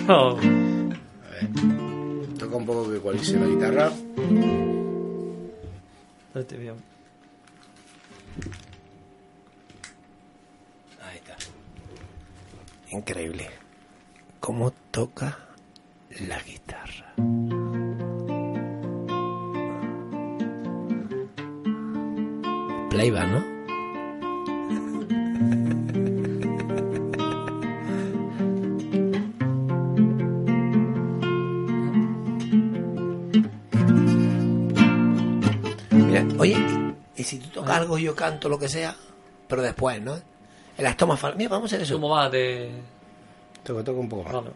Oh. 0.09 0.37
Toca 2.37 2.57
un 2.57 2.67
poco 2.67 2.91
que 2.91 2.97
ecualice 2.97 3.39
la 3.39 3.47
guitarra. 3.47 3.93
Este 6.35 6.57
bien. 6.57 6.75
Ahí 11.05 11.17
está. 11.19 11.37
Increíble. 12.91 13.49
¿Cómo 14.41 14.73
toca 14.91 15.39
la 16.27 16.41
guitarra? 16.43 17.15
Playback, 22.93 23.27
¿no? 23.27 23.41
Mira, 35.91 36.27
oye, 36.39 36.55
y, 37.17 37.23
si 37.25 37.39
tú 37.39 37.49
tocas 37.49 37.79
algo 37.79 37.97
y 37.97 38.03
yo 38.03 38.15
canto 38.15 38.51
lo 38.51 38.59
que 38.59 38.69
sea, 38.69 38.95
pero 39.49 39.63
después, 39.63 40.03
¿no? 40.03 40.17
En 40.77 40.85
las 40.85 40.99
tomas 40.99 41.19
Mira, 41.35 41.49
vamos 41.49 41.73
a 41.73 41.77
hacer 41.77 41.85
eso. 41.85 41.95
¿Cómo 41.95 42.11
va 42.11 42.29
de...? 42.29 42.73
Toca, 43.63 43.83
toca 43.83 44.01
un 44.01 44.09
poco 44.11 44.25
más. 44.25 44.33
Vale. 44.35 44.51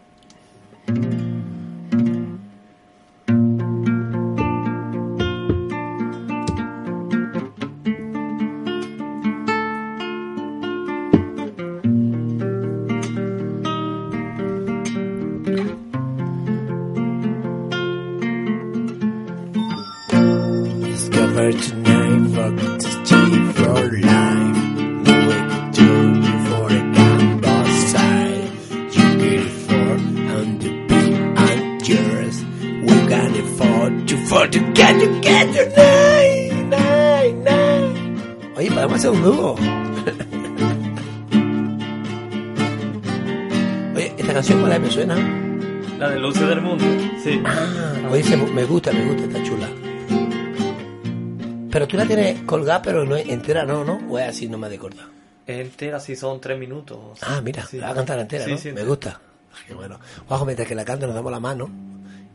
Pero 52.86 53.04
no 53.04 53.16
es 53.16 53.28
entera, 53.28 53.64
no, 53.66 53.84
¿no? 53.84 53.96
O 54.10 54.18
es 54.18 54.28
así, 54.28 54.48
no 54.48 54.56
me 54.56 54.68
de 54.70 54.78
corta. 54.78 55.06
Es 55.46 55.58
entera, 55.60 56.00
sí, 56.00 56.16
son 56.16 56.40
tres 56.40 56.58
minutos. 56.58 57.18
Ah, 57.22 57.40
mira, 57.42 57.64
Sí. 57.66 57.78
la 57.78 57.86
va 57.88 57.92
a 57.92 57.96
cantar 57.96 58.18
entera, 58.20 58.44
Sí, 58.46 58.52
¿no? 58.52 58.56
sí, 58.58 58.64
me 58.64 58.70
entera. 58.70 58.88
gusta. 58.88 59.20
Qué 59.66 59.74
bueno. 59.74 59.98
Juanjo, 60.26 60.44
mientras 60.46 60.66
que 60.68 60.74
la 60.74 60.84
canta 60.84 61.06
nos 61.06 61.14
damos 61.14 61.30
la 61.32 61.40
mano. 61.40 61.68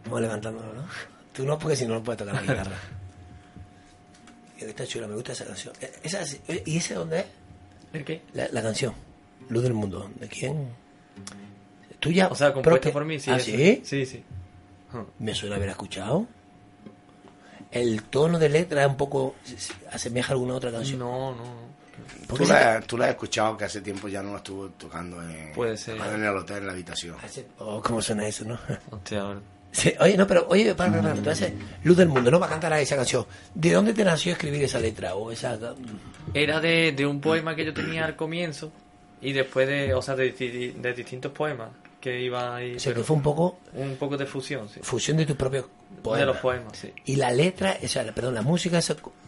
Vamos 0.06 0.22
levantándolo, 0.22 0.74
¿no? 0.74 0.84
Tú 1.34 1.46
no, 1.46 1.58
porque 1.58 1.76
si 1.76 1.86
no, 1.88 1.94
no 1.96 2.04
puedes 2.04 2.20
tocar 2.20 2.36
la 2.36 2.42
guitarra. 2.42 2.76
Está 4.60 4.86
chula, 4.86 5.08
me 5.08 5.16
gusta 5.16 5.32
esa 5.32 5.46
canción. 5.46 5.74
Eh, 5.82 5.92
Esa, 6.04 6.22
oye, 6.50 6.64
¿Y 6.66 6.78
ese 6.78 6.94
dónde 6.94 7.20
es? 7.22 7.26
¿El 7.94 8.06
qué? 8.06 8.22
La, 8.34 8.48
la 8.52 8.62
canción. 8.62 8.94
Luz 9.50 9.64
del 9.64 9.74
Mundo. 9.74 10.10
¿De 10.20 10.28
quién? 10.28 10.68
¿Tuya? 12.00 12.28
O 12.30 12.36
sea, 12.36 12.54
compuesta 12.54 12.92
por 12.92 13.06
mí, 13.06 13.20
sí. 13.20 13.32
¿Ah, 13.32 13.40
sí? 13.40 13.82
Sí, 13.84 14.06
sí. 14.06 14.24
Me 15.20 15.34
suena 15.34 15.56
haber 15.56 15.70
escuchado. 15.70 16.28
El 17.72 18.04
tono 18.04 18.38
de 18.40 18.50
letra 18.50 18.84
es 18.84 18.90
un 18.90 18.98
poco... 18.98 19.36
se- 19.44 19.58
se- 19.60 19.74
¿Asemeja 19.92 20.30
a 20.30 20.34
alguna 20.34 20.56
otra 20.56 20.72
canción? 20.72 21.00
No, 21.00 21.32
no. 21.36 21.72
¿Por 22.28 22.38
Tú 22.38 22.44
qué 22.44 22.46
se- 22.46 22.54
la, 22.54 22.82
tú 22.82 22.98
la 22.98 23.06
has 23.06 23.12
escuchado 23.12 23.58
que 23.58 23.66
hace 23.66 23.82
tiempo 23.82 24.08
ya 24.08 24.22
no 24.22 24.32
la 24.32 24.38
estuvo 24.38 24.70
tocando 24.70 25.22
en, 25.22 25.52
Puede 25.54 25.78
ser. 25.78 25.98
en 25.98 26.24
el 26.24 26.36
hotel, 26.36 26.58
en 26.58 26.66
la 26.68 26.72
habitación. 26.74 27.16
Oh, 27.60 27.82
¿Cómo 27.82 28.02
suena 28.02 28.28
eso, 28.28 28.44
no? 28.46 28.58
Hostia, 28.92 29.22
ahora. 29.22 29.40
Sí, 29.74 29.94
oye, 30.02 30.18
no, 30.18 30.28
pero, 30.28 30.48
oye, 30.50 30.76
para, 30.76 30.90
para, 30.92 31.02
para, 31.04 31.16
entonces, 31.16 31.54
Luz 31.86 31.96
del 31.96 32.10
Mundo, 32.10 32.30
no 32.30 32.42
va 32.42 32.48
a 32.48 32.50
cantar 32.50 32.74
a 32.74 32.82
esa 32.82 32.98
canción. 32.98 33.26
¿De 33.56 33.72
dónde 33.72 33.94
te 33.94 34.04
nació 34.04 34.34
escribir 34.34 34.62
esa 34.64 34.80
letra? 34.80 35.16
O 35.16 35.32
esa... 35.32 35.58
Era 36.34 36.60
de, 36.60 36.92
de 36.92 37.06
un 37.06 37.22
poema 37.22 37.56
que 37.56 37.64
yo 37.64 37.74
tenía 37.74 38.04
al 38.06 38.18
comienzo 38.18 38.70
y 39.22 39.32
después 39.32 39.70
de, 39.70 39.94
o 39.94 40.02
sea, 40.02 40.16
de, 40.18 40.32
de- 40.34 40.76
de 40.78 40.94
distintos 40.94 41.32
poemas 41.32 41.70
que 42.02 42.20
iba 42.22 42.56
ahí. 42.56 42.76
O 42.76 42.80
sea, 42.80 42.94
que 42.94 43.04
fue 43.04 43.16
un 43.16 43.22
poco 43.22 43.60
un 43.74 43.96
poco 43.96 44.18
de 44.18 44.26
fusión, 44.26 44.68
sí. 44.68 44.80
fusión 44.84 45.16
de 45.18 45.26
tus 45.26 45.36
propios 45.38 45.66
poemas. 46.04 46.20
De 46.20 46.26
los 46.26 46.38
poemas, 46.38 46.78
sí. 46.78 46.92
Y 47.06 47.16
la 47.16 47.32
letra, 47.32 47.78
o 47.82 47.88
sea, 47.88 48.04
perdón, 48.14 48.34
la 48.34 48.42
música, 48.42 48.80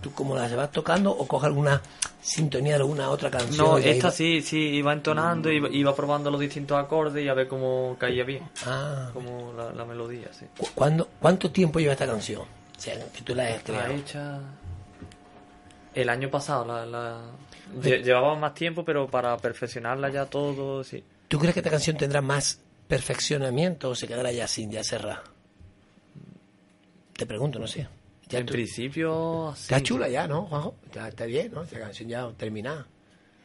¿tú 0.02 0.12
cómo 0.14 0.36
la 0.36 0.54
vas 0.56 0.72
tocando 0.72 1.12
o 1.12 1.28
coges 1.28 1.46
alguna 1.48 1.82
sintonía 2.22 2.72
de 2.74 2.78
alguna 2.80 3.10
otra 3.10 3.30
canción? 3.30 3.66
No, 3.68 3.78
esta 3.78 4.10
sí, 4.12 4.42
sí, 4.42 4.58
iba 4.58 4.92
entonando, 4.92 5.52
iba, 5.52 5.70
iba 5.70 5.96
probando 5.96 6.30
los 6.32 6.40
distintos 6.42 6.78
acordes 6.78 7.24
y 7.24 7.28
a 7.30 7.34
ver 7.34 7.48
cómo 7.48 7.96
caía 8.00 8.24
bien, 8.24 8.44
Ah, 8.66 9.10
como 9.14 9.54
la, 9.54 9.72
la 9.72 9.86
melodía, 9.86 10.28
sí. 10.34 10.46
¿cu- 10.58 10.68
¿cuándo, 10.76 11.08
¿cuánto 11.20 11.52
tiempo 11.52 11.80
lleva 11.80 11.94
esta 11.94 12.08
canción? 12.08 12.42
O 12.42 12.80
sea, 12.80 12.96
que 13.14 13.22
tú 13.22 13.36
la 13.36 13.44
has 13.44 13.50
Está 13.58 13.74
creado. 13.74 13.94
hecha 13.94 14.40
el 15.94 16.10
año 16.10 16.30
pasado, 16.30 16.66
la, 16.66 16.86
la... 16.86 17.22
lle- 17.80 18.02
llevaba 18.04 18.36
más 18.36 18.54
tiempo, 18.56 18.84
pero 18.84 19.08
para 19.08 19.38
perfeccionarla 19.38 20.10
ya 20.10 20.26
todo, 20.26 20.84
sí. 20.84 21.04
¿Tú 21.28 21.40
crees 21.40 21.54
que 21.54 21.60
esta 21.62 21.70
canción 21.72 21.98
tendrá 21.98 22.22
más 22.22 22.60
perfeccionamiento 22.88 23.90
o 23.90 23.96
se 23.96 24.08
quedará 24.08 24.32
ya 24.32 24.48
sin, 24.48 24.70
ya 24.72 24.84
cerrada? 24.84 25.24
Te 27.18 27.26
pregunto, 27.26 27.60
no 27.60 27.68
sé. 27.68 27.88
Ya 28.30 28.40
en 28.40 28.46
tú- 28.46 28.54
principio, 28.54 29.54
sí. 29.56 29.64
Está 29.64 29.82
chula 29.82 30.10
ya, 30.10 30.28
¿no, 30.28 30.46
Juanjo? 30.46 30.76
Ya 30.94 31.08
está 31.08 31.26
bien, 31.26 31.52
¿no? 31.54 31.64
Esta 31.64 31.80
canción 31.80 32.10
ya 32.10 32.30
terminada. 32.38 32.88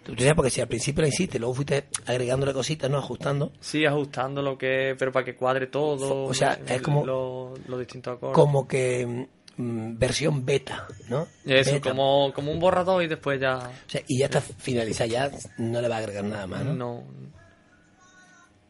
Tú 0.05 0.15
sabes, 0.17 0.35
porque 0.35 0.51
si 0.51 0.61
al 0.63 0.69
principio 0.69 1.03
la 1.03 1.09
hiciste, 1.09 1.39
luego 1.39 1.55
fuiste 1.55 1.85
agregándole 2.07 2.55
cositas, 2.55 2.91
¿no? 2.91 2.97
Ajustando. 2.99 3.53
Sí, 3.61 3.85
ajustando 3.85 4.41
lo 4.41 4.57
que, 4.57 4.97
pero 4.99 5.13
para 5.13 5.25
que 5.25 5.35
cuadre 5.37 5.67
todo. 5.67 6.25
O 6.25 6.33
sea, 6.35 6.59
es 6.67 6.81
como- 6.81 7.05
lo- 7.05 7.55
los 7.67 7.79
distintos 7.79 8.17
acordes. 8.17 8.35
Como 8.35 8.67
que 8.67 9.27
mm, 9.57 9.99
versión 9.99 10.47
beta, 10.47 10.87
¿no? 11.11 11.27
Eso, 11.45 11.73
Beta. 11.75 11.91
como, 11.91 12.33
como 12.33 12.53
un 12.53 12.59
borrador 12.61 13.03
y 13.03 13.09
después 13.09 13.39
ya. 13.41 13.57
O 13.59 13.91
sea, 13.91 14.01
y 14.07 14.19
ya 14.21 14.27
está 14.27 14.41
finalizada, 14.41 15.09
ya 15.09 15.31
no 15.59 15.83
le 15.83 15.89
va 15.89 15.97
a 15.97 15.99
agregar 15.99 16.25
nada 16.25 16.47
más, 16.47 16.65
¿no? 16.65 16.73
No. 16.75 17.05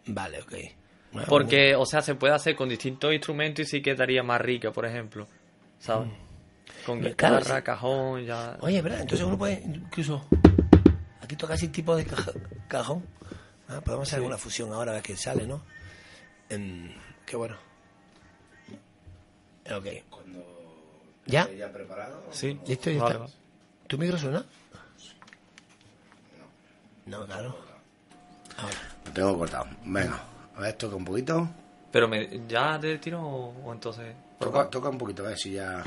Vale, 0.08 0.40
ok. 0.42 0.52
Bueno, 1.12 1.26
Porque, 1.28 1.74
o 1.74 1.86
sea, 1.86 2.02
se 2.02 2.14
puede 2.14 2.34
hacer 2.34 2.54
con 2.54 2.68
distintos 2.68 3.12
instrumentos 3.14 3.66
y 3.66 3.68
sí 3.68 3.82
quedaría 3.82 4.22
más 4.22 4.40
rica, 4.40 4.70
por 4.72 4.84
ejemplo. 4.84 5.26
¿Sabes? 5.78 6.10
Con 6.84 6.96
Hombre, 6.98 7.14
claro, 7.14 7.38
guitarra, 7.38 7.62
cajón, 7.62 8.24
ya. 8.24 8.56
Oye, 8.60 8.82
¿verdad? 8.82 9.00
Entonces 9.02 9.26
uno 9.26 9.38
puede 9.38 9.62
incluso... 9.64 10.26
Aquí 11.22 11.36
toca 11.36 11.54
así 11.54 11.68
tipo 11.68 11.94
de 11.96 12.04
caja- 12.04 12.32
cajón. 12.68 13.04
Ah, 13.68 13.80
podemos 13.82 14.08
hacer 14.08 14.18
alguna 14.18 14.38
fusión 14.38 14.72
ahora 14.72 14.92
a 14.92 14.94
ver 14.94 15.02
qué 15.02 15.16
sale, 15.16 15.46
¿no? 15.46 15.62
Em, 16.48 16.90
qué 17.26 17.36
bueno. 17.36 17.56
Ok. 19.70 19.86
¿Ya? 21.26 21.50
¿Ya 21.52 21.70
preparado? 21.70 22.22
Sí. 22.30 22.58
¿Listo? 22.66 22.90
¿Ya 22.90 23.02
Vale, 23.02 23.24
está? 23.24 23.36
¿Tu 23.86 23.98
micro 23.98 24.16
suena? 24.18 24.44
No. 27.06 27.18
No, 27.20 27.26
claro. 27.26 27.56
Ahora. 28.56 28.76
Lo 29.08 29.14
tengo 29.14 29.38
cortado. 29.38 29.66
Venga, 29.84 30.20
a 30.56 30.60
ver, 30.60 30.74
toca 30.74 30.96
un 30.96 31.04
poquito. 31.04 31.48
Pero 31.90 32.08
me, 32.08 32.28
ya 32.46 32.78
de 32.78 32.98
tiro 32.98 33.22
o, 33.22 33.54
o 33.64 33.72
entonces. 33.72 34.14
Toca, 34.38 34.68
toca 34.68 34.90
un 34.90 34.98
poquito, 34.98 35.24
a 35.24 35.28
ver 35.28 35.38
si 35.38 35.52
ya. 35.52 35.82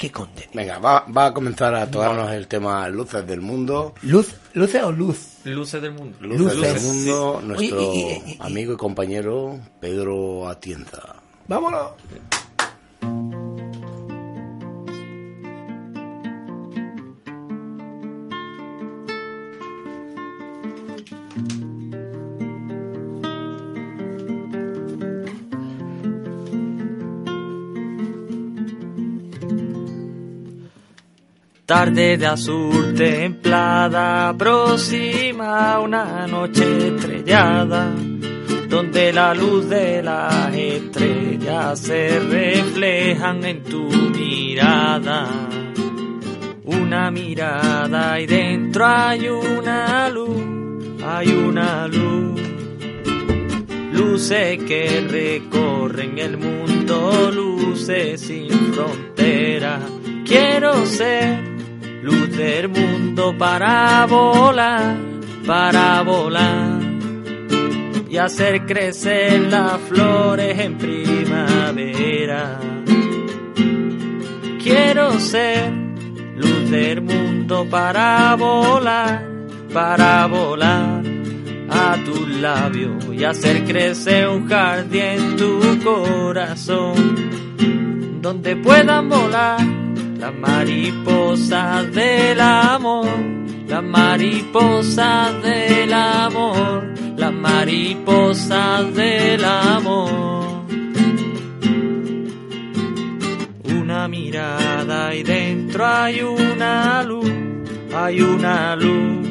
Qué 0.00 0.10
contenido. 0.10 0.52
venga, 0.54 0.78
va, 0.78 1.04
va 1.14 1.26
a 1.26 1.34
comenzar 1.34 1.74
a 1.74 1.90
tocarnos 1.90 2.32
el 2.32 2.46
tema 2.48 2.88
Luces 2.88 3.26
del 3.26 3.42
Mundo. 3.42 3.94
¿Luz? 4.00 4.34
¿Luces 4.54 4.82
o 4.82 4.90
luz? 4.90 5.18
Luces 5.44 5.82
del 5.82 5.92
mundo. 5.92 6.16
Luces, 6.22 6.56
Luces, 6.56 6.60
del 6.74 6.82
Mundo, 6.82 7.38
sí. 7.42 7.46
nuestro 7.46 7.78
Oye, 7.78 8.22
y- 8.24 8.30
y- 8.30 8.32
y- 8.32 8.36
amigo 8.40 8.72
y 8.72 8.76
compañero 8.78 9.60
Pedro 9.78 10.48
Atienza. 10.48 11.16
¡Vámonos! 11.48 11.90
Tarde 31.70 32.16
de 32.16 32.26
azul 32.26 32.94
templada, 32.96 34.34
próxima 34.36 35.74
a 35.74 35.78
una 35.78 36.26
noche 36.26 36.88
estrellada, 36.88 37.94
donde 38.68 39.12
la 39.12 39.32
luz 39.34 39.68
de 39.68 40.02
las 40.02 40.52
estrellas 40.52 41.78
se 41.78 42.18
reflejan 42.18 43.44
en 43.44 43.62
tu 43.62 43.84
mirada. 43.88 45.28
Una 46.64 47.12
mirada 47.12 48.18
y 48.18 48.26
dentro 48.26 48.84
hay 48.84 49.28
una 49.28 50.08
luz, 50.08 50.42
hay 51.06 51.28
una 51.28 51.86
luz. 51.86 52.40
Luces 53.92 54.58
que 54.64 55.06
recorren 55.08 56.18
el 56.18 56.36
mundo, 56.36 57.30
luces 57.32 58.22
sin 58.22 58.50
frontera. 58.74 59.78
Quiero 60.26 60.84
ser 60.84 61.49
luz 62.02 62.36
del 62.36 62.68
mundo 62.68 63.34
para 63.36 64.06
volar, 64.06 64.96
para 65.46 66.02
volar 66.02 66.80
y 68.08 68.16
hacer 68.16 68.66
crecer 68.66 69.40
las 69.50 69.78
flores 69.82 70.58
en 70.58 70.78
primavera. 70.78 72.58
Quiero 74.62 75.18
ser 75.20 75.72
luz 76.36 76.70
del 76.70 77.02
mundo 77.02 77.66
para 77.70 78.34
volar, 78.36 79.26
para 79.72 80.26
volar 80.26 81.02
a 81.68 81.96
tus 82.04 82.28
labios 82.28 83.04
y 83.12 83.24
hacer 83.24 83.64
crecer 83.64 84.28
un 84.28 84.48
jardín 84.48 85.02
en 85.02 85.36
tu 85.36 85.60
corazón, 85.84 86.94
donde 88.20 88.56
puedan 88.56 89.08
volar 89.08 89.79
las 90.20 90.34
mariposas 90.34 91.94
del 91.94 92.38
amor, 92.40 93.08
las 93.66 93.82
mariposas 93.82 95.42
del 95.42 95.92
amor, 95.94 96.92
las 97.16 97.32
mariposas 97.32 98.94
del 98.94 99.42
amor. 99.42 100.66
Una 103.64 104.08
mirada 104.08 105.14
y 105.14 105.22
dentro 105.22 105.86
hay 105.86 106.20
una 106.20 107.02
luz, 107.02 107.32
hay 107.94 108.20
una 108.20 108.76
luz 108.76 109.26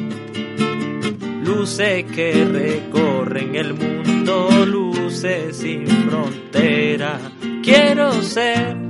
luces 1.44 2.04
que 2.12 2.44
recorren 2.44 3.54
el 3.54 3.74
mundo, 3.74 4.66
luces 4.66 5.56
sin 5.56 5.86
frontera. 5.86 7.18
Quiero 7.62 8.12
ser 8.22 8.89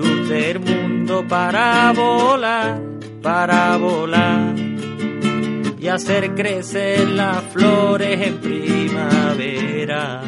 luz 0.00 0.28
del 0.28 0.60
mundo 0.60 1.24
para 1.28 1.92
volar, 1.92 2.80
para 3.22 3.76
volar 3.76 4.54
y 5.78 5.86
hacer 5.88 6.34
crecer 6.34 7.08
las 7.08 7.42
flores 7.52 8.20
en 8.26 8.38
primavera. 8.38 10.22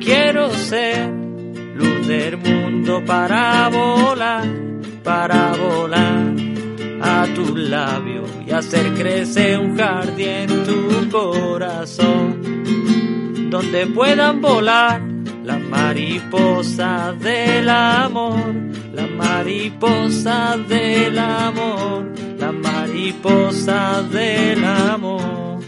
Quiero 0.00 0.50
ser 0.50 1.10
luz 1.10 2.06
del 2.06 2.36
mundo 2.38 3.02
para 3.04 3.68
volar, 3.68 4.44
para 5.02 5.52
volar 5.52 6.34
a 7.02 7.26
tus 7.34 7.54
labios 7.54 8.30
y 8.46 8.50
hacer 8.50 8.94
crecer 8.94 9.58
un 9.58 9.76
jardín 9.76 10.28
en 10.28 10.64
tu 10.64 11.10
corazón, 11.10 12.40
donde 13.50 13.86
puedan 13.86 14.40
volar 14.40 15.13
las 15.44 15.60
mariposas 15.60 17.20
del 17.20 17.68
amor, 17.68 18.54
las 18.94 19.10
mariposas 19.10 20.68
del 20.68 21.18
amor, 21.18 22.12
las 22.38 22.54
mariposas 22.54 24.10
del 24.10 24.64
amor. 24.64 25.60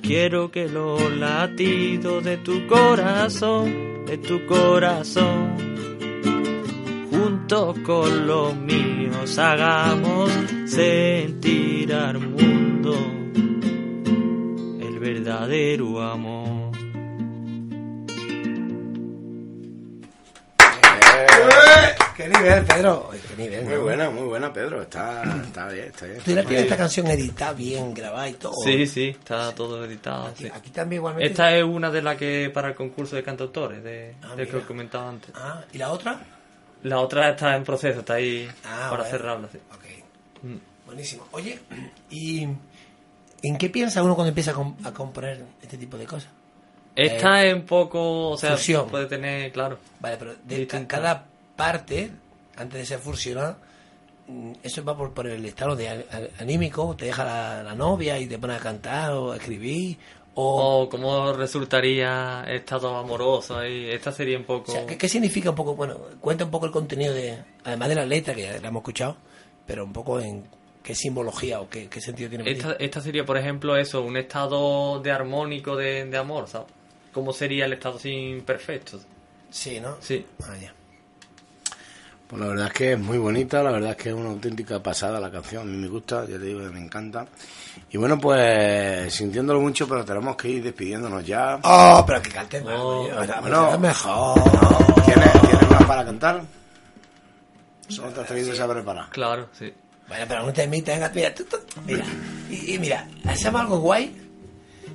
Quiero 0.00 0.50
que 0.50 0.68
los 0.68 1.00
latidos 1.16 2.24
de 2.24 2.38
tu 2.38 2.66
corazón, 2.66 4.04
de 4.06 4.18
tu 4.18 4.44
corazón, 4.46 5.56
juntos 7.10 7.78
con 7.84 8.26
los 8.26 8.54
míos 8.56 9.38
hagamos 9.38 10.30
sentir 10.66 11.92
al 11.94 12.18
mundo 12.18 12.94
el 14.80 14.98
verdadero 14.98 16.02
amor. 16.02 16.51
¿Qué 22.16 22.28
nivel, 22.28 22.64
Pedro? 22.64 23.08
Oye, 23.10 23.20
¿Qué 23.28 23.36
nivel? 23.42 23.64
Muy 23.64 23.74
¿no? 23.74 23.82
buena, 23.82 24.10
muy 24.10 24.22
buena, 24.28 24.52
Pedro. 24.52 24.82
Está, 24.82 25.22
está 25.44 25.68
bien, 25.68 25.86
está 25.86 26.06
bien. 26.06 26.18
¿Tú 26.24 26.34
la 26.34 26.42
tienes 26.44 26.62
esta 26.64 26.76
canción 26.76 27.06
editada, 27.08 27.52
bien 27.54 27.94
grabada 27.94 28.28
y 28.28 28.34
todo? 28.34 28.52
Sí, 28.62 28.86
sí, 28.86 29.08
está 29.08 29.54
todo 29.54 29.84
editado. 29.84 30.26
Aquí, 30.26 30.44
sí. 30.44 30.50
aquí 30.54 30.70
también 30.70 31.00
igualmente. 31.00 31.30
Esta 31.30 31.56
es 31.56 31.64
una 31.64 31.90
de 31.90 32.02
las 32.02 32.16
que 32.16 32.50
para 32.52 32.68
el 32.68 32.74
concurso 32.74 33.16
de 33.16 33.22
cantautores, 33.22 33.82
de, 33.82 34.14
Ah, 34.22 34.34
del 34.36 34.48
que 34.48 34.56
os 34.58 34.64
comentaba 34.64 35.08
antes. 35.08 35.30
Ah, 35.34 35.64
¿y 35.72 35.78
la 35.78 35.90
otra? 35.90 36.20
La 36.82 36.98
otra 37.00 37.30
está 37.30 37.56
en 37.56 37.64
proceso, 37.64 38.00
está 38.00 38.14
ahí 38.14 38.48
Ah, 38.64 38.88
para 38.90 39.02
bueno. 39.04 39.10
cerrarla. 39.10 39.48
sí. 39.50 39.58
Ok. 39.72 40.44
Mm. 40.44 40.56
Buenísimo. 40.86 41.26
Oye, 41.32 41.58
¿y 42.10 42.42
en 43.42 43.56
qué 43.58 43.70
piensa 43.70 44.02
uno 44.02 44.14
cuando 44.14 44.28
empieza 44.28 44.50
a, 44.50 44.54
com- 44.54 44.76
a 44.84 44.92
componer 44.92 45.42
este 45.62 45.78
tipo 45.78 45.96
de 45.96 46.04
cosas? 46.06 46.30
Esta 46.96 47.44
es 47.46 47.54
un 47.54 47.62
poco, 47.62 48.30
o 48.30 48.36
sea, 48.36 48.50
Eh, 48.50 48.56
fusión. 48.56 48.88
puede 48.88 49.06
tener, 49.06 49.50
claro. 49.52 49.78
Vale, 50.00 50.16
pero 50.18 50.34
de 50.44 50.66
ca- 50.66 50.86
cada 50.86 51.24
parte, 51.56 52.10
antes 52.56 52.78
de 52.80 52.84
ser 52.86 52.98
fusionada, 52.98 53.56
mm, 54.28 54.52
eso 54.62 54.84
va 54.84 54.96
por, 54.96 55.12
por 55.14 55.26
el 55.26 55.44
estado 55.46 55.74
de 55.76 56.04
anímico, 56.38 56.94
te 56.96 57.06
deja 57.06 57.24
la, 57.24 57.62
la 57.62 57.74
novia 57.74 58.18
y 58.18 58.26
te 58.26 58.38
pone 58.38 58.54
a 58.54 58.58
cantar 58.58 59.12
o 59.12 59.32
a 59.32 59.36
escribir, 59.36 59.96
o... 60.34 60.82
O 60.84 60.88
cómo 60.88 61.32
resultaría 61.34 62.44
estado 62.48 62.96
amoroso 62.96 63.58
ahí. 63.58 63.90
Esta 63.90 64.12
sería 64.12 64.36
un 64.38 64.44
poco... 64.44 64.72
o 64.72 64.74
sea, 64.74 64.86
¿qué, 64.86 64.96
qué 64.98 65.08
significa 65.08 65.50
un 65.50 65.56
poco? 65.56 65.74
Bueno, 65.74 65.96
cuenta 66.20 66.44
un 66.44 66.50
poco 66.50 66.66
el 66.66 66.72
contenido 66.72 67.12
de, 67.14 67.38
además 67.64 67.88
de 67.90 67.94
la 67.94 68.06
letra 68.06 68.34
que 68.34 68.42
ya 68.42 68.52
la 68.60 68.68
hemos 68.68 68.80
escuchado, 68.80 69.16
pero 69.66 69.84
un 69.84 69.92
poco 69.92 70.20
en 70.20 70.44
qué 70.82 70.94
simbología 70.94 71.60
o 71.60 71.68
qué, 71.68 71.88
qué 71.88 72.00
sentido 72.00 72.28
tiene. 72.30 72.50
Esta, 72.50 72.72
esta 72.78 73.00
sería, 73.00 73.24
por 73.26 73.36
ejemplo, 73.38 73.76
eso, 73.76 74.02
un 74.02 74.16
estado 74.16 75.00
de 75.00 75.10
armónico 75.10 75.76
de, 75.76 76.04
de 76.06 76.16
amor, 76.18 76.48
¿sabes? 76.48 76.68
¿Cómo 77.12 77.32
sería 77.32 77.66
el 77.66 77.74
estado 77.74 77.98
sin 77.98 78.42
perfecto? 78.42 79.00
Sí, 79.50 79.80
¿no? 79.80 79.96
Sí. 80.00 80.24
Ah, 80.44 80.56
ya. 80.60 80.72
Pues 82.26 82.40
la 82.40 82.48
verdad 82.48 82.66
es 82.68 82.72
que 82.72 82.92
es 82.92 82.98
muy 82.98 83.18
bonita, 83.18 83.62
la 83.62 83.70
verdad 83.70 83.90
es 83.90 83.96
que 83.96 84.08
es 84.08 84.14
una 84.14 84.30
auténtica 84.30 84.82
pasada 84.82 85.20
la 85.20 85.30
canción, 85.30 85.62
a 85.62 85.70
mí 85.70 85.76
me 85.76 85.88
gusta, 85.88 86.22
ya 86.22 86.38
te 86.38 86.44
digo 86.46 86.60
que 86.60 86.70
me 86.70 86.80
encanta. 86.80 87.26
Y 87.90 87.98
bueno, 87.98 88.18
pues 88.18 89.12
sintiéndolo 89.12 89.60
mucho, 89.60 89.86
pero 89.86 90.02
tenemos 90.02 90.34
que 90.36 90.48
ir 90.48 90.62
despidiéndonos 90.64 91.26
ya. 91.26 91.60
Oh, 91.62 92.02
pero 92.06 92.22
que 92.22 92.30
cante 92.30 92.62
más, 92.62 92.74
Oh, 92.78 93.06
bueno. 93.42 93.78
mejor. 93.78 94.42
¿Tienes, 95.04 95.32
¿Tienes 95.42 95.70
más 95.70 95.84
para 95.84 96.04
cantar? 96.06 96.42
Solo 97.88 98.08
te 98.12 98.20
has 98.22 98.26
tenido 98.28 98.52
esa 98.54 98.66
preparada. 98.66 99.10
Claro, 99.10 99.48
sí. 99.52 99.70
Bueno, 100.08 100.24
pero 100.26 100.46
no 100.46 100.52
te 100.54 100.66
venga, 100.66 101.10
mira, 101.14 101.34
tú, 101.34 101.44
tú- 101.44 101.58
mira, 101.86 102.04
y, 102.50 102.74
y 102.74 102.78
mira, 102.78 103.06
hacemos 103.26 103.60
algo 103.60 103.78
guay. 103.80 104.21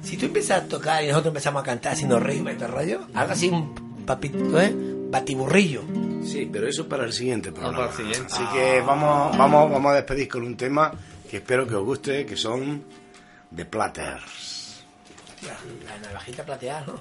Si 0.01 0.17
tú 0.17 0.25
empiezas 0.27 0.63
a 0.63 0.67
tocar 0.67 1.03
y 1.03 1.07
nosotros 1.07 1.31
empezamos 1.31 1.61
a 1.61 1.65
cantar 1.65 1.93
haciendo 1.93 2.19
ritmo 2.19 2.49
y 2.49 2.55
todo 2.55 2.65
el 2.67 2.71
rollo, 2.71 3.01
algo 3.13 3.33
así, 3.33 3.49
un 3.49 4.03
papito, 4.05 4.59
¿eh? 4.61 4.73
Batiburrillo. 5.09 5.83
Sí, 6.23 6.49
pero 6.51 6.67
eso 6.67 6.81
es 6.83 6.87
para 6.87 7.05
el 7.05 7.13
siguiente 7.13 7.51
programa. 7.51 7.77
para 7.77 7.91
el 7.91 7.95
siguiente. 7.97 8.33
Así 8.33 8.43
que 8.53 8.81
vamos, 8.81 9.37
vamos, 9.37 9.71
vamos 9.71 9.91
a 9.91 9.95
despedir 9.95 10.27
con 10.27 10.43
un 10.43 10.57
tema 10.57 10.91
que 11.29 11.37
espero 11.37 11.67
que 11.67 11.75
os 11.75 11.83
guste, 11.85 12.25
que 12.25 12.35
son 12.35 12.83
The 13.55 13.65
Platters. 13.65 14.83
La, 15.43 15.55
la 15.93 16.07
navajita 16.07 16.43
plateada, 16.43 16.85
¿no? 16.87 16.93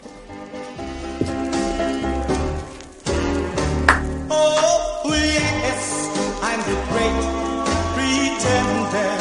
Oh, 4.28 5.03
yes, 5.09 6.11
I'm 6.42 6.61
the 6.61 6.76
great 6.92 7.16
pretender. 7.97 9.15